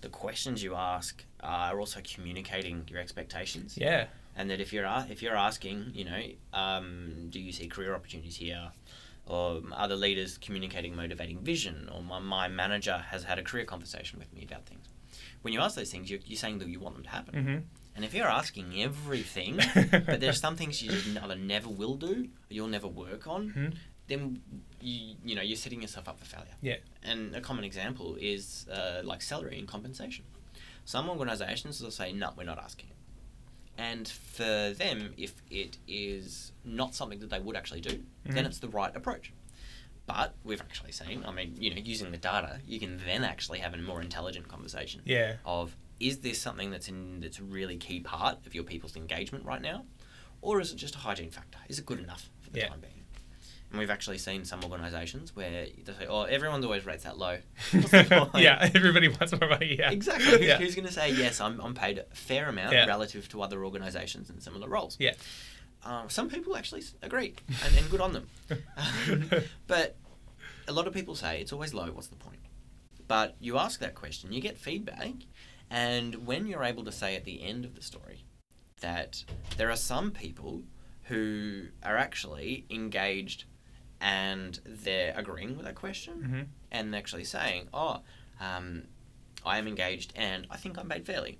the 0.00 0.08
questions 0.08 0.62
you 0.62 0.76
ask 0.76 1.24
are 1.40 1.80
also 1.80 2.00
communicating 2.14 2.84
your 2.88 3.00
expectations. 3.00 3.76
yeah 3.76 4.06
And 4.36 4.50
that 4.50 4.60
if 4.60 4.72
you're 4.72 4.86
if 5.08 5.22
you're 5.22 5.36
asking, 5.36 5.92
you 5.94 6.04
know, 6.04 6.22
um, 6.52 7.28
do 7.30 7.38
you 7.40 7.52
see 7.52 7.68
career 7.68 7.94
opportunities 7.94 8.36
here, 8.36 8.72
or 9.26 9.62
other 9.72 9.96
leaders 9.96 10.38
communicating 10.38 10.94
motivating 10.96 11.38
vision, 11.40 11.88
or 11.94 12.02
my, 12.02 12.18
my 12.18 12.48
manager 12.48 12.98
has 13.10 13.24
had 13.24 13.38
a 13.38 13.42
career 13.42 13.64
conversation 13.64 14.18
with 14.18 14.32
me 14.32 14.44
about 14.44 14.66
things. 14.66 14.86
When 15.42 15.52
you 15.54 15.60
ask 15.60 15.76
those 15.76 15.90
things, 15.92 16.10
you're, 16.10 16.20
you're 16.26 16.38
saying 16.38 16.58
that 16.58 16.68
you 16.68 16.80
want 16.80 16.94
them 16.96 17.04
to 17.04 17.10
happen. 17.10 17.34
mm-hmm. 17.34 17.58
And 17.96 18.04
if 18.04 18.12
you're 18.12 18.26
asking 18.26 18.74
everything, 18.82 19.60
but 19.90 20.18
there's 20.20 20.40
some 20.40 20.56
things 20.56 20.82
you 20.82 20.90
just 20.90 21.16
either 21.16 21.36
never 21.36 21.68
will 21.68 21.94
do, 21.94 22.24
or 22.24 22.50
you'll 22.50 22.66
never 22.66 22.88
work 22.88 23.28
on, 23.28 23.50
Mhm. 23.52 23.74
then 24.08 24.40
you 24.80 25.14
you 25.24 25.34
know 25.36 25.42
you're 25.42 25.56
setting 25.56 25.80
yourself 25.80 26.08
up 26.08 26.18
for 26.18 26.24
failure. 26.24 26.56
Yeah. 26.60 26.78
And 27.04 27.36
a 27.36 27.40
common 27.40 27.62
example 27.64 28.16
is 28.20 28.66
uh, 28.68 29.02
like 29.04 29.22
salary 29.22 29.60
and 29.60 29.68
compensation. 29.68 30.24
Some 30.84 31.08
organisations 31.08 31.80
will 31.80 31.92
say, 31.92 32.12
"No, 32.12 32.32
we're 32.36 32.44
not 32.44 32.58
asking 32.58 32.88
it." 32.88 32.93
And 33.76 34.06
for 34.08 34.70
them, 34.70 35.14
if 35.16 35.34
it 35.50 35.78
is 35.88 36.52
not 36.64 36.94
something 36.94 37.18
that 37.20 37.30
they 37.30 37.40
would 37.40 37.56
actually 37.56 37.80
do, 37.80 38.02
then 38.24 38.44
Mhm. 38.44 38.46
it's 38.46 38.58
the 38.60 38.68
right 38.68 38.94
approach. 38.94 39.32
But 40.06 40.34
we've 40.44 40.60
actually 40.60 40.92
seen, 40.92 41.24
I 41.24 41.30
mean, 41.32 41.56
you 41.58 41.70
know, 41.74 41.80
using 41.80 42.10
the 42.10 42.18
data, 42.18 42.60
you 42.66 42.78
can 42.78 42.98
then 42.98 43.24
actually 43.24 43.60
have 43.60 43.72
a 43.74 43.78
more 43.78 44.00
intelligent 44.02 44.48
conversation 44.48 45.00
yeah 45.04 45.36
of 45.44 45.76
is 46.00 46.18
this 46.18 46.40
something 46.40 46.70
that's 46.70 46.88
in 46.88 47.20
that's 47.20 47.38
a 47.38 47.42
really 47.42 47.76
key 47.76 48.00
part 48.00 48.44
of 48.46 48.54
your 48.54 48.64
people's 48.64 48.96
engagement 48.96 49.44
right 49.44 49.62
now, 49.62 49.86
or 50.42 50.60
is 50.60 50.72
it 50.72 50.76
just 50.76 50.94
a 50.96 50.98
hygiene 50.98 51.30
factor? 51.30 51.58
Is 51.68 51.78
it 51.78 51.86
good 51.86 52.00
enough 52.00 52.28
for 52.40 52.50
the 52.50 52.58
Yeah. 52.60 52.68
time 52.68 52.80
being? 52.80 52.93
And 53.70 53.80
we've 53.80 53.90
actually 53.90 54.18
seen 54.18 54.44
some 54.44 54.62
organisations 54.62 55.34
where 55.34 55.50
they 55.50 55.72
say, 55.98 56.06
"Oh, 56.08 56.22
everyone 56.22 56.62
always 56.64 56.86
rates 56.86 57.02
that 57.04 57.18
low." 57.18 57.38
What's 57.72 57.90
the 57.90 58.04
point? 58.30 58.42
yeah, 58.44 58.70
everybody 58.74 59.08
wants 59.08 59.32
more 59.38 59.48
money. 59.50 59.76
Yeah, 59.78 59.90
Exactly. 59.90 60.38
Who, 60.38 60.44
Yeah. 60.44 60.58
Who's 60.58 60.74
going 60.76 60.86
to 60.86 60.92
say 60.92 61.10
yes? 61.12 61.40
I'm, 61.40 61.60
I'm 61.60 61.74
paid 61.74 61.98
a 61.98 62.04
fair 62.14 62.48
amount 62.48 62.72
Yeah. 62.72 62.86
relative 62.86 63.28
to 63.30 63.42
other 63.42 63.64
organisations 63.64 64.30
in 64.30 64.40
similar 64.40 64.68
roles. 64.68 64.96
Yeah. 65.00 65.14
Um, 65.84 66.08
some 66.08 66.28
people 66.30 66.56
actually 66.56 66.82
agree, 67.02 67.34
and, 67.64 67.76
and 67.76 67.90
good 67.90 68.00
on 68.00 68.12
them. 68.12 68.28
Um, 68.76 69.30
but 69.66 69.96
a 70.68 70.72
lot 70.72 70.86
of 70.86 70.94
people 70.94 71.14
say 71.14 71.40
it's 71.40 71.52
always 71.52 71.74
low. 71.74 71.86
What's 71.92 72.06
the 72.06 72.16
point? 72.16 72.38
But 73.08 73.34
you 73.40 73.58
ask 73.58 73.80
that 73.80 73.94
question, 73.94 74.32
you 74.32 74.40
get 74.40 74.56
feedback, 74.56 75.12
and 75.68 76.26
when 76.26 76.46
you're 76.46 76.64
able 76.64 76.84
to 76.84 76.92
say 76.92 77.16
at 77.16 77.24
the 77.24 77.42
end 77.42 77.64
of 77.64 77.74
the 77.74 77.82
story 77.82 78.24
that 78.80 79.24
there 79.56 79.70
are 79.70 79.76
some 79.76 80.10
people 80.10 80.62
who 81.04 81.64
are 81.82 81.98
actually 81.98 82.64
engaged 82.70 83.44
and 84.04 84.60
they're 84.66 85.14
agreeing 85.16 85.56
with 85.56 85.64
that 85.64 85.74
question 85.74 86.14
hmm 86.22 86.42
and 86.70 86.94
actually 86.94 87.24
saying, 87.24 87.68
"Oh, 87.72 88.00
um, 88.40 88.66
I 89.46 89.58
am 89.58 89.66
engaged 89.68 90.12
and 90.16 90.46
I 90.50 90.56
think 90.56 90.76
I'm 90.78 90.88
paid 90.88 91.06
fairly," 91.06 91.38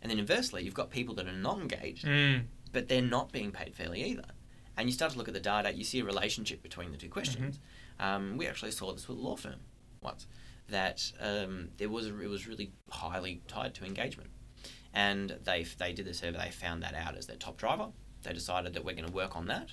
and 0.00 0.10
then 0.10 0.18
inversely, 0.18 0.62
you've 0.64 0.74
got 0.82 0.90
people 0.90 1.14
that 1.16 1.26
are 1.26 1.40
not 1.48 1.58
engaged 1.60 2.04
Mm. 2.04 2.44
but 2.72 2.88
they're 2.88 3.10
not 3.18 3.32
being 3.32 3.50
paid 3.52 3.74
fairly 3.74 4.02
either. 4.10 4.28
And 4.76 4.88
you 4.88 4.92
start 4.92 5.12
to 5.12 5.18
look 5.18 5.28
at 5.28 5.34
the 5.34 5.40
data, 5.54 5.72
you 5.72 5.84
see 5.84 6.00
a 6.00 6.04
relationship 6.04 6.62
between 6.62 6.90
the 6.92 6.98
two 6.98 7.08
questions. 7.18 7.60
Um, 8.00 8.36
we 8.38 8.46
actually 8.48 8.72
saw 8.72 8.92
this 8.92 9.06
with 9.08 9.18
a 9.18 9.20
law 9.20 9.36
firm 9.36 9.60
once 10.00 10.26
that 10.68 10.98
um, 11.20 11.68
there 11.78 11.88
was 11.88 12.06
it 12.06 12.28
was 12.36 12.46
really 12.48 12.72
highly 12.90 13.42
tied 13.46 13.74
to 13.74 13.84
engagement, 13.84 14.30
and 14.92 15.26
they 15.44 15.60
they 15.82 15.92
did 15.92 16.06
the 16.06 16.14
survey. 16.14 16.38
They 16.44 16.50
found 16.50 16.82
that 16.82 16.94
out 16.94 17.16
as 17.16 17.26
their 17.26 17.36
top 17.46 17.56
driver. 17.58 17.88
They 18.22 18.32
decided 18.32 18.72
that 18.74 18.84
we're 18.84 18.94
going 19.00 19.06
to 19.12 19.12
work 19.22 19.36
on 19.36 19.46
that, 19.46 19.68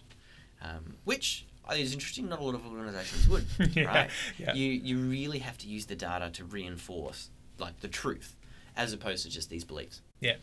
um, 0.62 0.84
which 1.06 1.46
is 1.78 1.94
interesting. 1.94 2.28
Not 2.30 2.40
a 2.40 2.44
lot 2.44 2.56
of 2.56 2.66
organisations 2.66 3.28
would, 3.30 3.46
Yeah, 3.76 3.84
right? 3.86 4.10
yeah. 4.38 4.54
You 4.54 4.72
you 4.72 4.98
really 4.98 5.40
have 5.40 5.58
to 5.60 5.68
use 5.68 5.86
the 5.86 5.96
data 5.96 6.30
to 6.32 6.46
reinforce 6.46 7.30
like 7.58 7.80
the 7.82 7.88
truth, 7.88 8.36
as 8.76 8.94
opposed 8.94 9.24
to 9.26 9.30
just 9.30 9.50
these 9.50 9.64
beliefs 9.66 10.02
Yeah. 10.22 10.36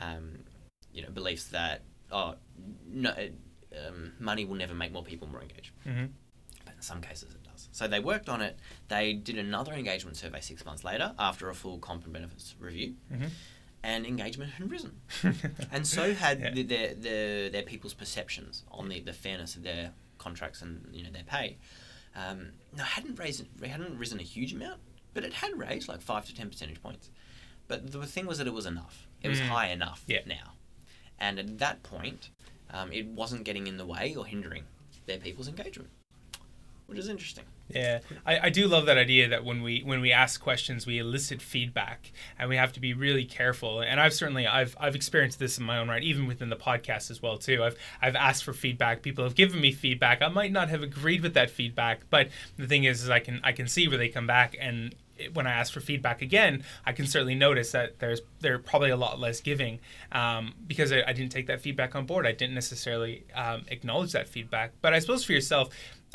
um, 0.00 0.38
you 0.92 1.02
know, 1.02 1.10
beliefs 1.10 1.44
that 1.48 1.82
oh, 2.10 2.34
no, 2.90 3.12
um, 3.86 4.12
money 4.18 4.44
will 4.44 4.54
never 4.56 4.74
make 4.74 4.92
more 4.92 5.04
people 5.04 5.28
more 5.28 5.42
engaged. 5.42 5.70
hmm 5.84 6.06
But 6.64 6.74
in 6.76 6.82
some 6.82 7.00
cases, 7.02 7.34
it 7.34 7.42
does. 7.44 7.68
So 7.72 7.86
they 7.86 8.00
worked 8.00 8.28
on 8.30 8.40
it. 8.40 8.58
They 8.88 9.12
did 9.12 9.36
another 9.38 9.72
engagement 9.74 10.16
survey 10.16 10.40
six 10.40 10.64
months 10.64 10.84
later 10.84 11.12
after 11.18 11.50
a 11.50 11.54
full 11.54 11.78
comp 11.78 12.04
and 12.04 12.12
benefits 12.12 12.54
review, 12.58 12.94
hmm 13.12 13.26
and 13.84 14.04
engagement 14.06 14.50
had 14.52 14.68
risen. 14.70 15.00
And 15.70 15.86
so 15.86 16.12
had 16.12 16.40
Yeah. 16.40 16.50
the, 16.50 16.62
their, 16.64 16.94
their 16.94 17.50
their 17.50 17.62
people's 17.62 17.94
perceptions 17.94 18.64
on 18.72 18.88
the, 18.88 18.98
the 19.00 19.12
fairness 19.12 19.54
of 19.54 19.62
their 19.62 19.92
contracts 20.18 20.62
and 20.62 20.88
you 20.92 21.02
know 21.02 21.10
their 21.10 21.24
pay. 21.24 21.56
Um, 22.14 22.48
no, 22.76 22.82
it 22.82 22.86
hadn't 22.88 23.18
raised 23.18 23.44
it 23.62 23.68
hadn't 23.68 23.98
risen 23.98 24.18
a 24.20 24.22
huge 24.24 24.52
amount, 24.52 24.80
but 25.14 25.24
it 25.24 25.32
had 25.34 25.56
raised 25.58 25.88
like 25.88 26.00
five 26.00 26.26
to 26.26 26.34
ten 26.34 26.48
percentage 26.50 26.82
points. 26.82 27.10
But 27.68 27.92
the 27.92 28.06
thing 28.06 28.26
was 28.26 28.38
that 28.38 28.46
it 28.46 28.52
was 28.54 28.66
enough. 28.66 29.06
It 29.22 29.28
was 29.28 29.40
Mm. 29.40 29.48
high 29.48 29.68
enough 29.68 30.04
Yeah. 30.06 30.20
now, 30.26 30.54
and 31.18 31.38
at 31.38 31.58
that 31.58 31.82
point, 31.82 32.30
um, 32.70 32.92
it 32.92 33.06
wasn't 33.06 33.44
getting 33.44 33.66
in 33.66 33.76
the 33.76 33.86
way 33.86 34.14
or 34.14 34.26
hindering 34.26 34.64
their 35.06 35.18
people's 35.18 35.48
engagement, 35.48 35.90
which 36.88 36.98
is 36.98 37.08
interesting. 37.08 37.44
Yeah, 37.68 38.00
I, 38.26 38.38
I 38.44 38.48
do 38.48 38.66
love 38.66 38.86
that 38.86 38.96
idea 38.96 39.28
that 39.28 39.44
when 39.44 39.62
we 39.62 39.82
when 39.82 40.00
we 40.00 40.10
ask 40.10 40.40
questions, 40.40 40.86
we 40.86 40.98
elicit 40.98 41.42
feedback, 41.42 42.12
and 42.38 42.48
we 42.48 42.56
have 42.56 42.72
to 42.72 42.80
be 42.80 42.94
really 42.94 43.26
careful. 43.26 43.80
And 43.80 44.00
I've 44.00 44.14
certainly 44.14 44.46
I've 44.46 44.74
I've 44.80 44.96
experienced 44.96 45.38
this 45.38 45.58
in 45.58 45.64
my 45.64 45.76
own 45.76 45.88
right, 45.88 46.02
even 46.02 46.26
within 46.26 46.48
the 46.48 46.56
podcast 46.56 47.10
as 47.10 47.20
well 47.20 47.36
too. 47.36 47.62
I've 47.62 47.76
I've 48.00 48.16
asked 48.16 48.42
for 48.42 48.54
feedback. 48.54 49.02
People 49.02 49.22
have 49.24 49.34
given 49.34 49.60
me 49.60 49.70
feedback. 49.70 50.22
I 50.22 50.28
might 50.28 50.50
not 50.50 50.70
have 50.70 50.82
agreed 50.82 51.22
with 51.22 51.34
that 51.34 51.50
feedback, 51.50 52.08
but 52.08 52.28
the 52.56 52.66
thing 52.66 52.84
is, 52.84 53.02
is 53.02 53.10
I 53.10 53.20
can 53.20 53.40
I 53.44 53.52
can 53.52 53.68
see 53.68 53.86
where 53.86 53.98
they 53.98 54.08
come 54.08 54.26
back 54.26 54.56
and. 54.58 54.94
When 55.32 55.48
I 55.48 55.50
ask 55.50 55.72
for 55.72 55.80
feedback 55.80 56.22
again, 56.22 56.62
I 56.86 56.92
can 56.92 57.04
certainly 57.04 57.34
notice 57.34 57.72
that 57.72 57.98
there's 57.98 58.20
they're 58.38 58.60
probably 58.60 58.90
a 58.90 58.96
lot 58.96 59.18
less 59.18 59.40
giving 59.40 59.80
um, 60.12 60.54
because 60.64 60.92
I, 60.92 61.02
I 61.08 61.12
didn't 61.12 61.32
take 61.32 61.48
that 61.48 61.60
feedback 61.60 61.96
on 61.96 62.06
board. 62.06 62.24
I 62.24 62.30
didn't 62.30 62.54
necessarily 62.54 63.24
um, 63.34 63.64
acknowledge 63.66 64.12
that 64.12 64.28
feedback. 64.28 64.74
But 64.80 64.94
I 64.94 65.00
suppose 65.00 65.24
for 65.24 65.32
yourself, 65.32 65.70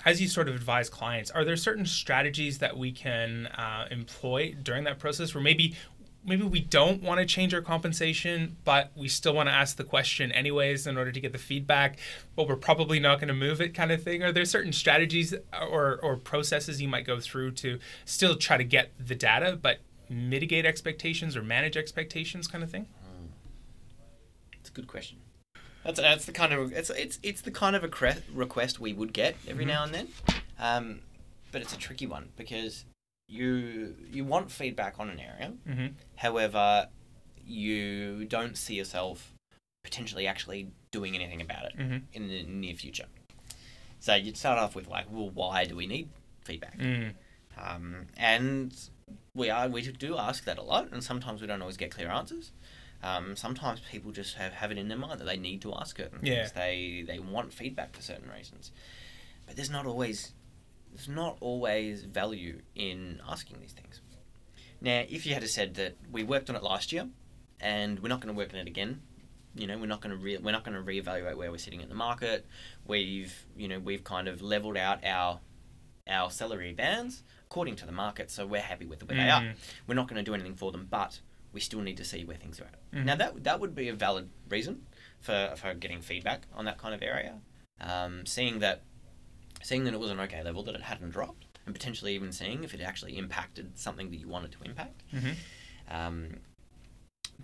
as 0.06 0.22
you 0.22 0.28
sort 0.28 0.50
of 0.50 0.56
advise 0.56 0.90
clients, 0.90 1.32
are 1.32 1.46
there 1.46 1.56
certain 1.56 1.86
strategies 1.86 2.58
that 2.60 2.78
we 2.78 2.92
can 2.92 3.48
uh, 3.48 3.88
employ 3.92 4.56
during 4.62 4.84
that 4.86 5.00
process 5.00 5.34
where 5.34 5.44
maybe 5.44 5.76
maybe 6.26 6.44
we 6.44 6.60
don't 6.60 7.02
want 7.02 7.20
to 7.20 7.26
change 7.26 7.54
our 7.54 7.62
compensation, 7.62 8.56
but 8.64 8.92
we 8.96 9.08
still 9.08 9.34
want 9.34 9.50
to 9.50 9.54
ask 9.54 9.76
the 9.76 9.84
question 9.84 10.32
anyways 10.32 10.88
in 10.88 10.98
order 10.98 11.12
to 11.12 11.20
get 11.20 11.34
the 11.34 11.38
feedback, 11.38 12.00
but 12.36 12.48
we're 12.48 12.56
probably 12.56 13.00
not 13.00 13.20
going 13.20 13.28
to 13.28 13.34
move 13.34 13.60
it 13.60 13.74
kind 13.74 13.92
of 13.92 14.02
thing? 14.02 14.24
Are 14.24 14.32
there 14.32 14.46
certain 14.46 14.72
strategies 14.72 15.34
or, 15.52 16.00
or 16.02 16.16
processes 16.16 16.82
you 16.82 16.88
might 16.88 17.06
go 17.06 17.20
through 17.20 17.52
to 17.52 17.80
still 18.06 18.36
try 18.36 18.58
to 18.58 18.64
get 18.64 18.92
the 19.00 19.16
data, 19.16 19.60
but 19.62 19.80
mitigate 20.10 20.66
expectations 20.66 21.36
or 21.36 21.44
manage 21.44 21.76
expectations 21.76 22.48
kind 22.48 22.64
of 22.64 22.72
thing? 22.72 22.88
It's 24.54 24.70
a 24.70 24.74
good 24.74 24.88
question. 24.88 25.18
That's 25.84 26.00
that's 26.00 26.26
the 26.26 26.32
kind 26.32 26.54
of 26.54 26.72
it's 26.72 26.90
it's 26.90 27.20
it's 27.24 27.42
the 27.42 27.52
kind 27.52 27.76
of 27.76 27.84
a 27.84 27.88
cre- 27.90 28.22
request 28.34 28.80
we 28.80 28.94
would 28.94 29.14
get 29.14 29.36
every 29.48 29.66
Mhm. 29.66 29.68
now 29.68 29.84
and 29.84 29.94
then, 29.94 30.08
um, 30.60 31.00
but 31.52 31.62
it's 31.62 31.74
a 31.74 31.78
tricky 31.78 32.08
one 32.08 32.30
because 32.38 32.86
you 33.28 33.96
you 34.12 34.24
want 34.24 34.52
feedback 34.52 35.00
on 35.00 35.10
an 35.10 35.20
area. 35.20 35.54
Mm-hmm. 35.68 35.88
However, 36.16 36.88
you 37.46 38.26
don't 38.26 38.58
see 38.58 38.76
yourself 38.76 39.34
potentially 39.84 40.26
actually 40.28 40.72
doing 40.92 41.16
anything 41.16 41.42
about 41.42 41.66
it 41.66 41.78
Mm-hmm. 41.78 41.98
in 42.14 42.28
the 42.28 42.44
near 42.44 42.74
future. 42.76 43.06
So 44.00 44.16
you'd 44.16 44.38
start 44.38 44.60
off 44.60 44.76
with 44.76 44.88
like, 44.88 45.06
well, 45.10 45.30
why 45.30 45.66
do 45.66 45.76
we 45.76 45.88
need 45.88 46.10
feedback? 46.44 46.78
Mm. 46.78 47.14
Um, 47.58 48.08
and 48.18 48.74
we 49.36 49.50
are 49.50 49.68
we 49.68 49.82
do 49.82 50.18
ask 50.18 50.44
that 50.46 50.58
a 50.58 50.62
lot, 50.62 50.92
and 50.92 51.04
sometimes 51.04 51.42
we 51.42 51.48
don't 51.48 51.62
always 51.62 51.78
get 51.78 51.92
clear 51.92 52.10
answers. 52.10 52.52
Um, 53.04 53.36
sometimes 53.36 53.82
people 53.92 54.12
just 54.12 54.36
have, 54.36 54.54
have 54.54 54.72
it 54.72 54.78
in 54.78 54.88
their 54.88 54.98
mind 54.98 55.20
that 55.20 55.26
they 55.26 55.38
need 55.38 55.62
to 55.64 55.74
ask 55.76 55.98
certain 55.98 56.20
things. 56.20 56.30
Yeah. 56.34 56.48
They 56.56 57.04
they 57.06 57.20
want 57.20 57.54
feedback 57.54 57.96
for 57.96 58.02
certain 58.02 58.30
reasons, 58.30 58.72
but 59.46 59.56
there's 59.56 59.70
not 59.70 59.86
always 59.86 60.32
there's 60.94 61.10
not 61.10 61.38
always 61.42 62.04
value 62.04 62.62
in 62.76 63.20
asking 63.28 63.60
these 63.60 63.74
things. 63.74 64.02
Now, 64.80 65.04
if 65.10 65.26
you 65.26 65.34
had 65.34 65.48
said 65.50 65.76
that 65.76 65.96
we 66.12 66.24
worked 66.24 66.50
on 66.50 66.56
it 66.56 66.64
last 66.64 66.92
year, 66.92 67.08
and 67.60 68.00
we're 68.00 68.10
not 68.10 68.20
going 68.20 68.34
to 68.34 68.38
work 68.38 68.54
on 68.54 68.60
it 68.60 68.68
again, 68.68 69.02
you 69.56 69.66
know, 69.68 69.78
we're 69.78 69.86
not 69.86 70.02
going 70.02 70.16
to 70.16 70.22
re- 70.22 70.38
we're 70.38 70.52
not 70.52 70.64
going 70.64 70.76
to 70.76 70.84
reevaluate 70.84 71.38
where 71.38 71.52
we're 71.52 71.58
sitting 71.58 71.82
in 71.82 71.90
the 71.90 71.96
market. 71.96 72.46
We've 72.86 73.34
you 73.56 73.68
know 73.68 73.80
we've 73.80 74.04
kind 74.04 74.28
of 74.28 74.42
leveled 74.42 74.78
out 74.78 75.04
our 75.06 75.40
our 76.08 76.32
salary 76.32 76.74
bands 76.74 77.24
according 77.46 77.76
to 77.78 77.86
the 77.86 77.92
market, 77.92 78.32
so 78.32 78.46
we're 78.46 78.62
happy 78.62 78.86
with 78.86 79.00
the 79.00 79.06
where 79.06 79.18
they 79.18 79.30
are. 79.30 79.42
Mm. 79.42 79.54
We're 79.88 79.96
not 79.96 80.08
going 80.08 80.24
to 80.24 80.30
do 80.30 80.34
anything 80.34 80.56
for 80.56 80.72
them, 80.72 80.88
but 80.90 81.20
we 81.54 81.60
still 81.62 81.82
need 81.82 81.98
to 81.98 82.04
see 82.04 82.26
where 82.26 82.36
things 82.38 82.60
are 82.60 82.66
at. 82.66 82.92
Mhm. 82.92 83.06
Now 83.06 83.16
that 83.16 83.44
that 83.44 83.60
would 83.60 83.74
be 83.76 83.88
a 83.88 83.94
valid 83.94 84.30
reason 84.50 84.86
for 85.22 85.54
for 85.56 85.74
getting 85.74 86.02
feedback 86.02 86.48
on 86.54 86.66
that 86.66 86.78
kind 86.78 86.94
of 86.94 87.02
area. 87.02 87.40
Um, 87.80 88.26
seeing 88.26 88.60
that 88.60 88.82
seeing 89.62 89.86
that 89.86 89.94
it 89.94 90.00
was 90.00 90.12
an 90.12 90.20
okay 90.20 90.44
level, 90.44 90.64
that 90.64 90.76
it 90.76 90.82
hadn't 90.82 91.12
dropped, 91.12 91.46
and 91.66 91.74
potentially 91.74 92.14
even 92.16 92.32
seeing 92.34 92.64
if 92.64 92.74
it 92.74 92.82
actually 92.82 93.18
impacted 93.18 93.78
something 93.80 94.10
that 94.10 94.18
you 94.18 94.28
wanted 94.28 94.52
to 94.52 94.62
impact. 94.64 95.04
Mm-hmm. 95.14 95.96
Um, 95.96 96.40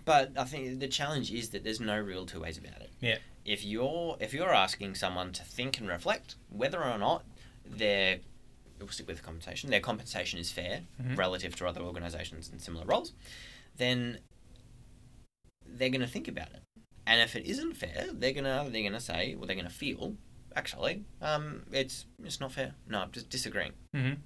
but 0.04 0.32
I 0.36 0.44
think 0.44 0.80
the 0.80 0.88
challenge 0.88 1.30
is 1.30 1.50
that 1.50 1.62
there's 1.64 1.80
no 1.80 1.98
real 1.98 2.26
two 2.26 2.40
ways 2.40 2.58
about 2.58 2.80
it. 2.80 2.90
Yeah. 3.00 3.18
If 3.44 3.64
you're 3.64 4.16
if 4.20 4.34
you're 4.34 4.52
asking 4.52 4.96
someone 4.96 5.32
to 5.32 5.44
think 5.44 5.78
and 5.78 5.88
reflect 5.88 6.34
whether 6.50 6.82
or 6.82 6.98
not 6.98 7.24
their 7.64 8.20
we'll 8.78 8.88
stick 8.88 9.06
with 9.06 9.22
compensation, 9.22 9.68
their 9.70 9.80
compensation 9.80 10.38
is 10.38 10.50
fair 10.50 10.82
Mhm. 11.02 11.16
relative 11.18 11.54
to 11.56 11.66
other 11.66 11.82
organisations 11.82 12.48
in 12.50 12.58
similar 12.58 12.86
roles, 12.86 13.12
then 13.76 14.18
they're 15.66 15.88
going 15.90 16.00
to 16.00 16.06
think 16.06 16.28
about 16.28 16.48
it. 16.48 16.62
And 17.06 17.20
if 17.20 17.34
it 17.34 17.44
isn't 17.46 17.74
fair, 17.76 18.06
they're 18.12 18.32
gonna 18.32 18.68
they're 18.70 18.84
gonna 18.84 19.00
say, 19.00 19.34
well, 19.34 19.46
they're 19.46 19.56
gonna 19.56 19.68
feel, 19.68 20.14
actually, 20.54 21.02
um, 21.20 21.62
it's 21.72 22.06
it's 22.22 22.38
not 22.38 22.52
fair. 22.52 22.74
No, 22.86 23.00
I'm 23.00 23.10
just 23.10 23.28
disagreeing. 23.30 23.72
Mm-hmm. 23.96 24.20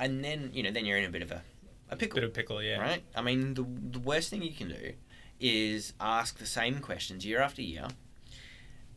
And 0.00 0.24
then 0.24 0.50
you 0.52 0.64
know, 0.64 0.72
then 0.72 0.86
you're 0.86 0.96
in 0.98 1.04
a 1.04 1.10
bit 1.10 1.22
of 1.22 1.30
a, 1.30 1.42
a 1.90 1.94
pickle. 1.96 2.16
Bit 2.16 2.24
of 2.24 2.34
pickle, 2.34 2.60
yeah. 2.62 2.78
Right? 2.80 3.04
I 3.14 3.22
mean, 3.22 3.54
the, 3.54 3.64
the 3.92 4.00
worst 4.00 4.30
thing 4.30 4.42
you 4.42 4.52
can 4.52 4.70
do 4.70 4.94
is 5.38 5.92
ask 6.00 6.38
the 6.38 6.46
same 6.46 6.80
questions 6.80 7.24
year 7.24 7.40
after 7.40 7.62
year 7.62 7.86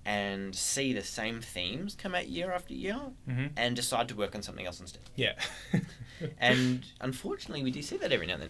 and 0.04 0.56
see 0.56 0.94
the 0.94 1.04
same 1.04 1.42
themes 1.42 1.94
come 1.96 2.16
out 2.16 2.30
year 2.30 2.52
after 2.52 2.74
year 2.74 3.00
Mm-hmm. 3.30 3.48
and 3.58 3.76
decide 3.76 4.08
to 4.08 4.16
work 4.16 4.34
on 4.34 4.42
something 4.42 4.66
else 4.66 4.80
instead. 4.80 5.04
Yeah. 5.16 5.34
And 6.40 6.84
unfortunately, 7.00 7.64
we 7.64 7.70
do 7.70 7.84
see 7.84 7.98
that 7.98 8.12
every 8.12 8.26
now 8.26 8.34
and 8.36 8.44
then. 8.44 8.50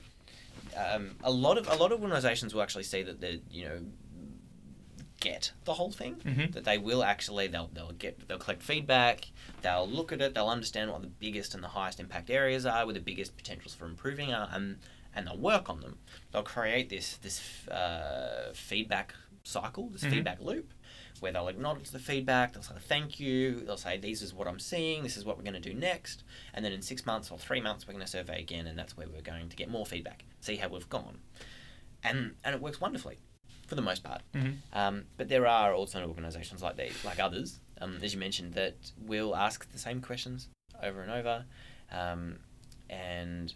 Um, 0.75 1.15
a 1.23 1.31
lot 1.31 1.57
of 1.57 1.67
a 1.67 1.75
lot 1.75 1.91
of 1.91 2.01
organisations 2.01 2.53
will 2.53 2.61
actually 2.61 2.83
see 2.83 3.03
that 3.03 3.19
they 3.21 3.41
you 3.49 3.65
know 3.65 3.79
get 5.19 5.51
the 5.65 5.73
whole 5.73 5.91
thing 5.91 6.15
Mhm. 6.23 6.53
that 6.53 6.63
they 6.63 6.77
will 6.77 7.03
actually 7.03 7.47
they'll 7.47 7.69
they'll 7.73 7.91
get 7.93 8.27
they'll 8.27 8.37
collect 8.37 8.61
feedback 8.61 9.25
they'll 9.63 9.87
look 9.87 10.11
at 10.11 10.21
it 10.21 10.35
they'll 10.35 10.47
understand 10.47 10.91
what 10.91 11.01
the 11.01 11.07
biggest 11.07 11.55
and 11.55 11.63
the 11.63 11.69
highest 11.69 11.99
impact 11.99 12.29
areas 12.29 12.65
are 12.67 12.85
where 12.85 12.93
the 12.93 12.99
biggest 12.99 13.35
potentials 13.35 13.73
for 13.73 13.85
improving 13.85 14.31
are 14.31 14.47
and 14.51 14.77
and 15.15 15.25
they'll 15.25 15.37
work 15.37 15.69
on 15.71 15.81
them 15.81 15.97
they'll 16.31 16.43
create 16.43 16.89
this 16.89 17.17
this 17.17 17.67
uh, 17.69 18.51
feedback 18.53 19.15
cycle 19.43 19.89
this 19.89 20.03
Mhm. 20.03 20.09
feedback 20.11 20.39
loop 20.39 20.71
where 21.21 21.31
they'll 21.31 21.47
acknowledge 21.47 21.89
the 21.91 21.99
feedback, 21.99 22.53
they'll 22.53 22.63
say 22.63 22.75
thank 22.79 23.19
you, 23.19 23.59
they'll 23.61 23.77
say 23.77 23.97
this 23.97 24.21
is 24.21 24.33
what 24.33 24.47
I'm 24.47 24.59
seeing, 24.59 25.03
this 25.03 25.17
is 25.17 25.25
what 25.25 25.37
we're 25.37 25.43
going 25.43 25.61
to 25.61 25.69
do 25.69 25.73
next, 25.73 26.23
and 26.53 26.63
then 26.63 26.71
in 26.71 26.81
six 26.81 27.05
months 27.05 27.31
or 27.31 27.37
three 27.37 27.61
months 27.61 27.87
we're 27.87 27.93
going 27.93 28.05
to 28.05 28.11
survey 28.11 28.39
again, 28.39 28.67
and 28.67 28.77
that's 28.77 28.95
where 28.97 29.07
we're 29.07 29.21
going 29.21 29.49
to 29.49 29.55
get 29.55 29.69
more 29.69 29.85
feedback, 29.85 30.25
see 30.41 30.55
how 30.57 30.67
we've 30.67 30.89
gone, 30.89 31.19
and 32.03 32.35
and 32.43 32.55
it 32.55 32.61
works 32.61 32.79
wonderfully, 32.81 33.17
for 33.67 33.75
the 33.75 33.81
most 33.81 34.03
part. 34.03 34.21
Mhm. 34.33 34.57
Um, 34.73 35.05
but 35.17 35.29
there 35.29 35.47
are 35.47 35.73
also 35.73 36.05
organisations 36.07 36.61
like 36.61 36.77
these, 36.77 37.03
like 37.03 37.19
others, 37.19 37.59
um, 37.81 37.99
as 38.01 38.13
you 38.13 38.19
mentioned, 38.19 38.53
that 38.53 38.75
will 38.97 39.35
ask 39.35 39.71
the 39.71 39.79
same 39.79 40.01
questions 40.01 40.49
over 40.81 41.01
and 41.01 41.11
over, 41.11 41.45
um, 41.91 42.39
and 42.89 43.53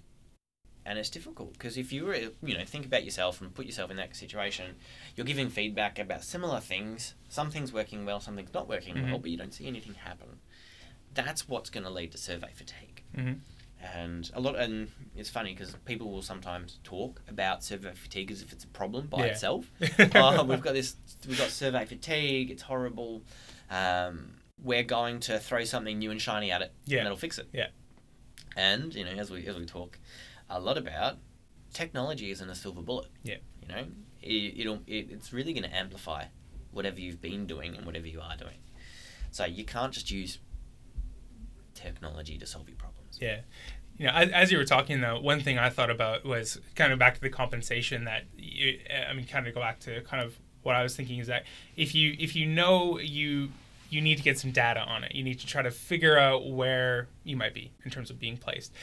and 0.86 0.98
it's 0.98 1.10
difficult 1.10 1.54
because 1.54 1.78
if 1.78 1.91
you 1.94 2.06
were 2.06 2.15
you 2.15 2.58
know 2.58 2.65
think 2.65 2.86
about 2.86 3.04
yourself 3.04 3.39
and 3.41 3.54
put 3.54 3.65
yourself 3.65 3.91
in 3.91 3.98
that 3.98 4.15
situation 4.15 4.76
you're 5.15 5.26
giving 5.26 5.50
feedback 5.50 6.00
about 6.00 6.24
similar 6.24 6.60
things 6.60 7.13
some 7.30 7.52
things 7.52 7.72
working 7.72 8.06
well 8.06 8.20
some 8.20 8.36
things 8.36 8.54
not 8.54 8.67
working 8.67 8.96
well 8.96 9.20
Mhm. 9.20 9.22
but 9.22 9.30
you 9.32 9.38
don't 9.38 9.54
see 9.54 9.67
anything 9.67 9.94
happen 9.94 10.39
that's 11.13 11.48
what's 11.48 11.70
going 11.70 11.84
to 11.84 11.89
lead 11.89 12.12
to 12.13 12.17
survey 12.17 12.50
fatigue 12.54 13.04
Mhm. 13.15 13.39
and 13.80 14.32
a 14.34 14.39
lot 14.39 14.56
and 14.56 14.89
it's 15.15 15.30
funny 15.30 15.54
because 15.54 15.76
people 15.86 16.10
will 16.12 16.22
sometimes 16.24 16.80
talk 16.84 17.22
about 17.28 17.63
survey 17.63 17.94
fatigue 17.94 18.32
as 18.32 18.41
if 18.41 18.52
it's 18.52 18.63
a 18.63 18.67
problem 18.70 19.08
by 19.08 19.20
Yeah. 19.26 19.32
itself 19.34 19.72
oh 20.15 20.44
we've 20.44 20.62
got 20.62 20.74
this 20.74 20.96
we've 21.28 21.38
got 21.38 21.50
survey 21.50 21.86
fatigue 21.86 22.50
it's 22.50 22.63
horrible 22.63 23.22
um, 23.70 24.36
we're 24.63 24.84
going 24.84 25.20
to 25.22 25.39
throw 25.39 25.63
something 25.63 25.98
new 26.00 26.12
and 26.12 26.22
shiny 26.22 26.52
at 26.52 26.62
it 26.62 26.74
Yeah. 26.86 27.00
and 27.00 27.06
it'll 27.08 27.17
fix 27.17 27.38
it 27.38 27.50
Yeah. 27.54 27.67
and 28.56 28.94
you 28.96 29.04
know 29.06 29.12
as 29.12 29.30
we 29.32 29.46
as 29.48 29.56
we 29.58 29.65
talk 29.65 30.00
a 30.52 30.60
lot 30.60 30.78
about 30.78 31.18
technology 31.74 32.30
isn't 32.32 32.50
a 32.50 32.56
silver 32.56 32.82
bullet 32.82 33.08
Yeah. 33.24 33.36
you 33.62 33.68
know 33.68 33.86
it, 34.22 34.60
it'll 34.60 34.82
it, 34.88 35.10
it's 35.10 35.32
really 35.34 35.54
going 35.54 35.64
to 35.70 35.76
amplify 35.76 36.26
whatever 36.72 37.00
you've 37.00 37.22
been 37.22 37.46
doing 37.48 37.76
and 37.76 37.86
whatever 37.86 38.08
you 38.08 38.22
are 38.22 38.36
doing 38.38 38.58
so 39.32 39.46
you 39.46 39.64
can't 39.66 39.94
just 39.94 40.12
use 40.12 40.38
technology 41.74 42.38
to 42.38 42.46
solve 42.46 42.68
your 42.68 42.78
problems 42.78 43.18
Yeah. 43.22 43.40
You 43.98 44.08
know, 44.08 44.14
as, 44.14 44.30
as 44.32 44.52
you 44.52 44.58
were 44.58 44.66
talking 44.66 45.02
though, 45.02 45.20
one 45.20 45.42
thing 45.42 45.60
I 45.60 45.70
thought 45.70 45.92
about 45.92 46.26
was 46.26 46.60
kind 46.76 46.92
of 46.92 46.98
back 46.98 47.14
to 47.16 47.22
the 47.22 47.30
compensation 47.30 48.06
that 48.06 48.24
you, 48.36 48.80
uh, 48.90 49.10
I 49.10 49.14
mean, 49.14 49.28
kind 49.28 49.46
of 49.48 49.54
go 49.54 49.60
back 49.62 49.80
to 49.82 50.02
kind 50.02 50.24
of 50.24 50.40
what 50.64 50.76
I 50.76 50.82
was 50.82 50.96
thinking 50.96 51.20
is 51.20 51.28
that 51.28 51.44
if 51.76 51.94
you 51.94 52.16
if 52.18 52.36
you 52.36 52.46
know 52.48 52.98
you 53.00 53.50
you 53.90 54.02
need 54.02 54.18
to 54.18 54.24
get 54.24 54.40
some 54.40 54.52
data 54.52 54.80
on 54.80 55.04
it, 55.04 55.14
you 55.14 55.24
need 55.24 55.40
to 55.42 55.46
try 55.46 55.62
to 55.62 55.70
figure 55.70 56.18
out 56.18 56.50
where 56.50 57.10
you 57.24 57.36
might 57.36 57.54
be 57.54 57.72
in 57.84 57.92
terms 57.92 58.10
of 58.10 58.18
being 58.20 58.38
placed. 58.38 58.74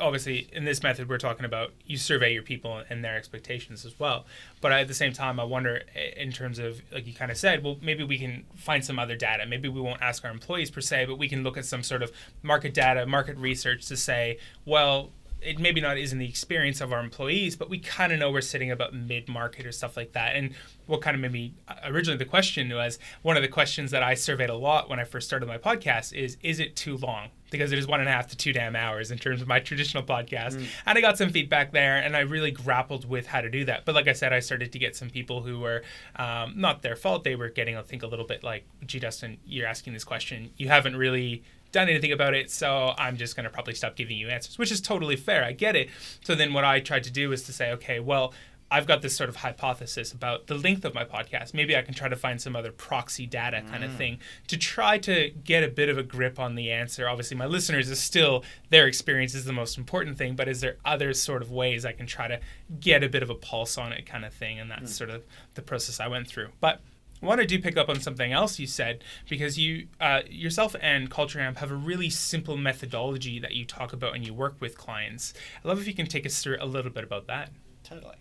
Obviously, 0.00 0.48
in 0.52 0.64
this 0.64 0.82
method, 0.82 1.08
we're 1.08 1.18
talking 1.18 1.44
about 1.44 1.72
you 1.84 1.96
survey 1.96 2.32
your 2.32 2.42
people 2.42 2.82
and 2.88 3.04
their 3.04 3.16
expectations 3.16 3.84
as 3.84 3.98
well. 3.98 4.26
But 4.60 4.72
at 4.72 4.88
the 4.88 4.94
same 4.94 5.12
time, 5.12 5.38
I 5.38 5.44
wonder, 5.44 5.82
in 6.16 6.32
terms 6.32 6.58
of 6.58 6.80
like 6.92 7.06
you 7.06 7.14
kind 7.14 7.30
of 7.30 7.36
said, 7.36 7.62
well, 7.62 7.76
maybe 7.82 8.04
we 8.04 8.18
can 8.18 8.44
find 8.54 8.84
some 8.84 8.98
other 8.98 9.16
data. 9.16 9.44
Maybe 9.46 9.68
we 9.68 9.80
won't 9.80 10.00
ask 10.00 10.24
our 10.24 10.30
employees 10.30 10.70
per 10.70 10.80
se, 10.80 11.06
but 11.06 11.18
we 11.18 11.28
can 11.28 11.42
look 11.42 11.56
at 11.56 11.64
some 11.64 11.82
sort 11.82 12.02
of 12.02 12.12
market 12.42 12.74
data, 12.74 13.06
market 13.06 13.36
research 13.36 13.86
to 13.86 13.96
say, 13.96 14.38
well, 14.64 15.10
it 15.40 15.58
maybe 15.58 15.80
not 15.80 15.98
isn't 15.98 16.18
the 16.18 16.28
experience 16.28 16.80
of 16.80 16.92
our 16.92 17.00
employees, 17.00 17.56
but 17.56 17.68
we 17.68 17.78
kind 17.78 18.12
of 18.12 18.18
know 18.18 18.30
we're 18.30 18.40
sitting 18.40 18.70
about 18.70 18.94
mid 18.94 19.28
market 19.28 19.66
or 19.66 19.72
stuff 19.72 19.96
like 19.96 20.12
that. 20.12 20.34
And 20.34 20.54
what 20.86 21.02
kind 21.02 21.14
of 21.14 21.20
made 21.20 21.32
me 21.32 21.54
originally 21.84 22.16
the 22.16 22.24
question 22.24 22.72
was 22.72 22.98
one 23.22 23.36
of 23.36 23.42
the 23.42 23.48
questions 23.48 23.90
that 23.90 24.02
I 24.02 24.14
surveyed 24.14 24.50
a 24.50 24.56
lot 24.56 24.88
when 24.88 24.98
I 24.98 25.04
first 25.04 25.26
started 25.26 25.46
my 25.46 25.58
podcast 25.58 26.12
is 26.12 26.36
is 26.42 26.58
it 26.58 26.74
too 26.74 26.96
long? 26.96 27.28
Because 27.50 27.70
it 27.70 27.78
is 27.78 27.86
one 27.86 28.00
and 28.00 28.08
a 28.08 28.12
half 28.12 28.26
to 28.28 28.36
two 28.36 28.52
damn 28.52 28.74
hours 28.74 29.10
in 29.12 29.18
terms 29.18 29.40
of 29.40 29.46
my 29.46 29.60
traditional 29.68 30.02
podcast. 30.02 30.54
And 30.84 30.98
I 30.98 31.00
got 31.00 31.16
some 31.16 31.30
feedback 31.30 31.72
there 31.72 31.96
and 31.96 32.16
I 32.16 32.20
really 32.20 32.50
grappled 32.50 33.08
with 33.08 33.26
how 33.26 33.40
to 33.40 33.48
do 33.50 33.64
that. 33.66 33.84
But 33.84 33.94
like 33.94 34.08
I 34.08 34.14
said, 34.14 34.32
I 34.32 34.40
started 34.40 34.72
to 34.72 34.78
get 34.78 34.96
some 34.96 35.10
people 35.10 35.42
who 35.42 35.60
were 35.60 35.82
um, 36.16 36.54
not 36.56 36.82
their 36.82 36.96
fault. 36.96 37.22
They 37.22 37.36
were 37.36 37.50
getting, 37.50 37.76
I 37.76 37.82
think, 37.82 38.02
a 38.02 38.06
little 38.08 38.26
bit 38.26 38.42
like, 38.42 38.64
gee, 38.84 38.98
Dustin, 38.98 39.38
you're 39.46 39.66
asking 39.66 39.92
this 39.92 40.04
question. 40.04 40.50
You 40.56 40.68
haven't 40.68 40.96
really 40.96 41.44
done 41.72 41.88
anything 41.88 42.12
about 42.12 42.34
it, 42.34 42.50
so 42.50 42.94
I'm 42.98 43.16
just 43.16 43.36
going 43.36 43.44
to 43.44 43.50
probably 43.50 43.74
stop 43.74 43.96
giving 43.96 44.16
you 44.16 44.28
answers, 44.28 44.58
which 44.58 44.70
is 44.70 44.80
totally 44.80 45.16
fair. 45.16 45.44
I 45.44 45.52
get 45.52 45.76
it. 45.76 45.88
So 46.24 46.34
then 46.34 46.52
what 46.52 46.64
I 46.64 46.80
tried 46.80 47.04
to 47.04 47.10
do 47.10 47.28
was 47.28 47.42
to 47.44 47.52
say, 47.52 47.70
okay, 47.72 48.00
well, 48.00 48.32
I've 48.68 48.86
got 48.86 49.00
this 49.00 49.16
sort 49.16 49.28
of 49.28 49.36
hypothesis 49.36 50.12
about 50.12 50.48
the 50.48 50.56
length 50.56 50.84
of 50.84 50.92
my 50.92 51.04
podcast. 51.04 51.54
Maybe 51.54 51.76
I 51.76 51.82
can 51.82 51.94
try 51.94 52.08
to 52.08 52.16
find 52.16 52.40
some 52.40 52.56
other 52.56 52.72
proxy 52.72 53.24
data 53.24 53.62
kind 53.62 53.84
of 53.84 53.92
mm. 53.92 53.96
thing 53.96 54.18
to 54.48 54.56
try 54.56 54.98
to 54.98 55.30
get 55.44 55.62
a 55.62 55.68
bit 55.68 55.88
of 55.88 55.98
a 55.98 56.02
grip 56.02 56.40
on 56.40 56.56
the 56.56 56.72
answer. 56.72 57.08
Obviously, 57.08 57.36
my 57.36 57.46
listeners 57.46 57.88
is 57.88 58.00
still 58.00 58.42
their 58.70 58.88
experience 58.88 59.34
is 59.34 59.44
the 59.44 59.52
most 59.52 59.78
important 59.78 60.18
thing, 60.18 60.34
but 60.34 60.48
is 60.48 60.60
there 60.62 60.78
other 60.84 61.14
sort 61.14 61.42
of 61.42 61.52
ways 61.52 61.84
I 61.84 61.92
can 61.92 62.06
try 62.06 62.26
to 62.26 62.40
get 62.80 63.04
a 63.04 63.08
bit 63.08 63.22
of 63.22 63.30
a 63.30 63.36
pulse 63.36 63.78
on 63.78 63.92
it 63.92 64.04
kind 64.04 64.24
of 64.24 64.32
thing? 64.34 64.58
And 64.58 64.68
that's 64.68 64.92
mm. 64.92 64.96
sort 64.96 65.10
of 65.10 65.22
the 65.54 65.62
process 65.62 66.00
I 66.00 66.08
went 66.08 66.26
through. 66.26 66.48
But 66.60 66.80
want 67.26 67.40
to 67.40 67.46
do 67.46 67.58
pick 67.58 67.76
up 67.76 67.88
on 67.88 68.00
something 68.00 68.32
else 68.32 68.58
you 68.58 68.66
said 68.66 69.02
because 69.28 69.58
you 69.58 69.88
uh, 70.00 70.22
yourself 70.28 70.74
and 70.80 71.10
Culture 71.10 71.40
Amp 71.40 71.58
have 71.58 71.70
a 71.70 71.76
really 71.76 72.10
simple 72.10 72.56
methodology 72.56 73.38
that 73.38 73.54
you 73.54 73.64
talk 73.64 73.92
about 73.92 74.14
and 74.14 74.26
you 74.26 74.32
work 74.32 74.56
with 74.60 74.78
clients. 74.78 75.34
I 75.64 75.68
love 75.68 75.80
if 75.80 75.86
you 75.86 75.94
can 75.94 76.06
take 76.06 76.24
us 76.24 76.42
through 76.42 76.56
a 76.60 76.66
little 76.66 76.90
bit 76.90 77.04
about 77.04 77.26
that. 77.26 77.50
Totally. 77.84 78.16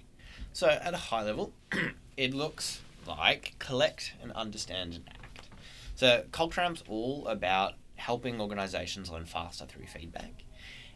So 0.53 0.67
at 0.67 0.93
a 0.93 0.97
high 0.97 1.23
level, 1.23 1.53
it 2.17 2.33
looks 2.33 2.81
like 3.07 3.55
collect 3.59 4.13
and 4.21 4.31
understand 4.33 4.93
and 4.93 5.03
act. 5.09 5.49
So 5.95 6.23
Culture 6.31 6.61
Amp's 6.61 6.83
all 6.87 7.27
about 7.27 7.73
helping 7.95 8.41
organizations 8.41 9.09
learn 9.09 9.25
faster 9.25 9.65
through 9.65 9.87
feedback. 9.87 10.43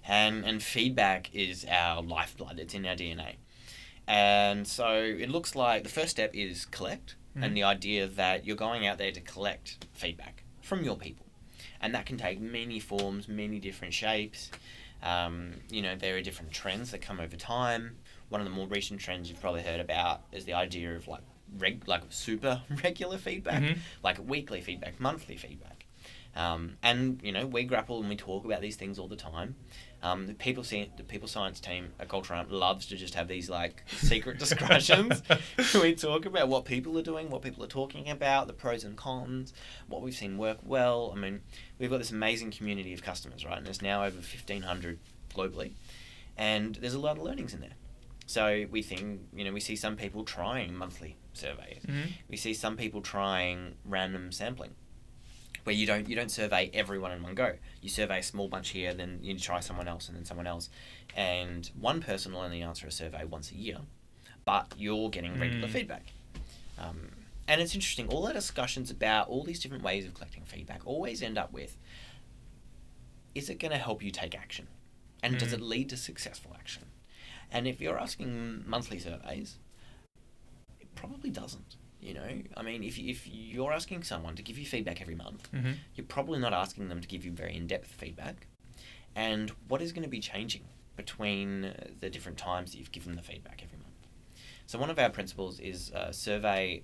And 0.07 0.43
and 0.43 0.63
feedback 0.63 1.29
is 1.33 1.65
our 1.69 2.01
lifeblood, 2.01 2.59
it's 2.59 2.73
in 2.73 2.85
our 2.85 2.95
DNA. 2.95 3.35
And 4.07 4.67
so 4.67 4.93
it 4.93 5.29
looks 5.29 5.55
like 5.55 5.83
the 5.83 5.89
first 5.89 6.09
step 6.09 6.31
is 6.33 6.65
collect 6.65 7.15
and 7.41 7.55
the 7.55 7.63
idea 7.63 8.07
that 8.07 8.45
you're 8.45 8.55
going 8.55 8.85
out 8.87 8.97
there 8.97 9.11
to 9.11 9.21
collect 9.21 9.85
feedback 9.93 10.43
from 10.61 10.83
your 10.83 10.95
people. 10.97 11.25
And 11.81 11.93
that 11.95 12.05
can 12.05 12.17
take 12.17 12.39
many 12.39 12.79
forms, 12.79 13.27
many 13.27 13.59
different 13.59 13.93
shapes. 13.93 14.51
Um, 15.01 15.53
you 15.69 15.81
know, 15.81 15.95
there 15.95 16.17
are 16.17 16.21
different 16.21 16.51
trends 16.51 16.91
that 16.91 17.01
come 17.01 17.19
over 17.19 17.35
time. 17.37 17.97
One 18.29 18.41
of 18.41 18.45
the 18.45 18.51
more 18.53 18.67
recent 18.67 18.99
trends 18.99 19.29
you've 19.29 19.41
probably 19.41 19.61
heard 19.63 19.79
about 19.79 20.21
is 20.31 20.45
the 20.45 20.53
idea 20.53 20.95
of 20.95 21.07
like 21.07 21.21
reg- 21.57 21.87
like 21.87 22.03
super 22.09 22.61
regular 22.83 23.17
feedback, 23.17 23.63
Mhm. 23.63 23.77
like 24.03 24.17
weekly 24.27 24.61
feedback, 24.61 24.99
monthly 24.99 25.37
feedback. 25.37 25.85
Um, 26.35 26.77
and 26.83 27.19
you 27.23 27.31
know, 27.31 27.47
we 27.47 27.63
grapple 27.63 27.99
and 27.99 28.09
we 28.09 28.15
talk 28.15 28.45
about 28.45 28.61
these 28.61 28.75
things 28.75 28.99
all 28.99 29.07
the 29.07 29.15
time. 29.15 29.55
Um, 30.01 30.27
the 30.27 30.33
people 30.33 30.63
see 30.63 30.89
the 30.95 31.03
people 31.03 31.27
science 31.27 31.59
team 31.59 31.89
at 31.99 32.07
Culture 32.07 32.33
Amp 32.33 32.49
loves 32.51 32.85
to 32.87 32.95
just 32.95 33.15
have 33.15 33.27
these 33.27 33.49
like 33.49 33.83
secret 33.89 34.39
discussions. 34.45 35.21
we 35.73 35.93
talk 35.95 36.25
about 36.25 36.47
what 36.47 36.63
people 36.65 36.97
are 36.97 37.01
doing, 37.03 37.29
what 37.29 37.41
people 37.41 37.63
are 37.63 37.67
talking 37.67 38.09
about, 38.09 38.47
the 38.47 38.53
pros 38.53 38.83
and 38.85 38.95
cons, 38.95 39.53
what 39.87 40.01
we've 40.01 40.15
seen 40.15 40.37
work 40.37 40.59
well. 40.63 41.11
I 41.13 41.19
mean, 41.19 41.41
we've 41.79 41.89
got 41.89 41.97
this 41.97 42.11
amazing 42.11 42.51
community 42.51 42.93
of 42.93 43.03
customers, 43.03 43.43
right? 43.45 43.57
And 43.57 43.65
there's 43.65 43.81
now 43.81 44.03
over 44.05 44.21
fifteen 44.21 44.61
hundred 44.61 44.99
globally, 45.35 45.73
and 46.37 46.75
there's 46.75 46.93
a 46.93 46.99
lot 46.99 47.17
of 47.17 47.23
learnings 47.23 47.53
in 47.53 47.59
there. 47.59 47.73
So 48.25 48.67
we 48.69 48.83
think, 48.83 49.21
you 49.33 49.43
know, 49.43 49.51
we 49.51 49.59
see 49.59 49.75
some 49.75 49.95
people 49.95 50.23
trying 50.23 50.75
monthly 50.75 51.17
surveys. 51.33 51.81
Mhm. 51.87 52.09
We 52.29 52.37
see 52.37 52.53
some 52.53 52.77
people 52.77 53.01
trying 53.01 53.73
random 53.83 54.31
sampling, 54.31 54.75
where 55.63 55.75
you 55.75 55.85
don't 55.85 56.07
you 56.09 56.15
don't 56.15 56.31
survey 56.31 56.69
everyone 56.73 57.11
in 57.11 57.21
one 57.23 57.35
go. 57.35 57.53
You 57.81 57.89
survey 57.89 58.19
a 58.19 58.23
small 58.23 58.47
bunch 58.47 58.69
here, 58.69 58.93
then 58.93 59.19
you 59.21 59.37
try 59.37 59.59
someone 59.59 59.87
else, 59.87 60.07
and 60.07 60.17
then 60.17 60.25
someone 60.25 60.47
else, 60.47 60.69
and 61.15 61.69
one 61.79 62.01
person 62.01 62.33
will 62.33 62.41
only 62.41 62.61
answer 62.61 62.87
a 62.87 62.91
survey 62.91 63.25
once 63.25 63.51
a 63.51 63.55
year, 63.55 63.79
but 64.45 64.73
you're 64.77 65.09
getting 65.09 65.39
regular 65.39 65.67
Mm. 65.67 65.71
feedback. 65.71 66.13
Um, 66.77 67.11
and 67.47 67.61
it's 67.61 67.73
interesting. 67.75 68.07
All 68.07 68.27
our 68.27 68.33
discussions 68.33 68.91
about 68.91 69.27
all 69.27 69.43
these 69.43 69.59
different 69.59 69.83
ways 69.83 70.05
of 70.05 70.13
collecting 70.13 70.45
feedback 70.45 70.81
always 70.85 71.21
end 71.21 71.37
up 71.37 71.51
with: 71.51 71.77
Is 73.35 73.49
it 73.49 73.59
going 73.59 73.71
to 73.71 73.77
help 73.77 74.03
you 74.03 74.11
take 74.11 74.35
action, 74.35 74.67
and 75.21 75.37
does 75.37 75.49
Mm. 75.49 75.55
it 75.55 75.61
lead 75.61 75.89
to 75.89 75.97
successful 75.97 76.55
action? 76.55 76.85
And 77.51 77.67
if 77.67 77.81
you're 77.81 77.99
asking 77.99 78.63
monthly 78.67 78.99
surveys, 78.99 79.57
it 80.79 80.93
probably 80.95 81.31
doesn't. 81.31 81.75
You 82.01 82.13
know, 82.13 82.41
I 82.55 82.61
mean, 82.61 82.83
if 82.83 82.97
if 82.97 83.27
you're 83.27 83.73
asking 83.73 84.03
someone 84.03 84.35
to 84.35 84.41
give 84.41 84.57
you 84.57 84.65
feedback 84.65 85.01
every 85.01 85.15
month, 85.15 85.49
Mhm. 85.51 85.77
you're 85.95 86.05
probably 86.05 86.39
not 86.39 86.53
asking 86.53 86.87
them 86.89 87.01
to 87.01 87.07
give 87.07 87.25
you 87.25 87.31
very 87.31 87.55
in-depth 87.55 87.91
feedback. 87.91 88.47
And 89.15 89.49
what 89.67 89.81
is 89.81 89.91
going 89.91 90.03
to 90.03 90.09
be 90.09 90.19
changing 90.21 90.63
between 90.95 91.65
uh, 91.65 91.87
the 91.99 92.09
different 92.09 92.37
times 92.37 92.71
that 92.71 92.77
you've 92.77 92.91
given 92.91 93.15
the 93.15 93.21
feedback 93.21 93.61
every 93.63 93.77
month? 93.77 94.07
So 94.65 94.79
one 94.79 94.89
of 94.89 94.97
our 94.99 95.09
principles 95.09 95.59
is 95.59 95.91
uh, 95.91 96.11
survey 96.11 96.83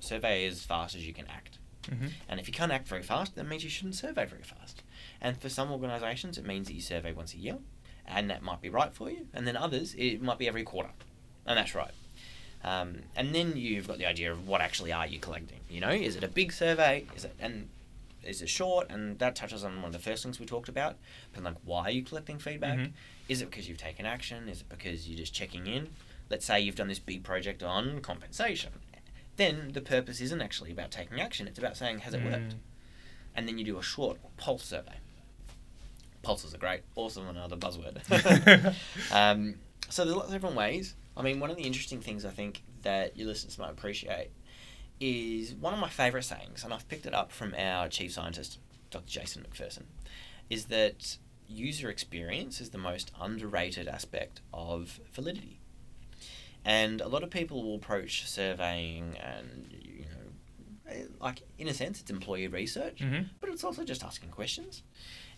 survey 0.00 0.46
as 0.46 0.62
fast 0.64 0.94
as 0.96 1.06
you 1.06 1.12
can 1.14 1.26
act. 1.28 1.58
Mhm. 1.82 2.10
And 2.28 2.40
if 2.40 2.48
you 2.48 2.52
can't 2.52 2.72
act 2.72 2.88
very 2.88 3.02
fast, 3.02 3.36
that 3.36 3.44
means 3.46 3.62
you 3.62 3.70
shouldn't 3.70 3.94
survey 3.94 4.26
very 4.26 4.42
fast. 4.42 4.82
And 5.20 5.40
for 5.40 5.48
some 5.48 5.70
organisations, 5.70 6.36
it 6.38 6.44
means 6.44 6.66
that 6.66 6.74
you 6.74 6.80
survey 6.80 7.12
once 7.12 7.32
a 7.34 7.38
year, 7.38 7.58
and 8.04 8.28
that 8.30 8.42
might 8.42 8.60
be 8.60 8.68
right 8.68 8.92
for 8.92 9.10
you. 9.10 9.28
And 9.32 9.46
then 9.46 9.56
others, 9.56 9.94
it 9.94 10.20
might 10.20 10.38
be 10.38 10.48
every 10.48 10.64
quarter, 10.64 10.90
and 11.46 11.56
that's 11.56 11.74
right. 11.74 11.94
Um, 12.66 13.02
and 13.14 13.32
then 13.32 13.56
you've 13.56 13.86
got 13.86 13.98
the 13.98 14.06
idea 14.06 14.32
of 14.32 14.48
what 14.48 14.60
actually 14.60 14.92
are 14.92 15.06
you 15.06 15.20
collecting? 15.20 15.60
You 15.70 15.80
know, 15.80 15.90
is 15.90 16.16
it 16.16 16.24
a 16.24 16.28
big 16.28 16.52
survey? 16.52 17.06
Is 17.14 17.24
it 17.24 17.34
and 17.38 17.68
is 18.24 18.42
it 18.42 18.48
short? 18.48 18.90
And 18.90 19.18
that 19.20 19.36
touches 19.36 19.62
on 19.62 19.76
one 19.76 19.86
of 19.86 19.92
the 19.92 20.00
first 20.00 20.24
things 20.24 20.40
we 20.40 20.46
talked 20.46 20.68
about. 20.68 20.96
But 21.32 21.44
like, 21.44 21.54
why 21.64 21.84
are 21.84 21.90
you 21.90 22.02
collecting 22.02 22.38
feedback? 22.40 22.78
Mhm. 22.78 22.92
Is 23.28 23.40
it 23.40 23.50
because 23.50 23.68
you've 23.68 23.78
taken 23.78 24.04
action? 24.04 24.48
Is 24.48 24.62
it 24.62 24.68
because 24.68 25.08
you're 25.08 25.16
just 25.16 25.32
checking 25.32 25.68
in? 25.68 25.90
Let's 26.28 26.44
say 26.44 26.60
you've 26.60 26.74
done 26.74 26.88
this 26.88 26.98
big 26.98 27.22
project 27.22 27.62
on 27.62 28.00
compensation. 28.00 28.72
then 29.36 29.72
the 29.74 29.82
purpose 29.82 30.22
isn't 30.22 30.40
actually 30.40 30.72
about 30.72 30.90
taking 30.90 31.20
action. 31.20 31.46
It's 31.46 31.58
about 31.58 31.76
saying, 31.76 31.98
has 31.98 32.14
it 32.14 32.24
worked? 32.24 32.54
Mm. 32.54 32.58
And 33.34 33.46
then 33.46 33.58
you 33.58 33.66
do 33.66 33.78
a 33.78 33.82
short 33.82 34.16
pulse 34.38 34.64
survey. 34.64 34.94
Pulses 36.22 36.54
are 36.54 36.58
great. 36.58 36.80
Awesome, 36.94 37.28
another 37.28 37.54
buzzword. 37.54 38.00
um, 39.12 39.56
so 39.90 40.06
there's 40.06 40.16
lots 40.16 40.28
of 40.28 40.32
different 40.32 40.56
ways. 40.56 40.94
I 41.16 41.22
mean, 41.22 41.40
one 41.40 41.50
of 41.50 41.56
the 41.56 41.62
interesting 41.62 42.00
things 42.00 42.24
I 42.24 42.30
think 42.30 42.62
that 42.82 43.16
your 43.16 43.26
listeners 43.28 43.58
might 43.58 43.70
appreciate 43.70 44.30
is 45.00 45.54
one 45.54 45.72
of 45.74 45.80
my 45.80 45.88
favourite 45.88 46.24
sayings, 46.24 46.64
and 46.64 46.72
I've 46.72 46.88
picked 46.88 47.06
it 47.06 47.14
up 47.14 47.32
from 47.32 47.54
our 47.56 47.88
chief 47.88 48.12
scientist, 48.12 48.58
Dr. 48.90 49.06
Jason 49.06 49.44
McPherson, 49.48 49.84
is 50.50 50.66
that 50.66 51.18
user 51.48 51.88
experience 51.90 52.60
is 52.60 52.70
the 52.70 52.78
most 52.78 53.12
underrated 53.20 53.88
aspect 53.88 54.40
of 54.52 55.00
validity. 55.12 55.60
And 56.64 57.00
a 57.00 57.08
lot 57.08 57.22
of 57.22 57.30
people 57.30 57.62
will 57.62 57.76
approach 57.76 58.26
surveying 58.28 59.16
and, 59.18 59.72
you 59.80 60.04
know, 60.06 60.90
eh, 60.92 61.04
like 61.20 61.42
in 61.58 61.68
a 61.68 61.74
sense, 61.74 62.00
it's 62.00 62.10
employee 62.10 62.48
research, 62.48 62.98
Mhm. 62.98 63.28
but 63.40 63.48
it's 63.50 63.62
also 63.64 63.84
just 63.84 64.02
asking 64.02 64.30
questions. 64.30 64.82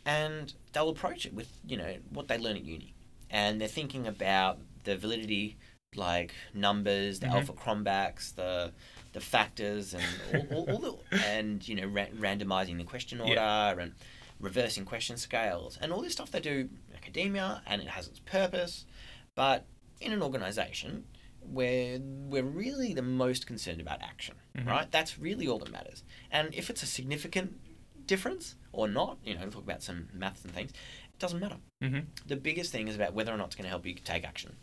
And 0.07 0.55
they'll 0.73 0.89
approach 0.89 1.27
it 1.27 1.35
with, 1.35 1.61
you 1.67 1.77
know, 1.77 1.99
what 2.11 2.29
they 2.29 2.39
learn 2.39 2.57
at 2.57 2.65
uni. 2.65 2.95
And 3.29 3.61
they're 3.61 3.69
thinking 3.69 4.07
about 4.07 4.59
the 4.85 4.97
validity, 4.97 5.59
like 5.95 6.35
numbers, 6.55 7.21
the 7.21 7.27
Mhm. 7.27 7.33
alpha 7.35 7.53
Cronbach's, 7.53 8.33
the 8.33 8.73
the 9.13 9.21
factors, 9.21 9.95
and 9.95 10.05
all, 10.53 10.67
all, 10.67 10.71
all 10.71 10.79
the, 10.79 11.17
and 11.27 11.67
you 11.67 11.75
know, 11.75 11.87
ra- 11.87 12.07
randomizing 12.15 12.77
the 12.77 12.85
question 12.85 13.21
order 13.21 13.41
and 13.81 13.95
reversing 14.39 14.85
question 14.85 15.17
scales, 15.17 15.79
and 15.81 15.93
all 15.93 16.03
this 16.03 16.13
stuff 16.13 16.31
they 16.31 16.41
do 16.41 16.69
in 16.91 16.95
academia, 16.95 17.63
and 17.67 17.81
it 17.81 17.89
has 17.89 18.07
its 18.07 18.21
purpose. 18.21 18.85
But 19.35 19.65
in 20.01 20.13
an 20.13 20.23
organization, 20.23 21.07
where 21.41 21.99
we're 22.03 22.43
really 22.45 22.93
the 22.93 23.03
most 23.03 23.47
concerned 23.47 23.81
about 23.81 24.03
action, 24.03 24.37
Mhm. 24.57 24.67
right? 24.67 24.91
That's 24.91 25.19
really 25.19 25.49
all 25.49 25.59
that 25.61 25.73
matters. 25.73 26.03
And 26.31 26.55
if 26.55 26.69
it's 26.69 26.83
a 26.83 26.87
significant 26.87 27.59
difference 28.07 28.57
or 28.73 28.87
not, 28.89 29.19
you 29.25 29.35
know, 29.35 29.49
talk 29.49 29.63
about 29.63 29.83
some 29.83 30.11
maths 30.13 30.45
and 30.45 30.53
things, 30.55 30.71
it 30.71 31.19
doesn't 31.19 31.41
matter. 31.41 31.57
Mhm. 31.83 32.07
The 32.27 32.37
biggest 32.37 32.71
thing 32.73 32.89
is 32.89 32.95
about 32.95 33.15
whether 33.15 33.33
or 33.33 33.39
not 33.39 33.47
it's 33.47 33.57
going 33.57 33.65
to 33.65 33.71
help 33.71 33.87
you 33.87 33.95
take 33.95 34.25
action. 34.25 34.57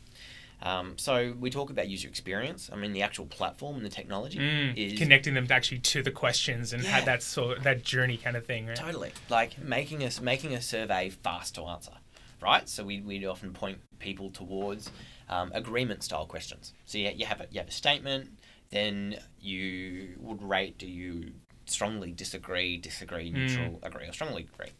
Um, 0.66 0.98
so 0.98 1.36
we 1.40 1.52
talk 1.52 1.70
about 1.70 1.88
user 1.88 2.08
experience. 2.08 2.72
I 2.74 2.76
mean, 2.76 2.92
the 2.92 3.04
actual 3.04 3.28
platform 3.28 3.76
and 3.76 3.86
the 3.86 3.90
technology 3.90 4.40
Mm. 4.40 4.74
is 4.76 4.98
Connecting 4.98 5.36
them 5.36 5.46
actually 5.52 5.78
to 5.80 6.02
the 6.02 6.10
questions 6.12 6.74
and 6.74 6.84
Yeah. 6.84 6.90
had 6.90 7.06
that 7.06 7.22
so 7.22 7.54
that 7.54 7.84
journey 7.84 8.18
kind 8.18 8.36
of 8.36 8.48
thing, 8.48 8.66
right? 8.66 8.76
Totally. 8.76 9.12
Like 9.30 9.60
making 9.60 10.04
us 10.04 10.20
making 10.20 10.56
a 10.56 10.62
survey 10.62 11.10
fast 11.12 11.54
to 11.56 11.66
answer, 11.66 11.94
right? 12.42 12.68
So 12.68 12.84
we 12.84 13.00
we'd 13.00 13.26
often 13.26 13.54
point 13.54 13.78
people 14.00 14.32
towards 14.32 14.90
um, 15.30 15.52
agreement 15.54 16.04
style 16.04 16.26
questions. 16.26 16.74
So 16.86 16.98
you, 16.98 17.12
you 17.16 17.28
have 17.28 17.42
a 17.42 17.48
you 17.52 17.60
have 17.60 17.70
a 17.70 17.72
statement, 17.72 18.40
then 18.72 19.20
you 19.40 20.16
would 20.20 20.42
rate 20.42 20.80
do 20.80 20.88
you 20.88 21.34
strongly 21.68 22.12
disagree, 22.12 22.78
disagree, 22.78 23.30
neutral, 23.30 23.80
agree, 23.84 24.08
or 24.08 24.14
strongly 24.14 24.48
agree. 24.52 24.72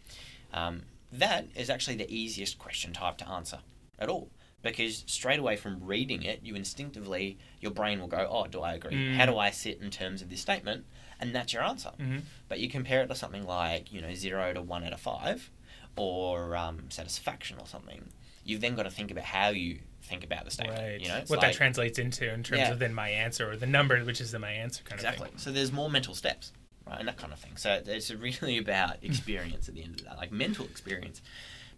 Um, 0.52 0.84
that 1.12 1.46
is 1.56 1.70
actually 1.70 1.96
the 1.98 2.12
easiest 2.12 2.58
question 2.58 2.92
type 2.94 3.18
to 3.18 3.30
answer 3.30 3.60
at 4.00 4.10
all. 4.10 4.32
Because 4.66 5.04
straight 5.08 5.40
away 5.40 5.56
from 5.56 5.84
reading 5.86 6.24
it, 6.24 6.40
you 6.44 6.56
instinctively, 6.56 7.38
your 7.62 7.72
brain 7.72 8.00
will 8.00 8.08
go, 8.08 8.28
Oh, 8.30 8.48
do 8.48 8.62
I 8.62 8.74
agree? 8.74 8.96
Mm. 8.96 9.16
How 9.16 9.28
do 9.28 9.38
I 9.38 9.52
sit 9.52 9.80
in 9.80 9.92
terms 9.92 10.22
of 10.24 10.30
this 10.30 10.42
statement? 10.42 10.86
And 11.20 11.34
that's 11.36 11.54
your 11.54 11.64
answer. 11.64 11.92
hmm 11.98 12.18
But 12.50 12.60
you 12.60 12.68
compare 12.68 13.02
it 13.04 13.08
to 13.08 13.16
something 13.16 13.46
like, 13.46 13.94
you 13.94 14.02
know, 14.02 14.14
zero 14.16 14.52
to 14.54 14.62
one 14.62 14.84
out 14.84 14.92
of 14.92 15.00
five, 15.00 15.52
or 15.96 16.56
um, 16.58 16.86
satisfaction 16.90 17.58
or 17.60 17.68
something. 17.68 18.10
You've 18.44 18.60
then 18.62 18.76
got 18.76 18.84
to 18.84 18.90
think 18.90 19.12
about 19.12 19.24
how 19.24 19.50
you 19.50 19.80
think 20.02 20.24
about 20.24 20.46
the 20.46 20.52
statement. 20.52 20.80
Right. 20.80 21.00
You 21.00 21.08
know, 21.10 21.20
what 21.28 21.40
like- 21.40 21.42
that 21.42 21.54
translates 21.54 22.00
into 22.00 22.32
in 22.32 22.44
terms 22.44 22.62
Yeah. 22.62 22.72
of 22.72 22.80
then 22.80 22.94
my 22.94 23.10
answer 23.10 23.50
or 23.50 23.56
the 23.56 23.66
number, 23.68 24.00
which 24.04 24.20
is 24.20 24.32
then 24.32 24.42
my 24.42 24.52
answer 24.52 24.84
kind 24.84 25.00
exactly. 25.00 25.26
of 25.28 25.32
thing. 25.34 25.40
So 25.40 25.52
there's 25.52 25.72
more 25.72 25.90
mental 25.90 26.16
steps, 26.16 26.52
right, 26.88 27.00
and 27.00 27.08
that 27.08 27.18
kind 27.18 27.32
of 27.34 27.40
thing. 27.40 27.56
So 27.58 27.82
it's 27.86 28.12
really 28.12 28.58
about 28.66 28.98
experience 29.04 29.70
at 29.70 29.76
the 29.76 29.84
end 29.84 30.00
of 30.00 30.06
that, 30.06 30.18
like 30.18 30.32
mental 30.32 30.66
experience, 30.66 31.22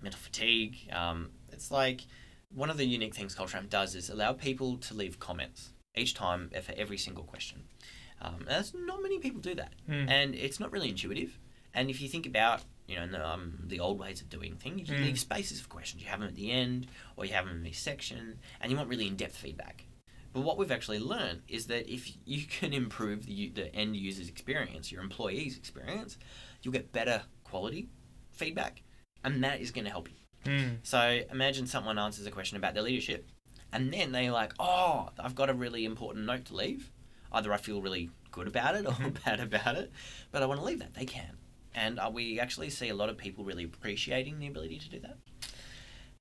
mental 0.02 0.20
fatigue. 0.20 0.78
Um, 0.92 1.30
it's 1.52 1.70
like 1.70 2.02
one 2.54 2.70
of 2.70 2.78
the 2.78 2.86
unique 2.86 3.14
things 3.16 3.36
Culture 3.36 3.58
Amp 3.58 3.70
does 3.70 3.96
is 3.96 4.10
allow 4.10 4.34
people 4.34 4.78
to 4.78 4.94
leave 4.94 5.20
comments 5.20 5.74
each 5.96 6.14
time 6.14 6.50
for 6.64 6.74
every 6.76 6.98
single 6.98 7.24
question. 7.24 7.64
Um, 8.22 8.36
and 8.40 8.48
that's 8.48 8.74
not 8.74 9.02
many 9.02 9.20
people 9.20 9.42
do 9.42 9.54
that, 9.56 9.74
Mm. 9.88 10.10
and 10.10 10.36
it's 10.36 10.60
not 10.60 10.72
really 10.72 10.90
intuitive. 10.90 11.38
And 11.74 11.90
if 11.90 12.02
you 12.02 12.08
think 12.08 12.26
about 12.26 12.64
you 12.88 12.96
know 12.96 13.06
the, 13.08 13.28
um, 13.28 13.60
the 13.68 13.80
old 13.82 14.00
ways 14.00 14.22
of 14.22 14.30
doing 14.30 14.56
things, 14.56 14.90
you 14.90 14.96
Mm. 14.96 15.04
leave 15.04 15.20
spaces 15.20 15.60
for 15.60 15.68
questions. 15.68 16.02
You 16.02 16.08
have 16.10 16.20
them 16.22 16.30
at 16.30 16.36
the 16.36 16.52
end, 16.52 16.88
or 17.16 17.26
you 17.26 17.34
have 17.34 17.46
them 17.46 17.58
in 17.58 17.64
this 17.64 17.78
section, 17.80 18.40
and 18.62 18.72
you 18.72 18.78
want 18.78 18.90
really 18.90 19.08
in-depth 19.08 19.36
feedback. 19.38 19.86
But 20.34 20.42
what 20.42 20.58
we've 20.58 20.72
actually 20.72 21.00
learned 21.00 21.42
is 21.48 21.68
that 21.68 21.92
if 21.92 22.12
you 22.26 22.44
can 22.48 22.74
improve 22.74 23.26
the, 23.26 23.50
the 23.50 23.76
end 23.76 23.98
user's 23.98 24.30
experience, 24.30 24.92
your 24.92 25.02
employee's 25.02 25.58
experience, 25.58 26.18
you'll 26.64 26.74
get 26.74 26.92
better 26.94 27.24
quality 27.44 27.90
feedback, 28.32 28.84
and 29.24 29.44
that 29.44 29.60
is 29.60 29.72
going 29.72 29.86
to 29.86 29.92
help 29.92 30.10
you. 30.10 30.16
Mm. 30.48 30.78
So 30.84 31.20
imagine 31.32 31.68
someone 31.68 32.00
answers 32.00 32.26
a 32.26 32.32
question 32.32 32.58
about 32.58 32.74
their 32.74 32.84
leadership, 32.84 33.28
and 33.72 33.94
then 33.94 34.12
they're 34.12 34.32
like, 34.32 34.54
"Oh, 34.60 35.10
I've 35.20 35.36
got 35.36 35.50
a 35.50 35.54
really 35.54 35.86
important 35.86 36.26
note 36.26 36.46
to 36.46 36.56
leave. 36.56 36.92
Either 37.32 37.52
I 37.54 37.58
feel 37.58 37.82
really 37.82 38.10
good 38.32 38.48
about 38.48 38.76
it 38.76 38.86
or 38.86 38.92
Mhm. 38.92 39.24
bad 39.26 39.40
about 39.40 39.76
it, 39.76 39.92
but 40.32 40.42
I 40.42 40.46
want 40.46 40.60
to 40.60 40.66
leave 40.66 40.80
that." 40.80 40.94
They 40.94 41.06
can, 41.06 41.38
and 41.76 42.00
uh, 42.00 42.10
we 42.14 42.40
actually 42.40 42.70
see 42.70 42.90
a 42.90 42.96
lot 42.96 43.10
of 43.10 43.18
people 43.18 43.44
really 43.44 43.66
appreciating 43.66 44.40
the 44.40 44.48
ability 44.48 44.80
to 44.80 44.90
do 44.90 45.00
that. 45.02 45.18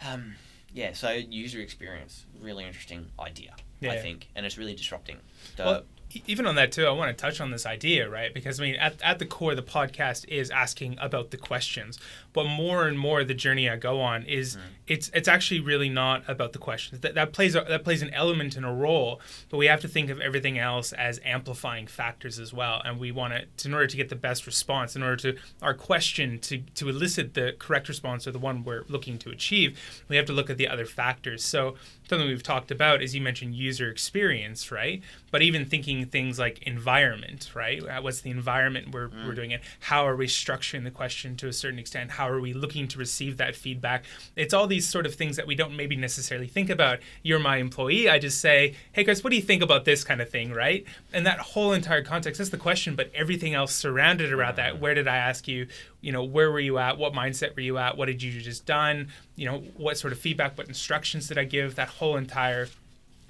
Um, 0.06 0.34
yeah, 0.72 0.92
so 0.92 1.10
user 1.10 1.60
experience, 1.60 2.26
really 2.40 2.64
interesting 2.64 3.06
idea, 3.18 3.54
I 3.82 3.96
think, 3.98 4.28
and 4.34 4.44
it's 4.44 4.58
really 4.58 4.74
disrupting. 4.74 5.18
The, 5.56 5.64
Well, 5.64 5.82
even 6.26 6.46
on 6.46 6.54
that 6.56 6.70
too, 6.72 6.86
I 6.86 6.90
want 6.90 7.16
to 7.16 7.20
touch 7.20 7.40
on 7.40 7.50
this 7.50 7.64
idea, 7.66 8.08
right? 8.08 8.32
Because 8.34 8.60
I 8.60 8.64
mean, 8.64 8.76
at, 8.76 9.00
at 9.02 9.18
the 9.18 9.26
core, 9.26 9.54
the 9.54 9.62
podcast 9.62 10.26
is 10.28 10.50
asking 10.50 10.98
about 11.00 11.30
the 11.30 11.36
questions, 11.36 11.98
but 12.36 12.44
more 12.44 12.86
and 12.86 12.98
more 12.98 13.24
the 13.24 13.32
journey 13.32 13.66
I 13.66 13.76
go 13.76 14.02
on 14.02 14.22
is 14.24 14.56
hmm. 14.56 14.60
it's 14.86 15.10
it's 15.14 15.26
actually 15.26 15.60
really 15.60 15.88
not 15.88 16.22
about 16.28 16.52
the 16.52 16.58
questions. 16.58 17.00
That 17.00 17.14
that 17.14 17.32
plays 17.32 17.54
a, 17.54 17.62
that 17.62 17.82
plays 17.82 18.02
an 18.02 18.12
element 18.12 18.56
and 18.56 18.66
a 18.66 18.70
role, 18.70 19.22
but 19.48 19.56
we 19.56 19.64
have 19.66 19.80
to 19.80 19.88
think 19.88 20.10
of 20.10 20.20
everything 20.20 20.58
else 20.58 20.92
as 20.92 21.18
amplifying 21.24 21.86
factors 21.86 22.38
as 22.38 22.52
well. 22.52 22.82
And 22.84 23.00
we 23.00 23.10
want 23.10 23.32
to, 23.32 23.66
in 23.66 23.72
order 23.72 23.86
to 23.86 23.96
get 23.96 24.10
the 24.10 24.16
best 24.16 24.46
response, 24.46 24.94
in 24.94 25.02
order 25.02 25.16
to 25.16 25.38
our 25.62 25.72
question 25.72 26.38
to 26.40 26.58
to 26.58 26.90
elicit 26.90 27.32
the 27.32 27.56
correct 27.58 27.88
response 27.88 28.26
or 28.26 28.32
the 28.32 28.38
one 28.38 28.64
we're 28.64 28.84
looking 28.86 29.16
to 29.20 29.30
achieve, 29.30 29.80
we 30.08 30.16
have 30.16 30.26
to 30.26 30.34
look 30.34 30.50
at 30.50 30.58
the 30.58 30.68
other 30.68 30.84
factors. 30.84 31.42
So 31.42 31.76
something 32.06 32.28
we've 32.28 32.42
talked 32.42 32.70
about 32.70 33.02
is 33.02 33.14
you 33.14 33.22
mentioned 33.22 33.54
user 33.54 33.90
experience, 33.90 34.70
right? 34.70 35.02
But 35.30 35.40
even 35.40 35.64
thinking 35.64 36.04
things 36.04 36.38
like 36.38 36.62
environment, 36.64 37.50
right? 37.54 37.82
What's 38.02 38.20
the 38.20 38.30
environment 38.30 38.92
we're, 38.92 39.08
we're 39.08 39.30
hmm. 39.30 39.34
doing 39.34 39.50
it? 39.52 39.62
How 39.80 40.06
are 40.06 40.16
we 40.16 40.26
structuring 40.26 40.84
the 40.84 40.90
question 40.90 41.34
to 41.36 41.48
a 41.48 41.52
certain 41.52 41.78
extent? 41.78 42.12
How 42.12 42.25
are 42.28 42.40
we 42.40 42.52
looking 42.52 42.88
to 42.88 42.98
receive 42.98 43.36
that 43.36 43.56
feedback? 43.56 44.04
It's 44.34 44.54
all 44.54 44.66
these 44.66 44.88
sort 44.88 45.06
of 45.06 45.14
things 45.14 45.36
that 45.36 45.46
we 45.46 45.54
don't 45.54 45.76
maybe 45.76 45.96
necessarily 45.96 46.46
think 46.46 46.70
about. 46.70 46.98
You're 47.22 47.38
my 47.38 47.56
employee. 47.56 48.08
I 48.08 48.18
just 48.18 48.40
say, 48.40 48.74
hey, 48.92 49.04
Chris, 49.04 49.24
what 49.24 49.30
do 49.30 49.36
you 49.36 49.42
think 49.42 49.62
about 49.62 49.84
this 49.84 50.04
kind 50.04 50.20
of 50.20 50.28
thing, 50.28 50.52
right? 50.52 50.84
And 51.12 51.26
that 51.26 51.38
whole 51.38 51.72
entire 51.72 52.02
context, 52.02 52.38
that's 52.38 52.50
the 52.50 52.56
question, 52.56 52.94
but 52.94 53.10
everything 53.14 53.54
else 53.54 53.74
surrounded 53.74 54.32
around 54.32 54.56
that. 54.56 54.80
Where 54.80 54.94
did 54.94 55.08
I 55.08 55.16
ask 55.16 55.48
you? 55.48 55.66
You 56.00 56.12
know, 56.12 56.24
where 56.24 56.50
were 56.50 56.60
you 56.60 56.78
at? 56.78 56.98
What 56.98 57.12
mindset 57.12 57.54
were 57.54 57.62
you 57.62 57.78
at? 57.78 57.96
What 57.96 58.06
did 58.06 58.22
you 58.22 58.40
just 58.40 58.66
done? 58.66 59.08
You 59.34 59.46
know, 59.50 59.58
what 59.76 59.98
sort 59.98 60.12
of 60.12 60.18
feedback, 60.18 60.56
what 60.56 60.68
instructions 60.68 61.28
did 61.28 61.38
I 61.38 61.44
give? 61.44 61.74
That 61.74 61.88
whole 61.88 62.16
entire 62.16 62.68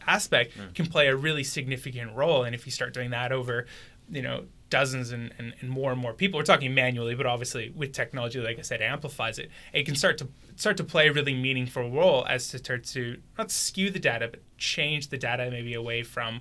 aspect 0.06 0.52
can 0.74 0.86
play 0.86 1.08
a 1.08 1.16
really 1.16 1.42
significant 1.42 2.14
role. 2.14 2.44
And 2.44 2.54
if 2.54 2.64
you 2.64 2.72
start 2.72 2.94
doing 2.94 3.10
that 3.10 3.32
over, 3.32 3.66
you 4.08 4.22
know, 4.22 4.44
dozens 4.70 5.12
and, 5.12 5.32
and, 5.38 5.54
and 5.60 5.70
more 5.70 5.92
and 5.92 6.00
more 6.00 6.12
people, 6.12 6.38
we're 6.38 6.44
talking 6.44 6.74
manually, 6.74 7.14
but 7.14 7.26
obviously 7.26 7.72
with 7.74 7.92
technology, 7.92 8.40
like 8.40 8.58
I 8.58 8.62
said, 8.62 8.82
amplifies 8.82 9.38
it. 9.38 9.50
It 9.72 9.84
can 9.86 9.94
start 9.94 10.18
to 10.18 10.28
start 10.56 10.76
to 10.78 10.84
play 10.84 11.08
a 11.08 11.12
really 11.12 11.34
meaningful 11.34 11.90
role 11.90 12.26
as 12.28 12.48
to 12.48 12.58
start 12.58 12.84
to 12.84 13.18
not 13.38 13.50
skew 13.50 13.90
the 13.90 13.98
data, 13.98 14.28
but 14.28 14.40
change 14.58 15.08
the 15.08 15.18
data 15.18 15.48
maybe 15.50 15.74
away 15.74 16.02
from, 16.02 16.40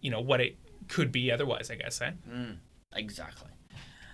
you 0.00 0.10
know, 0.10 0.20
what 0.20 0.40
it 0.40 0.56
could 0.88 1.10
be 1.12 1.30
otherwise. 1.30 1.70
I 1.70 1.76
guess. 1.76 2.00
Eh? 2.00 2.10
Mm, 2.30 2.56
exactly. 2.94 3.48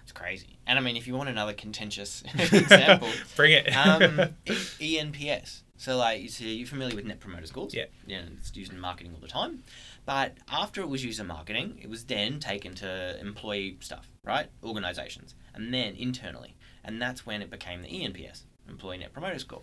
It's 0.02 0.12
crazy. 0.12 0.58
And 0.66 0.78
I 0.78 0.82
mean, 0.82 0.96
if 0.96 1.06
you 1.06 1.14
want 1.14 1.28
another 1.28 1.52
contentious 1.52 2.22
example, 2.38 3.08
Bring 3.36 3.52
it. 3.52 3.68
um, 3.76 4.34
ENPS. 4.46 5.62
So, 5.76 5.96
like, 5.96 6.28
so 6.30 6.44
you're 6.44 6.66
familiar 6.66 6.96
with 6.96 7.04
Net 7.04 7.20
Promoter 7.20 7.46
Scores? 7.46 7.72
Yeah. 7.74 7.84
Yeah, 8.06 8.22
it's 8.36 8.56
used 8.56 8.72
in 8.72 8.80
marketing 8.80 9.12
all 9.14 9.20
the 9.20 9.28
time. 9.28 9.62
But 10.08 10.38
after 10.50 10.80
it 10.80 10.88
was 10.88 11.04
used 11.04 11.20
in 11.20 11.26
marketing, 11.26 11.80
it 11.82 11.90
was 11.90 12.04
then 12.04 12.40
taken 12.40 12.74
to 12.76 13.20
employee 13.20 13.76
stuff, 13.80 14.10
right? 14.24 14.48
Organizations, 14.64 15.34
and 15.52 15.74
then 15.74 15.94
internally. 15.96 16.56
And 16.82 17.00
that's 17.02 17.26
when 17.26 17.42
it 17.42 17.50
became 17.50 17.82
the 17.82 17.88
ENPS, 17.88 18.44
Employee 18.70 18.96
Net 18.96 19.12
Promoter 19.12 19.38
Score. 19.38 19.60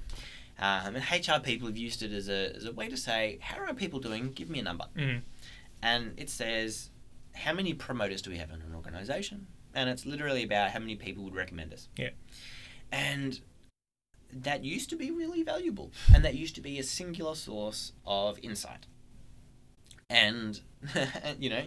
Um, 0.60 0.98
and 0.98 0.98
HR 0.98 1.40
people 1.42 1.68
have 1.68 1.78
used 1.78 2.04
it 2.04 2.12
as 2.12 2.30
a, 2.30 2.56
as 2.56 2.66
a 2.66 2.72
way 2.72 2.90
to 2.90 2.96
say, 2.96 3.40
how 3.42 3.58
are 3.58 3.74
people 3.74 4.00
doing? 4.00 4.34
Give 4.34 4.48
me 4.48 4.60
a 4.60 4.62
number. 4.62 4.86
Mhm. 4.96 5.24
And 5.82 6.14
it 6.16 6.30
says, 6.30 6.92
how 7.34 7.54
many 7.54 7.74
promoters 7.74 8.22
do 8.22 8.30
we 8.30 8.38
have 8.38 8.52
in 8.52 8.62
an 8.62 8.76
organization? 8.76 9.48
And 9.74 9.90
it's 9.90 10.06
literally 10.06 10.44
about 10.44 10.70
how 10.70 10.80
many 10.80 10.96
people 10.96 11.24
would 11.24 11.34
recommend 11.34 11.74
us. 11.74 11.90
Yeah. 11.98 12.12
And 12.92 13.42
that 14.32 14.64
used 14.64 14.92
to 14.92 14.96
be 14.96 15.10
really 15.10 15.42
valuable. 15.42 15.92
And 16.14 16.24
that 16.24 16.36
used 16.36 16.54
to 16.54 16.62
be 16.62 16.78
a 16.78 16.84
singular 16.84 17.34
source 17.34 17.94
of 18.06 18.38
insight. 18.44 18.86
And, 20.10 20.60
you 21.40 21.50
know, 21.50 21.64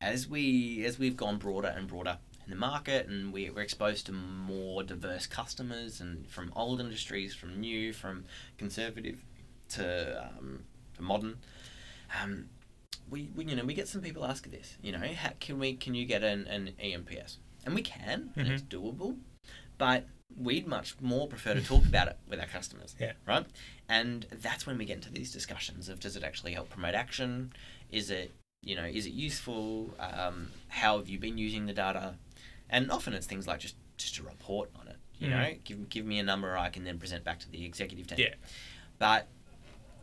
as 0.00 0.28
we 0.28 0.84
as 0.84 0.98
we've 0.98 1.16
gone 1.16 1.38
broader 1.38 1.68
and 1.68 1.88
broader 1.88 2.18
in 2.44 2.50
the 2.50 2.56
market, 2.56 3.08
and 3.08 3.32
we, 3.32 3.50
we're 3.50 3.62
exposed 3.62 4.06
to 4.06 4.12
more 4.12 4.82
diverse 4.82 5.26
customers, 5.26 6.00
and 6.00 6.26
from 6.28 6.52
old 6.54 6.80
industries, 6.80 7.34
from 7.34 7.60
new, 7.60 7.92
from 7.92 8.24
conservative 8.56 9.24
to 9.70 10.30
um, 10.38 10.64
to 10.96 11.02
modern. 11.02 11.38
Um, 12.22 12.48
we, 13.10 13.30
we 13.34 13.44
you 13.44 13.56
know 13.56 13.64
we 13.64 13.74
get 13.74 13.88
some 13.88 14.02
people 14.02 14.24
ask 14.24 14.50
this. 14.50 14.76
You 14.82 14.92
know, 14.92 14.98
how 14.98 15.30
can 15.40 15.58
we 15.58 15.74
can 15.74 15.94
you 15.94 16.04
get 16.06 16.22
an, 16.22 16.46
an 16.46 16.72
ENPS? 16.82 17.36
And 17.64 17.74
we 17.74 17.82
can, 17.82 18.30
and 18.36 18.48
it's 18.48 18.62
doable, 18.62 19.18
but 19.76 20.06
we'd 20.36 20.66
much 20.66 20.94
more 21.00 21.26
prefer 21.26 21.54
to 21.54 21.62
talk 21.62 21.84
about 21.84 22.08
it 22.08 22.18
with 22.28 22.40
our 22.40 22.46
customers. 22.46 22.94
Yeah. 22.98 23.12
Right. 23.26 23.44
And 23.88 24.26
that's 24.30 24.66
when 24.66 24.78
we 24.78 24.84
get 24.84 24.96
into 24.96 25.10
these 25.10 25.32
discussions 25.32 25.88
of 25.88 26.00
does 26.00 26.16
it 26.16 26.22
actually 26.22 26.52
help 26.52 26.70
promote 26.70 26.94
action? 26.94 27.52
Is 27.90 28.10
it 28.10 28.32
you 28.62 28.76
know 28.76 28.84
is 28.84 29.06
it 29.06 29.12
useful? 29.12 29.90
Um, 29.98 30.50
how 30.68 30.98
have 30.98 31.08
you 31.08 31.18
been 31.18 31.38
using 31.38 31.66
the 31.66 31.72
data? 31.72 32.14
And 32.70 32.90
often 32.90 33.14
it's 33.14 33.26
things 33.26 33.46
like 33.46 33.60
just 33.60 33.76
just 33.96 34.18
a 34.18 34.22
report 34.22 34.70
on 34.78 34.88
it. 34.88 34.96
You 35.18 35.28
Mhm. 35.28 35.30
know, 35.30 35.54
give 35.64 35.88
give 35.88 36.06
me 36.06 36.18
a 36.18 36.22
number 36.22 36.56
I 36.56 36.68
can 36.70 36.84
then 36.84 36.98
present 36.98 37.24
back 37.24 37.38
to 37.40 37.50
the 37.50 37.64
executive 37.64 38.06
team. 38.06 38.18
Yeah. 38.20 38.34
But 38.98 39.28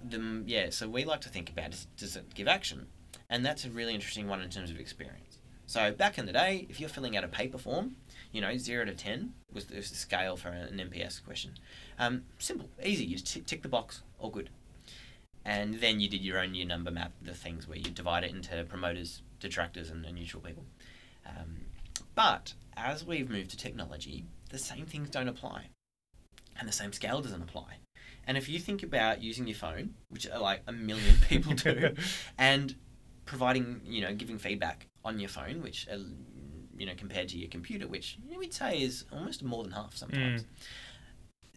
the 0.03 0.43
yeah, 0.45 0.69
so 0.69 0.87
we 0.87 1.05
like 1.05 1.21
to 1.21 1.29
think 1.29 1.49
about 1.49 1.73
is 1.73 1.87
does 1.97 2.15
it 2.15 2.33
give 2.33 2.47
action, 2.47 2.87
and 3.29 3.45
that's 3.45 3.65
a 3.65 3.69
really 3.69 3.93
interesting 3.93 4.27
one 4.27 4.41
in 4.41 4.49
terms 4.49 4.71
of 4.71 4.79
experience. 4.79 5.39
So 5.67 5.91
back 5.91 6.17
in 6.19 6.25
the 6.27 6.31
day, 6.33 6.67
if 6.69 6.79
you're 6.79 6.89
filling 6.89 7.17
out 7.17 7.23
a 7.23 7.27
paper 7.27 7.57
form, 7.57 7.95
you 8.31 8.39
know 8.41 8.55
zero 8.57 8.85
to 8.85 8.93
ten 8.93 9.33
was 9.51 9.65
the, 9.65 9.81
scale 9.81 10.37
for 10.37 10.49
an 10.49 10.77
NPS 10.79 11.23
question. 11.23 11.55
Um, 11.97 12.25
simple, 12.39 12.69
easy. 12.83 13.05
You 13.05 13.17
just 13.17 13.47
tick 13.47 13.61
the 13.63 13.69
box, 13.69 14.01
all 14.19 14.29
good. 14.29 14.49
And 15.45 15.75
then 15.75 15.99
you 15.99 16.09
did 16.09 16.21
your 16.21 16.39
own 16.39 16.55
year 16.55 16.65
number 16.65 16.89
map, 16.89 17.11
the 17.21 17.35
things 17.35 17.67
where 17.67 17.77
you 17.77 17.91
divide 17.91 18.23
it 18.23 18.31
into 18.31 18.63
promoters, 18.67 19.21
detractors, 19.39 19.91
and, 19.91 20.01
neutral 20.15 20.41
people. 20.41 20.65
Um, 21.27 21.57
but 22.15 22.53
as 22.75 23.05
we've 23.05 23.29
moved 23.29 23.51
to 23.51 23.57
technology, 23.57 24.25
the 24.49 24.57
same 24.57 24.87
things 24.87 25.09
don't 25.09 25.27
apply, 25.27 25.67
and 26.59 26.67
the 26.67 26.73
same 26.73 26.91
scale 26.93 27.21
doesn't 27.21 27.43
apply. 27.43 27.77
And 28.27 28.37
if 28.37 28.49
you 28.49 28.57
think 28.57 28.81
about 28.81 29.21
using 29.21 29.45
your 29.45 29.55
phone, 29.55 29.93
which 30.09 30.27
are 30.27 30.39
like 30.39 30.61
a 30.65 30.71
million 30.71 31.15
people 31.29 31.53
do, 31.53 31.93
and 32.39 32.75
providing, 33.25 33.81
you 33.85 34.01
know, 34.01 34.15
giving 34.15 34.39
feedback 34.39 34.87
on 35.03 35.19
your 35.19 35.29
phone, 35.29 35.61
which, 35.61 35.87
uh, 35.91 35.97
you 36.75 36.87
know, 36.87 36.93
compared 36.97 37.29
to 37.29 37.37
your 37.37 37.49
computer, 37.49 37.87
which 37.87 38.17
you 38.25 38.33
know, 38.33 38.39
we'd 38.39 38.53
say 38.53 38.81
is 38.81 39.05
almost 39.11 39.43
more 39.43 39.63
than 39.63 39.73
half 39.73 39.95
sometimes. 39.95 40.45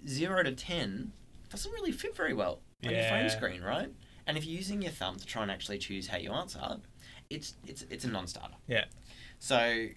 Zero 0.06 0.42
to 0.42 0.52
ten 0.52 1.12
doesn't 1.48 1.72
really 1.72 1.92
fit 1.92 2.14
very 2.14 2.34
well 2.34 2.60
on 2.84 2.90
your 2.90 3.04
phone 3.04 3.30
screen, 3.30 3.62
right? 3.62 3.90
And 4.26 4.36
if 4.36 4.44
you're 4.44 4.56
using 4.56 4.82
your 4.82 4.92
thumb 4.92 5.16
to 5.16 5.26
try 5.26 5.42
and 5.42 5.50
actually 5.50 5.78
choose 5.78 6.06
how 6.06 6.18
you 6.18 6.32
answer, 6.32 6.78
it's 7.30 7.54
it's 7.66 7.84
it's 7.90 8.04
a 8.04 8.08
non-starter. 8.08 8.54
Yeah. 8.66 8.84
So 9.38 9.88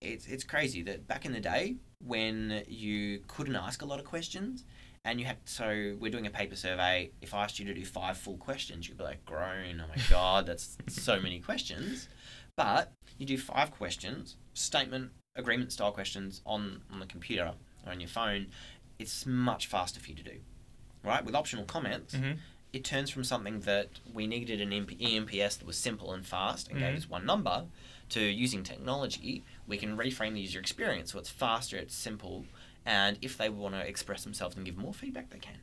it's 0.00 0.26
it's 0.26 0.44
crazy 0.44 0.82
that 0.82 1.06
back 1.06 1.24
in 1.24 1.32
the 1.32 1.40
day 1.40 1.76
when 2.04 2.62
you 2.68 3.20
couldn't 3.26 3.56
ask 3.56 3.82
a 3.82 3.84
lot 3.84 3.98
of 3.98 4.04
questions 4.04 4.64
and 5.04 5.18
you 5.18 5.26
had 5.26 5.36
so 5.44 5.96
we're 5.98 6.10
doing 6.10 6.26
a 6.26 6.30
paper 6.30 6.54
survey 6.54 7.10
if 7.20 7.34
i 7.34 7.42
asked 7.42 7.58
you 7.58 7.64
to 7.64 7.74
do 7.74 7.84
five 7.84 8.16
full 8.16 8.36
questions 8.36 8.88
you'd 8.88 8.96
be 8.96 9.02
like 9.02 9.24
groan 9.24 9.82
oh 9.82 9.88
my 9.88 10.02
god 10.08 10.46
that's 10.46 10.76
so 10.86 11.20
many 11.20 11.40
questions 11.40 12.08
but 12.56 12.92
you 13.18 13.26
do 13.26 13.36
five 13.36 13.72
questions 13.72 14.36
statement 14.54 15.10
agreement 15.34 15.72
style 15.72 15.90
questions 15.90 16.42
on 16.46 16.80
on 16.92 17.00
the 17.00 17.06
computer 17.06 17.52
or 17.84 17.92
on 17.92 17.98
your 17.98 18.08
phone 18.08 18.46
it's 19.00 19.26
much 19.26 19.66
faster 19.66 19.98
for 19.98 20.10
you 20.10 20.14
to 20.14 20.22
do 20.22 20.38
right 21.02 21.24
with 21.24 21.34
optional 21.34 21.64
comments 21.64 22.14
hmm 22.16 22.32
it 22.70 22.84
turns 22.84 23.08
from 23.08 23.24
something 23.24 23.60
that 23.60 23.88
we 24.12 24.26
needed 24.26 24.60
an 24.60 24.70
ENPS 24.70 25.56
that 25.58 25.64
was 25.66 25.78
simple 25.78 26.12
and 26.12 26.26
fast 26.26 26.68
and 26.68 26.76
Mhm. 26.76 26.80
gave 26.80 26.96
us 26.98 27.08
one 27.08 27.24
number 27.24 27.64
to 28.10 28.20
using 28.20 28.62
technology, 28.62 29.42
we 29.66 29.78
can 29.78 29.96
reframe 29.96 30.34
the 30.34 30.40
user 30.40 30.60
experience 30.60 31.12
so 31.12 31.18
it's 31.18 31.30
faster, 31.30 31.78
it's 31.78 31.94
simple, 31.94 32.44
and 32.84 33.16
if 33.22 33.38
they 33.38 33.48
want 33.48 33.74
to 33.74 33.80
express 33.80 34.22
themselves 34.22 34.54
and 34.54 34.66
give 34.66 34.76
more 34.76 34.92
feedback, 34.92 35.30
they 35.30 35.38
can. 35.38 35.60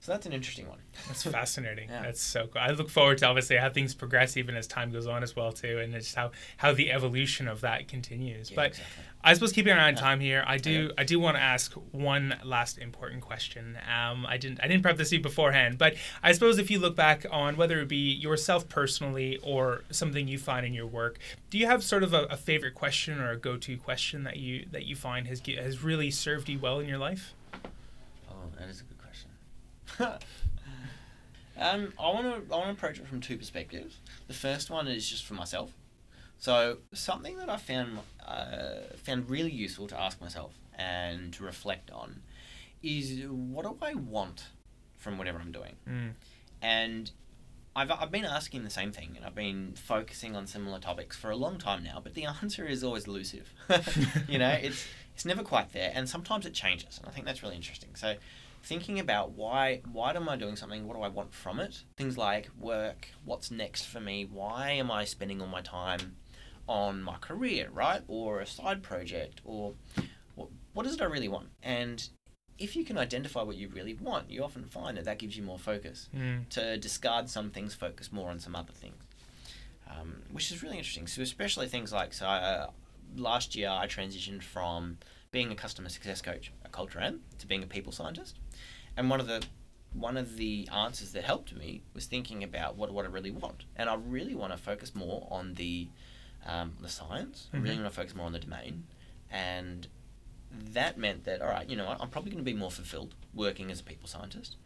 So 0.00 0.12
that's 0.12 0.26
an 0.26 0.32
interesting 0.34 0.68
one. 0.68 0.80
That's 1.08 1.22
fascinating. 1.38 1.88
Yeah. 1.88 2.02
That's 2.02 2.20
so 2.20 2.46
cool. 2.46 2.60
I 2.60 2.70
look 2.72 2.90
forward 2.90 3.16
to 3.18 3.26
obviously 3.26 3.56
how 3.56 3.70
things 3.70 3.94
progress 3.94 4.36
even 4.36 4.54
as 4.54 4.66
time 4.66 4.92
goes 4.92 5.06
on 5.06 5.22
as 5.22 5.34
well 5.34 5.50
too, 5.52 5.78
and 5.78 5.94
just 5.94 6.14
how 6.14 6.30
how 6.58 6.72
the 6.74 6.92
evolution 6.92 7.48
of 7.48 7.62
that 7.62 7.88
continues. 7.88 8.50
Yeah, 8.50 8.56
but 8.56 8.66
exactly. 8.72 9.04
I 9.26 9.34
suppose 9.34 9.52
keeping 9.52 9.72
an 9.72 9.80
eye 9.80 9.88
on 9.88 9.96
time 9.96 10.20
here, 10.20 10.44
I 10.46 10.56
do 10.56 10.92
I 10.96 11.02
do 11.02 11.18
want 11.18 11.36
to 11.36 11.42
ask 11.42 11.72
one 11.90 12.36
last 12.44 12.78
important 12.78 13.22
question. 13.22 13.76
Um, 13.92 14.24
I 14.24 14.36
didn't 14.36 14.60
I 14.62 14.68
didn't 14.68 14.84
prep 14.84 14.96
this 14.96 15.10
beforehand, 15.10 15.78
but 15.78 15.96
I 16.22 16.30
suppose 16.30 16.58
if 16.58 16.70
you 16.70 16.78
look 16.78 16.94
back 16.94 17.26
on 17.32 17.56
whether 17.56 17.80
it 17.80 17.88
be 17.88 18.12
yourself 18.12 18.68
personally 18.68 19.40
or 19.42 19.82
something 19.90 20.28
you 20.28 20.38
find 20.38 20.64
in 20.64 20.72
your 20.72 20.86
work, 20.86 21.18
do 21.50 21.58
you 21.58 21.66
have 21.66 21.82
sort 21.82 22.04
of 22.04 22.14
a, 22.14 22.26
a 22.26 22.36
favorite 22.36 22.76
question 22.76 23.20
or 23.20 23.32
a 23.32 23.36
go 23.36 23.56
to 23.56 23.76
question 23.76 24.22
that 24.22 24.36
you 24.36 24.64
that 24.70 24.84
you 24.84 24.94
find 24.94 25.26
has 25.26 25.42
has 25.44 25.82
really 25.82 26.12
served 26.12 26.48
you 26.48 26.60
well 26.60 26.78
in 26.78 26.88
your 26.88 26.98
life? 26.98 27.34
Oh, 28.30 28.34
that 28.60 28.68
is 28.68 28.80
a 28.80 28.84
good 28.84 28.98
question. 29.02 30.20
um, 31.58 31.92
I 31.98 32.10
want 32.10 32.48
to 32.48 32.54
I 32.54 32.58
want 32.58 32.66
to 32.66 32.74
approach 32.74 33.00
it 33.00 33.08
from 33.08 33.20
two 33.20 33.36
perspectives. 33.36 33.96
The 34.28 34.34
first 34.34 34.70
one 34.70 34.86
is 34.86 35.10
just 35.10 35.24
for 35.24 35.34
myself. 35.34 35.72
So 36.38 36.78
something 36.92 37.38
that 37.38 37.48
I 37.48 37.56
found 37.56 37.98
uh, 38.26 38.94
found 39.02 39.28
really 39.30 39.50
useful 39.52 39.86
to 39.88 39.98
ask 40.00 40.20
myself 40.20 40.54
and 40.74 41.32
to 41.34 41.44
reflect 41.44 41.90
on 41.90 42.22
is 42.82 43.22
what 43.28 43.64
do 43.64 43.76
I 43.82 43.94
want 43.94 44.44
from 44.96 45.18
whatever 45.18 45.38
I'm 45.38 45.52
doing, 45.52 45.76
Mm. 45.88 46.12
and 46.62 47.10
I've 47.74 47.90
I've 47.90 48.10
been 48.10 48.24
asking 48.24 48.64
the 48.64 48.70
same 48.70 48.92
thing 48.92 49.14
and 49.16 49.24
I've 49.24 49.34
been 49.34 49.74
focusing 49.76 50.34
on 50.36 50.46
similar 50.46 50.78
topics 50.78 51.16
for 51.16 51.30
a 51.30 51.36
long 51.36 51.58
time 51.58 51.82
now, 51.84 52.00
but 52.02 52.14
the 52.14 52.24
answer 52.42 52.66
is 52.66 52.84
always 52.84 53.06
elusive. 53.06 53.52
you 54.28 54.38
know, 54.38 54.50
it's 54.62 54.86
it's 55.14 55.24
never 55.24 55.42
quite 55.42 55.72
there, 55.72 55.90
and 55.94 56.08
sometimes 56.08 56.44
it 56.46 56.52
changes, 56.54 56.98
and 56.98 57.08
I 57.08 57.10
think 57.10 57.24
that's 57.26 57.42
really 57.42 57.56
interesting. 57.56 57.90
So, 57.94 58.16
thinking 58.62 59.00
about 59.00 59.30
why 59.32 59.80
why 59.90 60.12
am 60.14 60.28
I 60.28 60.36
doing 60.36 60.56
something? 60.56 60.86
What 60.86 60.96
do 60.96 61.02
I 61.02 61.08
want 61.08 61.32
from 61.34 61.58
it? 61.60 61.82
Things 61.96 62.18
like 62.18 62.50
work, 62.58 63.08
what's 63.24 63.50
next 63.50 63.84
for 63.86 64.00
me? 64.00 64.24
Why 64.30 64.70
am 64.72 64.90
I 64.90 65.04
spending 65.04 65.40
all 65.40 65.46
my 65.48 65.62
time 65.62 66.16
on 66.68 67.02
my 67.02 67.16
career, 67.18 67.68
right, 67.72 68.02
or 68.08 68.40
a 68.40 68.46
side 68.46 68.82
project, 68.82 69.40
or 69.44 69.74
what 70.34 70.48
what 70.74 70.86
is 70.86 70.94
it 70.94 71.00
I 71.00 71.04
really 71.06 71.28
want? 71.28 71.48
And 71.62 72.08
if 72.58 72.74
you 72.76 72.84
can 72.84 72.96
identify 72.98 73.42
what 73.42 73.56
you 73.56 73.68
really 73.68 73.94
want, 73.94 74.30
you 74.30 74.42
often 74.42 74.64
find 74.64 74.96
that 74.96 75.04
that 75.04 75.18
gives 75.18 75.36
you 75.36 75.42
more 75.42 75.58
focus 75.58 76.08
Mm. 76.14 76.48
to 76.50 76.76
discard 76.78 77.28
some 77.28 77.50
things, 77.50 77.74
focus 77.74 78.10
more 78.12 78.30
on 78.30 78.38
some 78.40 78.56
other 78.56 78.72
things, 78.72 79.02
um, 79.90 80.22
which 80.32 80.50
is 80.50 80.62
really 80.62 80.78
interesting. 80.78 81.06
So, 81.06 81.22
especially 81.22 81.68
things 81.68 81.92
like 81.92 82.12
so. 82.14 82.26
Uh, 82.26 82.70
last 83.16 83.54
year, 83.54 83.68
I 83.68 83.86
transitioned 83.86 84.42
from 84.42 84.98
being 85.30 85.50
a 85.52 85.54
customer 85.54 85.88
success 85.88 86.20
coach 86.22 86.52
at 86.64 86.72
Culture 86.72 87.00
Amp 87.00 87.20
to 87.38 87.46
being 87.46 87.62
a 87.62 87.66
people 87.66 87.92
scientist, 87.92 88.38
and 88.96 89.10
one 89.10 89.20
of 89.20 89.26
the 89.26 89.44
one 89.92 90.16
of 90.18 90.36
the 90.36 90.68
answers 90.74 91.12
that 91.12 91.24
helped 91.24 91.54
me 91.54 91.82
was 91.94 92.06
thinking 92.06 92.42
about 92.42 92.76
what 92.76 92.90
what 92.92 93.04
I 93.04 93.08
really 93.08 93.30
want, 93.30 93.64
and 93.76 93.88
I 93.88 93.94
really 93.94 94.34
want 94.34 94.52
to 94.52 94.58
focus 94.58 94.94
more 94.94 95.26
on 95.30 95.54
the 95.54 95.88
um, 96.46 96.72
the 96.80 96.88
science. 96.88 97.48
I 97.52 97.58
really 97.58 97.76
want 97.76 97.88
to 97.88 97.94
focus 97.94 98.14
more 98.14 98.26
on 98.26 98.32
the 98.32 98.38
domain, 98.38 98.84
and 99.30 99.88
that 100.72 100.96
meant 100.96 101.24
that 101.24 101.42
all 101.42 101.48
right, 101.48 101.68
you 101.68 101.76
know, 101.76 101.86
what, 101.86 102.00
I'm 102.00 102.08
probably 102.08 102.30
going 102.30 102.44
to 102.44 102.50
be 102.50 102.56
more 102.56 102.70
fulfilled 102.70 103.14
working 103.34 103.70
as 103.70 103.80
a 103.80 103.84
people 103.84 104.08
scientist. 104.08 104.56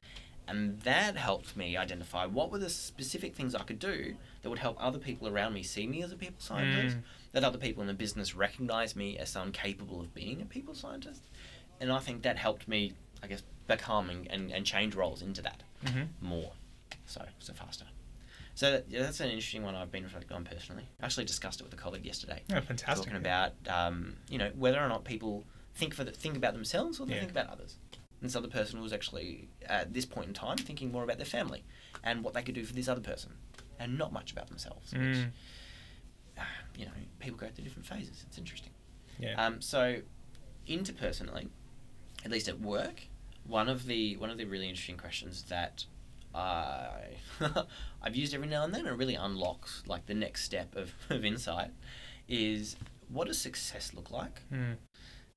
And 0.46 0.80
that 0.80 1.16
helped 1.16 1.56
me 1.56 1.76
identify 1.76 2.26
what 2.26 2.50
were 2.50 2.58
the 2.58 2.70
specific 2.70 3.36
things 3.36 3.54
I 3.54 3.62
could 3.62 3.78
do 3.78 4.16
that 4.42 4.50
would 4.50 4.58
help 4.58 4.76
other 4.80 4.98
people 4.98 5.28
around 5.28 5.54
me 5.54 5.62
see 5.62 5.86
me 5.86 6.02
as 6.02 6.10
a 6.10 6.16
people 6.16 6.40
scientist, 6.40 6.96
Mm. 6.96 7.02
that 7.32 7.44
other 7.44 7.58
people 7.58 7.82
in 7.82 7.86
the 7.86 7.94
business 7.94 8.34
recognize 8.34 8.96
me 8.96 9.16
as 9.16 9.30
someone 9.30 9.52
capable 9.52 10.00
of 10.00 10.12
being 10.12 10.42
a 10.42 10.44
people 10.44 10.74
scientist. 10.74 11.22
And 11.80 11.92
I 11.92 12.00
think 12.00 12.22
that 12.22 12.36
helped 12.36 12.66
me, 12.66 12.94
I 13.22 13.28
guess, 13.28 13.42
become 13.68 14.10
and, 14.10 14.26
and, 14.28 14.50
and 14.50 14.66
change 14.66 14.96
roles 14.96 15.22
into 15.22 15.40
that 15.42 15.62
hmm 15.86 16.02
more. 16.20 16.52
So, 17.06 17.24
so 17.38 17.52
faster. 17.52 17.84
So 18.60 18.72
that, 18.72 18.84
yeah, 18.90 19.00
that's 19.04 19.20
an 19.20 19.30
interesting 19.30 19.62
one 19.62 19.74
I've 19.74 19.90
been 19.90 20.02
reflecting 20.04 20.36
on 20.36 20.44
personally. 20.44 20.84
I 21.00 21.06
actually 21.06 21.24
discussed 21.24 21.60
it 21.60 21.64
with 21.64 21.72
a 21.72 21.78
colleague 21.78 22.04
yesterday 22.04 22.42
Yeah, 22.50 22.60
fantastic. 22.60 23.06
talking 23.06 23.16
about 23.16 23.52
um, 23.66 24.16
you 24.28 24.36
know 24.36 24.50
whether 24.54 24.78
or 24.78 24.86
not 24.86 25.02
people 25.04 25.44
think 25.74 25.94
for 25.94 26.04
the, 26.04 26.10
think 26.10 26.36
about 26.36 26.52
themselves 26.52 27.00
or 27.00 27.06
they 27.06 27.14
Yeah. 27.14 27.20
think 27.20 27.30
about 27.30 27.48
others. 27.48 27.78
And 27.94 28.28
this 28.28 28.36
other 28.36 28.48
person 28.48 28.82
was 28.82 28.92
actually 28.92 29.48
at 29.64 29.94
this 29.94 30.04
point 30.04 30.28
in 30.28 30.34
time 30.34 30.58
thinking 30.58 30.92
more 30.92 31.02
about 31.04 31.16
their 31.16 31.24
family 31.24 31.64
and 32.04 32.22
what 32.22 32.34
they 32.34 32.42
could 32.42 32.54
do 32.54 32.64
for 32.66 32.74
this 32.74 32.86
other 32.86 33.00
person, 33.00 33.32
and 33.78 33.96
not 33.96 34.12
much 34.12 34.30
about 34.30 34.48
themselves. 34.48 34.92
Which 34.92 35.00
Mm. 35.00 35.30
uh, 36.36 36.42
you 36.76 36.84
know 36.84 36.92
people 37.18 37.38
go 37.38 37.48
through 37.48 37.64
different 37.64 37.86
phases. 37.86 38.24
It's 38.26 38.36
interesting. 38.36 38.72
Yeah. 39.18 39.42
Um, 39.42 39.62
so 39.62 40.02
interpersonally, 40.68 41.48
at 42.26 42.30
least 42.30 42.46
at 42.46 42.60
work, 42.60 43.04
one 43.44 43.70
of 43.70 43.86
the 43.86 44.18
one 44.18 44.28
of 44.28 44.36
the 44.36 44.44
really 44.44 44.68
interesting 44.68 44.98
questions 44.98 45.44
that 45.44 45.86
I 46.34 47.16
I've 48.02 48.16
used 48.16 48.34
every 48.34 48.48
now 48.48 48.64
and 48.64 48.74
then 48.74 48.86
and 48.86 48.98
really 48.98 49.14
unlocks 49.14 49.82
like 49.86 50.06
the 50.06 50.14
next 50.14 50.44
step 50.44 50.74
of, 50.76 50.92
of 51.10 51.24
insight 51.24 51.70
is 52.28 52.76
what 53.08 53.26
does 53.26 53.38
success 53.38 53.92
look 53.94 54.10
like? 54.10 54.42
Mm. 54.52 54.76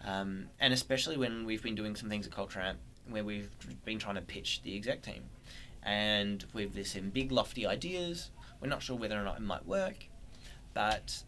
Um, 0.06 0.46
and 0.60 0.74
especially 0.74 1.18
when 1.18 1.46
we've 1.46 1.64
been 1.64 1.76
doing 1.76 1.96
some 1.96 2.10
things 2.10 2.28
at 2.28 2.34
Culture 2.34 2.60
Amp 2.60 2.80
where 3.10 3.24
we've 3.24 3.50
been 3.84 4.00
trying 4.00 4.16
to 4.16 4.22
pitch 4.22 4.62
the 4.64 4.76
exec 4.76 5.02
team. 5.02 5.24
And 5.82 6.46
we've 6.54 6.74
this 6.74 6.96
in 6.96 7.10
big 7.10 7.32
lofty 7.32 7.66
ideas. 7.66 8.32
We're 8.62 8.70
not 8.70 8.82
sure 8.82 8.96
whether 8.96 9.20
or 9.20 9.24
not 9.24 9.38
it 9.38 9.42
might 9.42 9.66
work. 9.66 10.06
but 10.74 11.24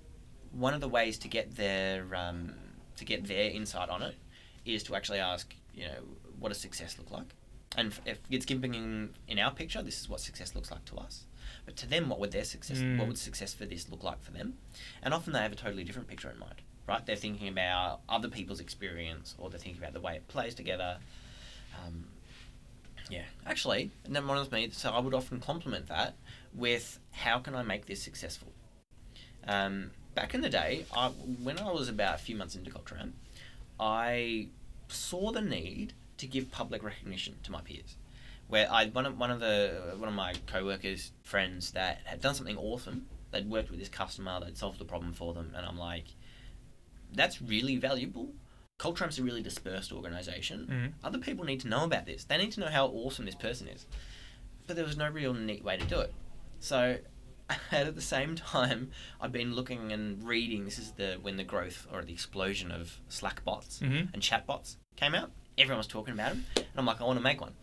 one 0.51 0.73
of 0.73 0.79
the 0.81 0.87
ways 0.87 1.17
to 1.19 1.27
get 1.27 1.55
their 1.55 2.15
um, 2.15 2.53
to 2.95 3.05
get 3.05 3.27
their 3.27 3.49
insight 3.51 3.89
on 3.89 4.01
it 4.01 4.15
is 4.65 4.83
to 4.83 4.95
actually 4.95 5.19
ask, 5.19 5.53
you 5.73 5.83
know, 5.83 5.99
what 6.39 6.49
does 6.49 6.59
success 6.59 6.97
look 6.97 7.11
like? 7.11 7.35
And 7.77 7.93
if 8.05 8.19
it's 8.29 8.45
giving 8.45 8.73
in, 8.73 9.09
in 9.27 9.39
our 9.39 9.51
picture, 9.51 9.81
this 9.81 9.99
is 10.01 10.09
what 10.09 10.19
success 10.19 10.55
looks 10.55 10.71
like 10.71 10.85
to 10.85 10.97
us. 10.97 11.25
But 11.65 11.75
to 11.77 11.87
them, 11.87 12.09
what 12.09 12.19
would 12.19 12.31
their 12.31 12.43
success? 12.43 12.77
Mm. 12.77 12.97
What 12.97 13.07
would 13.07 13.17
success 13.17 13.53
for 13.53 13.65
this 13.65 13.89
look 13.89 14.03
like 14.03 14.21
for 14.21 14.31
them? 14.31 14.57
And 15.01 15.13
often 15.13 15.33
they 15.33 15.39
have 15.39 15.51
a 15.51 15.55
totally 15.55 15.83
different 15.83 16.07
picture 16.07 16.29
in 16.29 16.39
mind, 16.39 16.61
right? 16.87 17.05
They're 17.05 17.15
thinking 17.15 17.47
about 17.47 18.01
other 18.07 18.29
people's 18.29 18.59
experience, 18.59 19.35
or 19.37 19.49
they're 19.49 19.59
thinking 19.59 19.81
about 19.81 19.93
the 19.93 19.99
way 19.99 20.15
it 20.15 20.27
plays 20.27 20.55
together. 20.55 20.97
Um, 21.85 22.05
yeah, 23.09 23.23
actually, 23.45 23.91
and 24.05 24.15
then 24.15 24.27
one 24.27 24.37
of 24.37 24.51
me. 24.51 24.69
So 24.71 24.89
I 24.91 24.99
would 24.99 25.13
often 25.13 25.39
complement 25.39 25.87
that 25.87 26.15
with 26.53 26.99
how 27.11 27.39
can 27.39 27.55
I 27.55 27.63
make 27.63 27.85
this 27.85 28.01
successful. 28.01 28.51
Um, 29.47 29.91
back 30.15 30.33
in 30.33 30.41
the 30.41 30.49
day, 30.49 30.85
I, 30.95 31.09
when 31.09 31.59
I 31.59 31.71
was 31.71 31.89
about 31.89 32.15
a 32.15 32.17
few 32.17 32.35
months 32.35 32.55
into 32.55 32.71
Culture 32.71 32.97
I 33.79 34.47
saw 34.87 35.31
the 35.31 35.41
need 35.41 35.93
to 36.17 36.27
give 36.27 36.51
public 36.51 36.83
recognition 36.83 37.35
to 37.43 37.51
my 37.51 37.61
peers. 37.61 37.95
Where 38.47 38.71
I 38.71 38.87
one 38.87 39.05
of 39.05 39.17
one 39.17 39.31
of 39.31 39.39
the 39.39 39.95
one 39.97 40.07
of 40.07 40.15
my 40.15 40.33
co-workers 40.47 41.11
friends 41.23 41.71
that 41.71 42.01
had 42.05 42.21
done 42.21 42.35
something 42.35 42.57
awesome. 42.57 43.07
They'd 43.31 43.49
worked 43.49 43.69
with 43.71 43.79
this 43.79 43.89
customer. 43.89 44.39
They'd 44.39 44.57
solved 44.57 44.79
the 44.79 44.85
problem 44.85 45.13
for 45.13 45.33
them, 45.33 45.51
and 45.55 45.65
I'm 45.65 45.77
like, 45.77 46.05
that's 47.13 47.41
really 47.41 47.77
valuable. 47.77 48.33
Culture 48.77 49.03
Amp's 49.05 49.19
a 49.19 49.23
really 49.23 49.41
dispersed 49.41 49.91
organization. 49.91 50.67
Mhm. 51.01 51.05
Other 51.05 51.17
people 51.17 51.45
need 51.45 51.61
to 51.61 51.67
know 51.67 51.85
about 51.85 52.05
this. 52.05 52.23
They 52.25 52.37
need 52.37 52.51
to 52.53 52.59
know 52.59 52.67
how 52.69 52.87
awesome 52.87 53.25
this 53.25 53.35
person 53.35 53.67
is. 53.67 53.85
But 54.67 54.75
there 54.75 54.85
was 54.85 54.97
no 54.97 55.09
real 55.09 55.33
neat 55.33 55.63
way 55.63 55.77
to 55.77 55.85
do 55.85 55.99
it. 55.99 56.13
So 56.59 56.97
and 57.49 57.59
at 57.87 57.95
the 57.95 58.01
same 58.01 58.35
time, 58.35 58.91
I've 59.21 59.31
been 59.31 59.53
looking 59.53 59.91
and 59.91 60.23
reading. 60.27 60.65
This 60.65 60.79
is 60.79 60.91
the 60.93 61.17
when 61.21 61.37
the 61.37 61.43
growth 61.43 61.87
or 61.91 62.03
the 62.03 62.13
explosion 62.13 62.71
of 62.71 62.99
Slack 63.07 63.43
bots 63.45 63.79
Mhm. 63.79 64.13
and 64.13 64.21
chat 64.21 64.45
bots 64.45 64.77
came 64.95 65.13
out. 65.15 65.31
Everyone 65.57 65.77
was 65.77 65.87
talking 65.87 66.13
about 66.13 66.31
them, 66.31 66.45
and 66.55 66.65
I'm 66.75 66.85
like, 66.85 66.99
I 67.01 67.05
want 67.05 67.17
to 67.17 67.23
make 67.23 67.39
one. 67.41 67.53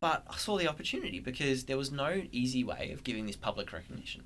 But 0.00 0.24
I 0.28 0.36
saw 0.36 0.58
the 0.58 0.68
opportunity 0.68 1.20
because 1.20 1.64
there 1.64 1.76
was 1.78 1.92
no 1.92 2.22
easy 2.32 2.64
way 2.64 2.90
of 2.92 3.04
giving 3.04 3.26
this 3.26 3.36
public 3.36 3.72
recognition, 3.72 4.22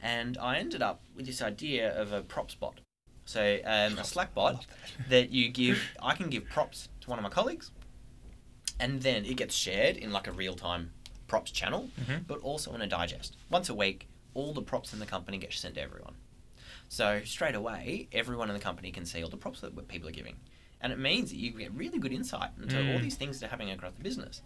and 0.00 0.38
I 0.38 0.56
ended 0.56 0.80
up 0.80 1.02
with 1.14 1.26
this 1.26 1.42
idea 1.42 1.94
of 2.00 2.12
a 2.12 2.22
props 2.22 2.54
bot. 2.54 2.80
So 3.26 3.58
um, 3.64 3.98
a 3.98 4.04
Slack 4.04 4.34
bot 4.34 4.66
that 5.10 5.30
you 5.30 5.50
give, 5.50 5.82
I 6.02 6.14
can 6.14 6.30
give 6.30 6.48
props 6.48 6.88
to 7.02 7.10
one 7.10 7.18
of 7.18 7.22
my 7.22 7.28
colleagues, 7.28 7.70
and 8.78 9.02
then 9.02 9.24
it 9.26 9.36
gets 9.36 9.54
shared 9.54 9.96
in 9.98 10.10
like 10.12 10.26
a 10.26 10.32
real 10.32 10.54
time 10.54 10.92
props 11.28 11.50
channel, 11.50 11.90
Mhm. 12.00 12.26
but 12.26 12.40
also 12.40 12.72
in 12.74 12.80
a 12.80 12.86
digest. 12.86 13.36
Once 13.50 13.68
a 13.68 13.74
week, 13.74 14.08
all 14.34 14.54
the 14.54 14.62
props 14.62 14.92
in 14.94 14.98
the 14.98 15.06
company 15.06 15.36
get 15.38 15.52
sent 15.52 15.74
to 15.74 15.82
everyone. 15.82 16.14
So 16.88 17.20
straight 17.24 17.54
away, 17.54 18.08
everyone 18.12 18.48
in 18.48 18.54
the 18.54 18.60
company 18.62 18.90
can 18.90 19.04
see 19.04 19.22
all 19.22 19.28
the 19.30 19.36
props 19.36 19.60
that 19.60 19.86
people 19.88 20.08
are 20.08 20.12
giving, 20.12 20.36
and 20.80 20.92
it 20.92 20.98
means 20.98 21.30
that 21.30 21.36
you 21.38 21.50
get 21.52 21.72
really 21.72 21.98
good 21.98 22.12
insight 22.12 22.50
into 22.60 22.78
all 22.78 22.98
Mm. 22.98 23.02
these 23.02 23.16
things 23.16 23.38
that 23.40 23.46
are 23.46 23.50
happening 23.50 23.70
across 23.70 23.92
the 23.94 24.02
business. 24.02 24.42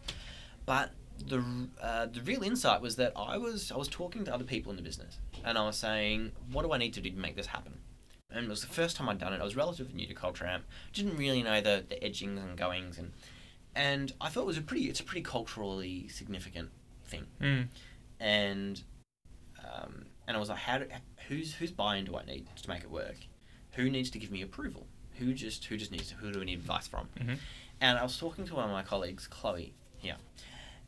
But 0.67 0.91
the 1.29 1.45
uh, 1.81 2.07
the 2.07 2.21
real 2.23 2.43
insight 2.43 2.81
was 2.81 2.97
that 2.97 3.13
I 3.17 3.37
was 3.39 3.71
I 3.71 3.77
was 3.77 3.89
talking 3.89 4.25
to 4.25 4.35
other 4.35 4.45
people 4.45 4.71
in 4.71 4.77
the 4.77 4.83
business, 4.83 5.19
and 5.45 5.57
I 5.59 5.65
was 5.67 5.77
saying, 5.77 6.33
what 6.51 6.63
do 6.63 6.73
I 6.73 6.79
need 6.79 6.93
to 6.95 7.01
do 7.01 7.11
to 7.11 7.17
make 7.17 7.37
this 7.37 7.47
happen? 7.47 7.75
And 8.31 8.47
it 8.47 8.49
was 8.49 8.63
the 8.63 8.67
first 8.67 8.97
time 8.97 9.09
I'd 9.09 9.19
done 9.19 9.33
it. 9.33 9.41
I 9.41 9.45
was 9.45 9.55
relatively 9.55 9.95
new 9.95 10.09
to 10.09 10.15
Culture 10.15 10.45
Amp, 10.47 10.65
didn't 10.93 11.17
really 11.17 11.43
know 11.43 11.61
the 11.61 11.85
the 11.89 12.03
edgings 12.03 12.41
and 12.41 12.57
goings, 12.59 12.99
and 12.99 13.13
and 13.77 14.13
I 14.21 14.29
thought 14.29 14.43
it 14.43 14.47
was 14.47 14.59
a 14.59 14.63
pretty 14.63 14.85
it's 14.91 15.01
a 15.01 15.05
pretty 15.05 15.23
culturally 15.23 16.09
significant 16.09 16.71
thing 17.07 17.27
Mm. 17.41 17.69
and 18.19 18.83
um, 19.65 20.07
and 20.27 20.37
I 20.37 20.41
was 20.41 20.49
like, 20.49 20.59
how 20.59 20.79
do, 20.79 20.87
who's 21.29 21.55
whose 21.55 21.71
buy-in 21.71 22.05
do 22.07 22.17
I 22.17 22.25
need 22.25 22.47
to 22.63 22.69
make 22.69 22.83
it 22.83 22.91
work? 22.91 23.17
Who 23.73 23.91
needs 23.91 24.11
to 24.11 24.19
give 24.19 24.31
me 24.31 24.43
approval? 24.43 24.87
Who 25.19 25.33
just 25.35 25.65
who 25.67 25.77
just 25.77 25.91
needs 25.93 26.11
who 26.11 26.33
do 26.33 26.39
we 26.41 26.45
need 26.45 26.59
advice 26.59 26.87
from? 26.87 27.09
Mhm. 27.19 27.39
And 27.81 27.99
I 27.99 28.03
was 28.03 28.19
talking 28.19 28.47
to 28.47 28.55
one 28.55 28.65
of 28.65 28.71
my 28.71 28.83
colleagues, 28.83 29.27
Chloe, 29.27 29.75
here, 29.99 30.17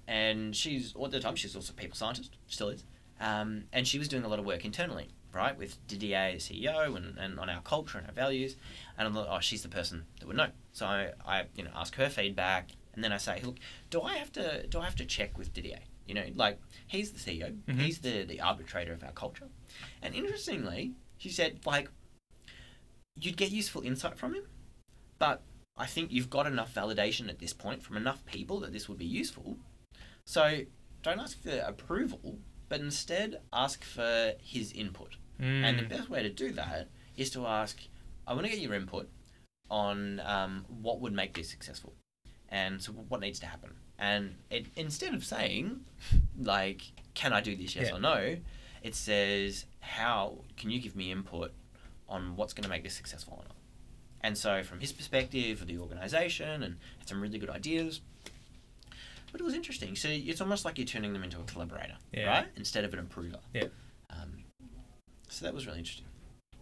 and 0.07 0.55
she's 0.55 0.95
at 1.03 1.11
the 1.11 1.20
time 1.20 1.37
she's 1.37 1.55
also 1.57 1.72
a 1.72 1.77
people 1.77 1.97
scientist, 1.97 2.37
still 2.47 2.68
is, 2.68 2.85
um, 3.20 3.64
and 3.72 3.87
she 3.87 3.99
was 3.99 4.09
doing 4.09 4.24
a 4.24 4.29
lot 4.29 4.39
of 4.39 4.45
work 4.45 4.64
internally, 4.64 5.09
right, 5.33 5.57
with 5.57 5.85
Didier, 5.89 6.33
the 6.33 6.39
CEO, 6.39 6.95
and, 6.97 7.18
and 7.18 7.39
on 7.41 7.51
our 7.51 7.61
culture 7.62 7.99
and 7.99 8.07
our 8.07 8.12
values, 8.12 8.57
and 8.97 9.07
I'm 9.07 9.14
like, 9.14 9.27
oh, 9.29 9.41
she's 9.41 9.62
the 9.62 9.68
person 9.68 10.05
that 10.20 10.27
would 10.27 10.37
know. 10.37 10.51
So 10.72 10.87
I, 10.87 11.12
I 11.27 11.45
you 11.57 11.64
know 11.64 11.70
ask 11.74 11.95
her 11.97 12.09
feedback, 12.09 12.70
and 12.95 13.03
then 13.05 13.12
I 13.12 13.16
say, 13.18 13.41
look, 13.43 13.57
do 13.91 14.01
I 14.03 14.14
have 14.16 14.33
to 14.33 14.66
do 14.66 14.79
I 14.81 14.85
have 14.85 14.97
to 14.97 15.05
check 15.05 15.37
with 15.39 15.53
Didier? 15.53 15.81
You 16.07 16.14
know, 16.14 16.27
like 16.35 16.59
he's 16.87 17.11
the 17.12 17.18
CEO, 17.18 17.53
Mhm. 17.66 17.81
he's 17.81 17.99
the 17.99 18.24
the 18.24 18.41
arbitrator 18.41 18.93
of 18.93 19.03
our 19.03 19.12
culture, 19.12 19.49
and 20.03 20.14
interestingly, 20.14 20.93
she 21.18 21.31
said 21.31 21.61
like 21.66 21.91
you'd 23.21 23.37
get 23.37 23.51
useful 23.51 23.83
insight 23.83 24.17
from 24.19 24.35
him, 24.35 24.45
but 25.19 25.43
I 25.77 25.87
think 25.87 26.11
you've 26.12 26.31
got 26.31 26.47
enough 26.47 26.75
validation 26.75 27.29
at 27.29 27.39
this 27.39 27.53
point 27.53 27.83
from 27.83 27.97
enough 27.97 28.25
people 28.27 28.61
that 28.61 28.73
this 28.73 28.89
would 28.89 28.99
be 28.99 29.07
useful. 29.07 29.59
So 30.25 30.62
don't 31.03 31.21
ask 31.21 31.41
for 31.43 31.59
approval, 31.59 32.39
but 32.69 32.81
instead 32.81 33.41
ask 33.53 33.85
for 33.85 34.35
his 34.43 34.73
input. 34.73 35.17
And 35.39 35.79
the 35.79 35.83
Mm. 35.83 35.89
best 35.91 36.09
way 36.09 36.23
to 36.23 36.31
do 36.31 36.51
that 36.53 36.89
is 37.17 37.31
to 37.31 37.47
ask, 37.47 37.79
I 38.27 38.33
want 38.33 38.47
to 38.47 38.51
get 38.51 38.59
your 38.61 38.75
input 38.75 39.09
on 39.71 40.21
um, 40.21 40.64
what 40.69 41.01
would 41.01 41.12
make 41.12 41.35
this 41.35 41.51
successful, 41.51 41.95
and 42.49 42.83
so 42.83 42.93
what 42.93 43.21
needs 43.21 43.39
to 43.41 43.47
happen. 43.47 43.75
And 43.99 44.37
it, 44.51 44.67
instead 44.77 45.14
of 45.14 45.25
saying, 45.25 45.85
like, 46.39 46.83
can 47.14 47.33
I 47.33 47.41
do 47.41 47.55
this, 47.57 47.77
yes 47.77 47.89
Yeah. 47.89 47.97
or 47.97 48.01
no, 48.01 48.37
it 48.83 48.95
says, 48.95 49.67
how 49.81 50.45
can 50.57 50.71
you 50.71 50.81
give 50.81 50.97
me 50.97 51.11
input 51.12 51.53
on 52.09 52.37
what's 52.37 52.53
going 52.53 52.65
to 52.65 52.69
make 52.71 52.83
this 52.85 52.95
successful 52.95 53.35
or 53.39 53.45
not? 53.45 53.57
And 54.23 54.37
so, 54.37 54.63
from 54.63 54.81
his 54.81 54.93
perspective 54.93 55.61
of 55.61 55.67
the 55.69 55.79
organization, 55.79 56.63
and 56.63 56.77
had 56.99 57.09
some 57.09 57.21
really 57.21 57.39
good 57.39 57.51
ideas. 57.51 58.01
But 59.33 59.41
it 59.41 59.45
was 59.45 59.55
interesting. 59.55 59.95
So 59.97 60.09
it's 60.11 60.41
almost 60.41 60.65
like 60.65 60.79
you're 60.79 60.87
turning 60.87 61.13
them 61.13 61.23
into 61.23 61.39
a 61.39 61.43
collaborator, 61.45 61.97
Yeah. 62.13 62.27
right? 62.29 62.47
Instead 62.57 62.85
of 62.85 62.93
an 62.95 63.01
approver. 63.01 63.39
Yeah. 63.53 63.65
Um, 64.11 64.45
so 65.29 65.45
that 65.45 65.53
was 65.55 65.67
really 65.67 65.79
interesting, 65.81 66.07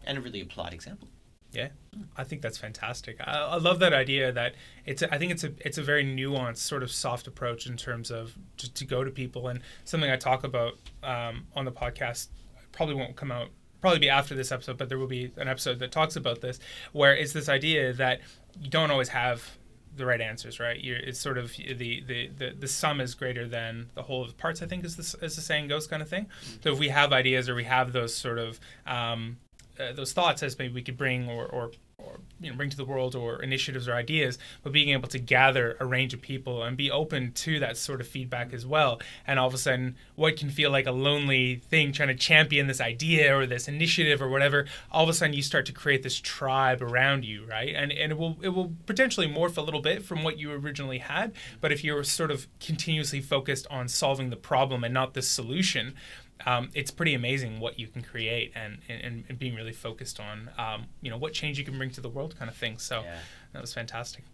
and 0.04 0.18
a 0.18 0.20
really 0.20 0.40
applied 0.40 0.72
example. 0.72 1.08
Yeah, 1.52 1.68
I 2.16 2.24
think 2.24 2.42
that's 2.42 2.58
fantastic. 2.58 3.18
I, 3.20 3.30
I 3.38 3.58
love 3.58 3.78
that 3.78 3.92
idea 3.92 4.32
that 4.32 4.56
it's. 4.86 5.02
A, 5.02 5.14
I 5.14 5.18
think 5.18 5.30
it's 5.30 5.44
a 5.44 5.52
it's 5.64 5.78
a 5.78 5.82
very 5.82 6.04
nuanced 6.04 6.56
sort 6.56 6.82
of 6.82 6.90
soft 6.90 7.28
approach 7.28 7.66
in 7.68 7.76
terms 7.76 8.10
of 8.10 8.36
to, 8.56 8.72
to 8.74 8.84
go 8.84 9.04
to 9.04 9.10
people 9.12 9.46
and 9.46 9.60
something 9.84 10.10
I 10.10 10.16
talk 10.16 10.42
about 10.42 10.74
um, 11.04 11.46
on 11.54 11.64
the 11.64 11.70
podcast 11.70 12.28
probably 12.72 12.96
won't 12.96 13.14
come 13.14 13.30
out 13.30 13.50
probably 13.84 13.98
be 13.98 14.08
after 14.08 14.34
this 14.34 14.50
episode, 14.50 14.78
but 14.78 14.88
there 14.88 14.96
will 14.96 15.06
be 15.06 15.30
an 15.36 15.46
episode 15.46 15.78
that 15.78 15.92
talks 15.92 16.16
about 16.16 16.40
this 16.40 16.58
where 16.92 17.14
it's 17.14 17.34
this 17.34 17.50
idea 17.50 17.92
that 17.92 18.18
you 18.58 18.70
don't 18.70 18.90
always 18.90 19.10
have 19.10 19.58
the 19.94 20.06
right 20.06 20.22
answers, 20.22 20.58
right? 20.58 20.80
You're, 20.80 20.96
it's 20.96 21.20
sort 21.20 21.36
of 21.36 21.52
the, 21.52 22.02
the, 22.02 22.30
the, 22.38 22.54
the 22.58 22.66
sum 22.66 22.98
is 22.98 23.14
greater 23.14 23.46
than 23.46 23.90
the 23.94 24.02
whole 24.02 24.22
of 24.22 24.28
the 24.28 24.34
parts, 24.36 24.62
I 24.62 24.66
think, 24.66 24.86
is 24.86 24.96
the, 24.96 25.22
as 25.22 25.36
the 25.36 25.42
saying 25.42 25.68
goes, 25.68 25.86
kind 25.86 26.00
of 26.00 26.08
thing. 26.08 26.28
So 26.62 26.72
if 26.72 26.78
we 26.78 26.88
have 26.88 27.12
ideas 27.12 27.46
or 27.46 27.54
we 27.54 27.64
have 27.64 27.92
those 27.92 28.14
sort 28.14 28.38
of 28.38 28.58
um, 28.86 29.36
uh, 29.78 29.92
those 29.92 30.14
thoughts 30.14 30.42
as 30.42 30.58
maybe 30.58 30.72
we 30.72 30.82
could 30.82 30.96
bring 30.96 31.28
or, 31.28 31.44
or 31.44 31.72
or 32.06 32.20
you 32.40 32.50
know 32.50 32.56
bring 32.56 32.70
to 32.70 32.76
the 32.76 32.84
world 32.84 33.14
or 33.14 33.42
initiatives 33.42 33.88
or 33.88 33.94
ideas, 33.94 34.38
but 34.62 34.72
being 34.72 34.90
able 34.90 35.08
to 35.08 35.18
gather 35.18 35.76
a 35.80 35.86
range 35.86 36.14
of 36.14 36.20
people 36.20 36.62
and 36.62 36.76
be 36.76 36.90
open 36.90 37.32
to 37.32 37.58
that 37.60 37.76
sort 37.76 38.00
of 38.00 38.06
feedback 38.06 38.52
as 38.52 38.66
well. 38.66 39.00
And 39.26 39.38
all 39.38 39.48
of 39.48 39.54
a 39.54 39.58
sudden, 39.58 39.96
what 40.14 40.36
can 40.36 40.50
feel 40.50 40.70
like 40.70 40.86
a 40.86 40.92
lonely 40.92 41.56
thing 41.56 41.92
trying 41.92 42.08
to 42.08 42.14
champion 42.14 42.66
this 42.66 42.80
idea 42.80 43.36
or 43.36 43.46
this 43.46 43.68
initiative 43.68 44.20
or 44.20 44.28
whatever, 44.28 44.66
all 44.90 45.04
of 45.04 45.08
a 45.08 45.12
sudden 45.12 45.34
you 45.34 45.42
start 45.42 45.66
to 45.66 45.72
create 45.72 46.02
this 46.02 46.18
tribe 46.20 46.82
around 46.82 47.24
you, 47.24 47.44
right? 47.46 47.74
And 47.74 47.92
and 47.92 48.12
it 48.12 48.18
will 48.18 48.36
it 48.42 48.50
will 48.50 48.72
potentially 48.86 49.28
morph 49.28 49.56
a 49.56 49.62
little 49.62 49.82
bit 49.82 50.02
from 50.04 50.22
what 50.22 50.38
you 50.38 50.52
originally 50.52 50.98
had, 50.98 51.32
but 51.60 51.72
if 51.72 51.82
you're 51.84 52.04
sort 52.04 52.30
of 52.30 52.46
continuously 52.60 53.20
focused 53.20 53.66
on 53.70 53.88
solving 53.88 54.30
the 54.30 54.36
problem 54.36 54.84
and 54.84 54.92
not 54.92 55.14
the 55.14 55.22
solution, 55.22 55.94
um, 56.46 56.68
it's 56.74 56.90
pretty 56.90 57.14
amazing 57.14 57.60
what 57.60 57.78
you 57.78 57.86
can 57.86 58.02
create 58.02 58.52
and, 58.54 58.78
and, 58.88 59.24
and 59.28 59.38
being 59.38 59.54
really 59.54 59.72
focused 59.72 60.18
on 60.20 60.50
um, 60.58 60.86
you 61.00 61.10
know 61.10 61.16
what 61.16 61.32
change 61.32 61.58
you 61.58 61.64
can 61.64 61.78
bring 61.78 61.90
to 61.90 62.00
the 62.00 62.08
world 62.08 62.36
kind 62.38 62.50
of 62.50 62.56
thing 62.56 62.78
so 62.78 63.02
Yeah. 63.02 63.18
that 63.52 63.60
was 63.62 63.72
fantastic 63.72 64.24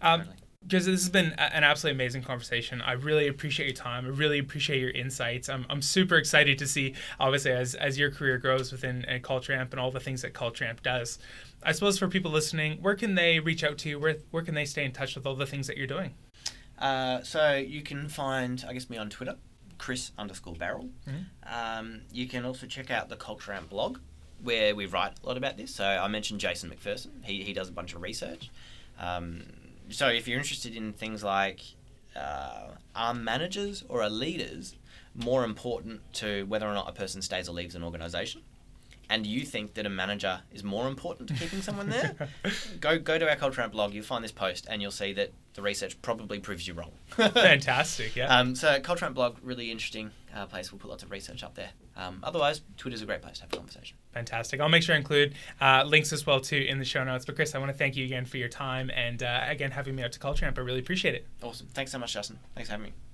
um, 0.00 0.24
because 0.62 0.84
this 0.84 1.00
has 1.00 1.08
been 1.08 1.32
an 1.38 1.64
absolutely 1.64 1.96
amazing 1.96 2.22
conversation. 2.22 2.82
I 2.82 2.92
really 2.92 3.28
appreciate 3.28 3.64
your 3.64 3.74
time. 3.74 4.04
I 4.04 4.10
really 4.10 4.38
appreciate 4.38 4.78
your 4.78 4.90
insights. 4.90 5.48
I'm, 5.48 5.64
I'm 5.70 5.80
super 5.80 6.16
excited 6.16 6.58
to 6.58 6.66
see, 6.66 6.94
obviously, 7.18 7.52
as, 7.52 7.74
as 7.74 7.98
your 7.98 8.10
career 8.10 8.36
grows 8.36 8.70
within 8.70 9.06
uh, 9.06 9.20
Culture 9.22 9.54
Amp 9.54 9.72
and 9.72 9.80
all 9.80 9.90
the 9.90 10.00
things 10.00 10.20
that 10.20 10.34
Culture 10.34 10.66
Amp 10.66 10.82
does. 10.82 11.18
I 11.62 11.72
suppose 11.72 11.98
for 11.98 12.08
people 12.08 12.30
listening, 12.30 12.76
where 12.82 12.94
can 12.94 13.14
they 13.14 13.40
reach 13.40 13.64
out 13.64 13.78
to 13.78 13.88
you? 13.88 13.98
Where, 13.98 14.16
where 14.32 14.42
can 14.42 14.54
they 14.54 14.66
stay 14.66 14.84
in 14.84 14.92
touch 14.92 15.14
with 15.14 15.24
all 15.24 15.34
the 15.34 15.46
things 15.46 15.66
that 15.66 15.78
you're 15.78 15.86
doing? 15.86 16.12
Uh, 16.78 17.22
so 17.22 17.54
you 17.54 17.80
can 17.80 18.10
find, 18.10 18.62
I 18.68 18.74
guess, 18.74 18.90
me 18.90 18.98
on 18.98 19.08
Twitter, 19.08 19.36
Chris 19.80 20.12
underscore 20.18 20.54
Barrel. 20.54 20.90
Mhm. 21.08 21.24
Um, 21.46 22.02
you 22.12 22.28
can 22.28 22.44
also 22.44 22.66
check 22.66 22.90
out 22.90 23.08
the 23.08 23.16
Culture 23.16 23.52
Amp 23.54 23.70
blog, 23.70 23.98
where 24.42 24.74
we 24.74 24.84
write 24.84 25.14
a 25.22 25.26
lot 25.26 25.38
about 25.38 25.56
this. 25.56 25.74
So 25.74 25.84
I 25.86 26.06
mentioned 26.06 26.38
Jason 26.38 26.68
McPherson. 26.70 27.24
He, 27.24 27.42
he 27.42 27.54
does 27.54 27.70
a 27.70 27.72
bunch 27.72 27.94
of 27.94 28.02
research. 28.02 28.50
Um, 28.98 29.44
so 29.88 30.08
if 30.08 30.28
you're 30.28 30.38
interested 30.38 30.76
in 30.76 30.92
things 30.92 31.24
like 31.24 31.62
uh, 32.14 32.68
are 32.94 33.14
managers 33.14 33.82
or 33.88 34.02
are 34.02 34.10
leaders 34.10 34.76
more 35.14 35.44
important 35.44 36.00
to 36.14 36.44
whether 36.44 36.66
or 36.68 36.74
not 36.74 36.86
a 36.86 36.92
person 36.92 37.22
stays 37.22 37.48
or 37.48 37.52
leaves 37.52 37.74
an 37.74 37.82
organization? 37.82 38.42
And 39.10 39.26
you 39.26 39.44
think 39.44 39.74
that 39.74 39.84
a 39.84 39.90
manager 39.90 40.40
is 40.52 40.64
more 40.64 40.86
important 40.86 41.28
to 41.28 41.34
keeping 41.34 41.60
someone 41.60 41.90
there, 41.90 42.14
go 42.80 42.98
go 42.98 43.18
to 43.18 43.28
our 43.28 43.36
Culture 43.36 43.60
Amp 43.60 43.72
blog. 43.72 43.92
You'll 43.92 44.04
find 44.04 44.24
this 44.24 44.32
post, 44.32 44.66
and 44.70 44.80
you'll 44.80 44.92
see 44.92 45.12
that 45.14 45.32
the 45.54 45.62
research 45.62 46.00
probably 46.00 46.38
proves 46.38 46.66
you 46.66 46.74
wrong. 46.74 46.92
Fantastic, 47.08 48.14
yeah. 48.14 48.38
Um, 48.38 48.54
so 48.54 48.80
Culture 48.80 49.04
Amp 49.04 49.16
blog, 49.16 49.36
really 49.42 49.70
interesting 49.70 50.12
uh, 50.34 50.46
place. 50.46 50.72
We'll 50.72 50.78
put 50.78 50.88
lots 50.88 51.02
of 51.02 51.10
research 51.10 51.42
up 51.42 51.56
there. 51.56 51.70
Um, 51.96 52.20
otherwise, 52.22 52.62
Twitter's 52.76 53.02
a 53.02 53.06
great 53.06 53.20
place 53.20 53.36
to 53.36 53.42
have 53.42 53.52
a 53.52 53.56
conversation. 53.56 53.96
Fantastic. 54.14 54.60
I'll 54.60 54.68
make 54.68 54.84
sure 54.84 54.94
I 54.94 54.98
include 54.98 55.34
uh, 55.60 55.84
links 55.84 56.12
as 56.12 56.24
well 56.24 56.40
too 56.40 56.64
in 56.68 56.78
the 56.78 56.84
show 56.84 57.02
notes. 57.04 57.26
But 57.26 57.34
Chris, 57.34 57.54
I 57.54 57.58
want 57.58 57.70
to 57.72 57.76
thank 57.76 57.96
you 57.96 58.04
again 58.04 58.24
for 58.24 58.38
your 58.38 58.48
time 58.48 58.90
and 58.94 59.22
uh, 59.22 59.44
again 59.46 59.72
having 59.72 59.96
me 59.96 60.04
out 60.04 60.12
to 60.12 60.20
Culture 60.20 60.46
Amp. 60.46 60.56
I 60.56 60.62
really 60.62 60.80
appreciate 60.80 61.14
it. 61.14 61.26
Awesome. 61.42 61.66
Thanks 61.74 61.90
so 61.92 61.98
much, 61.98 62.12
Justin. 62.14 62.38
Thanks 62.54 62.68
for 62.68 62.74
having 62.74 62.86
me. 62.86 63.09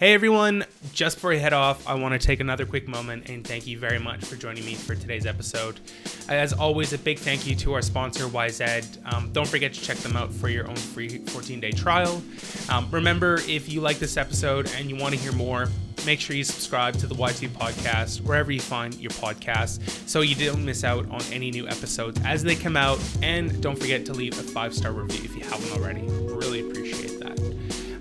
Hey 0.00 0.14
everyone, 0.14 0.64
just 0.94 1.18
before 1.18 1.34
I 1.34 1.36
head 1.36 1.52
off, 1.52 1.86
I 1.86 1.92
want 1.92 2.18
to 2.18 2.26
take 2.26 2.40
another 2.40 2.64
quick 2.64 2.88
moment 2.88 3.28
and 3.28 3.46
thank 3.46 3.66
you 3.66 3.78
very 3.78 3.98
much 3.98 4.24
for 4.24 4.34
joining 4.34 4.64
me 4.64 4.74
for 4.74 4.94
today's 4.94 5.26
episode. 5.26 5.78
As 6.26 6.54
always, 6.54 6.94
a 6.94 6.98
big 6.98 7.18
thank 7.18 7.46
you 7.46 7.54
to 7.56 7.74
our 7.74 7.82
sponsor, 7.82 8.26
Wyzed. 8.26 8.98
Um, 9.04 9.30
don't 9.32 9.46
forget 9.46 9.74
to 9.74 9.80
check 9.82 9.98
them 9.98 10.16
out 10.16 10.32
for 10.32 10.48
your 10.48 10.66
own 10.66 10.76
free 10.76 11.18
14 11.18 11.60
day 11.60 11.70
trial. 11.70 12.22
Um, 12.70 12.88
remember, 12.90 13.40
if 13.46 13.68
you 13.68 13.82
like 13.82 13.98
this 13.98 14.16
episode 14.16 14.72
and 14.78 14.88
you 14.88 14.96
want 14.96 15.14
to 15.14 15.20
hear 15.20 15.32
more, 15.32 15.68
make 16.06 16.18
sure 16.18 16.34
you 16.34 16.44
subscribe 16.44 16.94
to 16.94 17.06
the 17.06 17.14
Y2 17.14 17.50
podcast 17.50 18.22
wherever 18.22 18.50
you 18.50 18.60
find 18.60 18.94
your 18.94 19.10
podcasts 19.10 19.80
so 20.08 20.22
you 20.22 20.34
don't 20.34 20.64
miss 20.64 20.82
out 20.82 21.06
on 21.10 21.20
any 21.30 21.50
new 21.50 21.68
episodes 21.68 22.18
as 22.24 22.42
they 22.42 22.56
come 22.56 22.78
out. 22.78 22.98
And 23.22 23.62
don't 23.62 23.78
forget 23.78 24.06
to 24.06 24.14
leave 24.14 24.32
a 24.38 24.42
five 24.42 24.72
star 24.72 24.92
review 24.92 25.24
if 25.24 25.36
you 25.36 25.44
haven't 25.44 25.72
already. 25.72 26.04
Really 26.34 26.60
appreciate 26.60 27.20
that. 27.20 27.49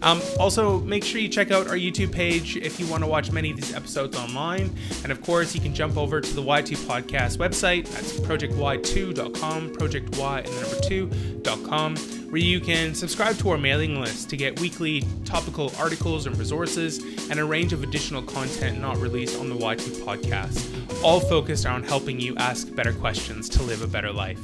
Um, 0.01 0.21
also, 0.39 0.79
make 0.81 1.03
sure 1.03 1.19
you 1.19 1.27
check 1.27 1.51
out 1.51 1.67
our 1.67 1.75
YouTube 1.75 2.11
page 2.11 2.55
if 2.57 2.79
you 2.79 2.87
want 2.87 3.03
to 3.03 3.09
watch 3.09 3.31
many 3.31 3.51
of 3.51 3.57
these 3.57 3.73
episodes 3.73 4.17
online. 4.17 4.73
And 5.03 5.11
of 5.11 5.21
course, 5.21 5.53
you 5.53 5.61
can 5.61 5.73
jump 5.73 5.97
over 5.97 6.21
to 6.21 6.33
the 6.33 6.41
Y2 6.41 6.77
Podcast 6.85 7.37
website. 7.37 7.87
That's 7.89 8.13
projecty2.com, 8.19 9.73
project 9.73 10.17
Y 10.17 10.39
and 10.39 10.47
the 10.47 10.61
number 10.61 10.75
2.com, 10.77 11.95
where 12.29 12.41
you 12.41 12.59
can 12.59 12.95
subscribe 12.95 13.37
to 13.37 13.49
our 13.49 13.57
mailing 13.57 13.99
list 13.99 14.29
to 14.29 14.37
get 14.37 14.59
weekly 14.59 15.03
topical 15.25 15.71
articles 15.77 16.25
and 16.25 16.37
resources 16.37 16.99
and 17.29 17.39
a 17.39 17.45
range 17.45 17.73
of 17.73 17.83
additional 17.83 18.21
content 18.21 18.79
not 18.79 18.97
released 18.97 19.39
on 19.39 19.49
the 19.49 19.55
Y2 19.55 20.03
Podcast, 20.03 21.03
all 21.03 21.19
focused 21.19 21.65
on 21.65 21.83
helping 21.83 22.19
you 22.19 22.35
ask 22.37 22.73
better 22.75 22.93
questions 22.93 23.49
to 23.49 23.63
live 23.63 23.81
a 23.81 23.87
better 23.87 24.11
life. 24.11 24.39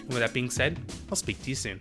And 0.00 0.08
with 0.08 0.18
that 0.18 0.32
being 0.32 0.50
said, 0.50 0.78
I'll 1.08 1.16
speak 1.16 1.42
to 1.42 1.48
you 1.50 1.56
soon. 1.56 1.80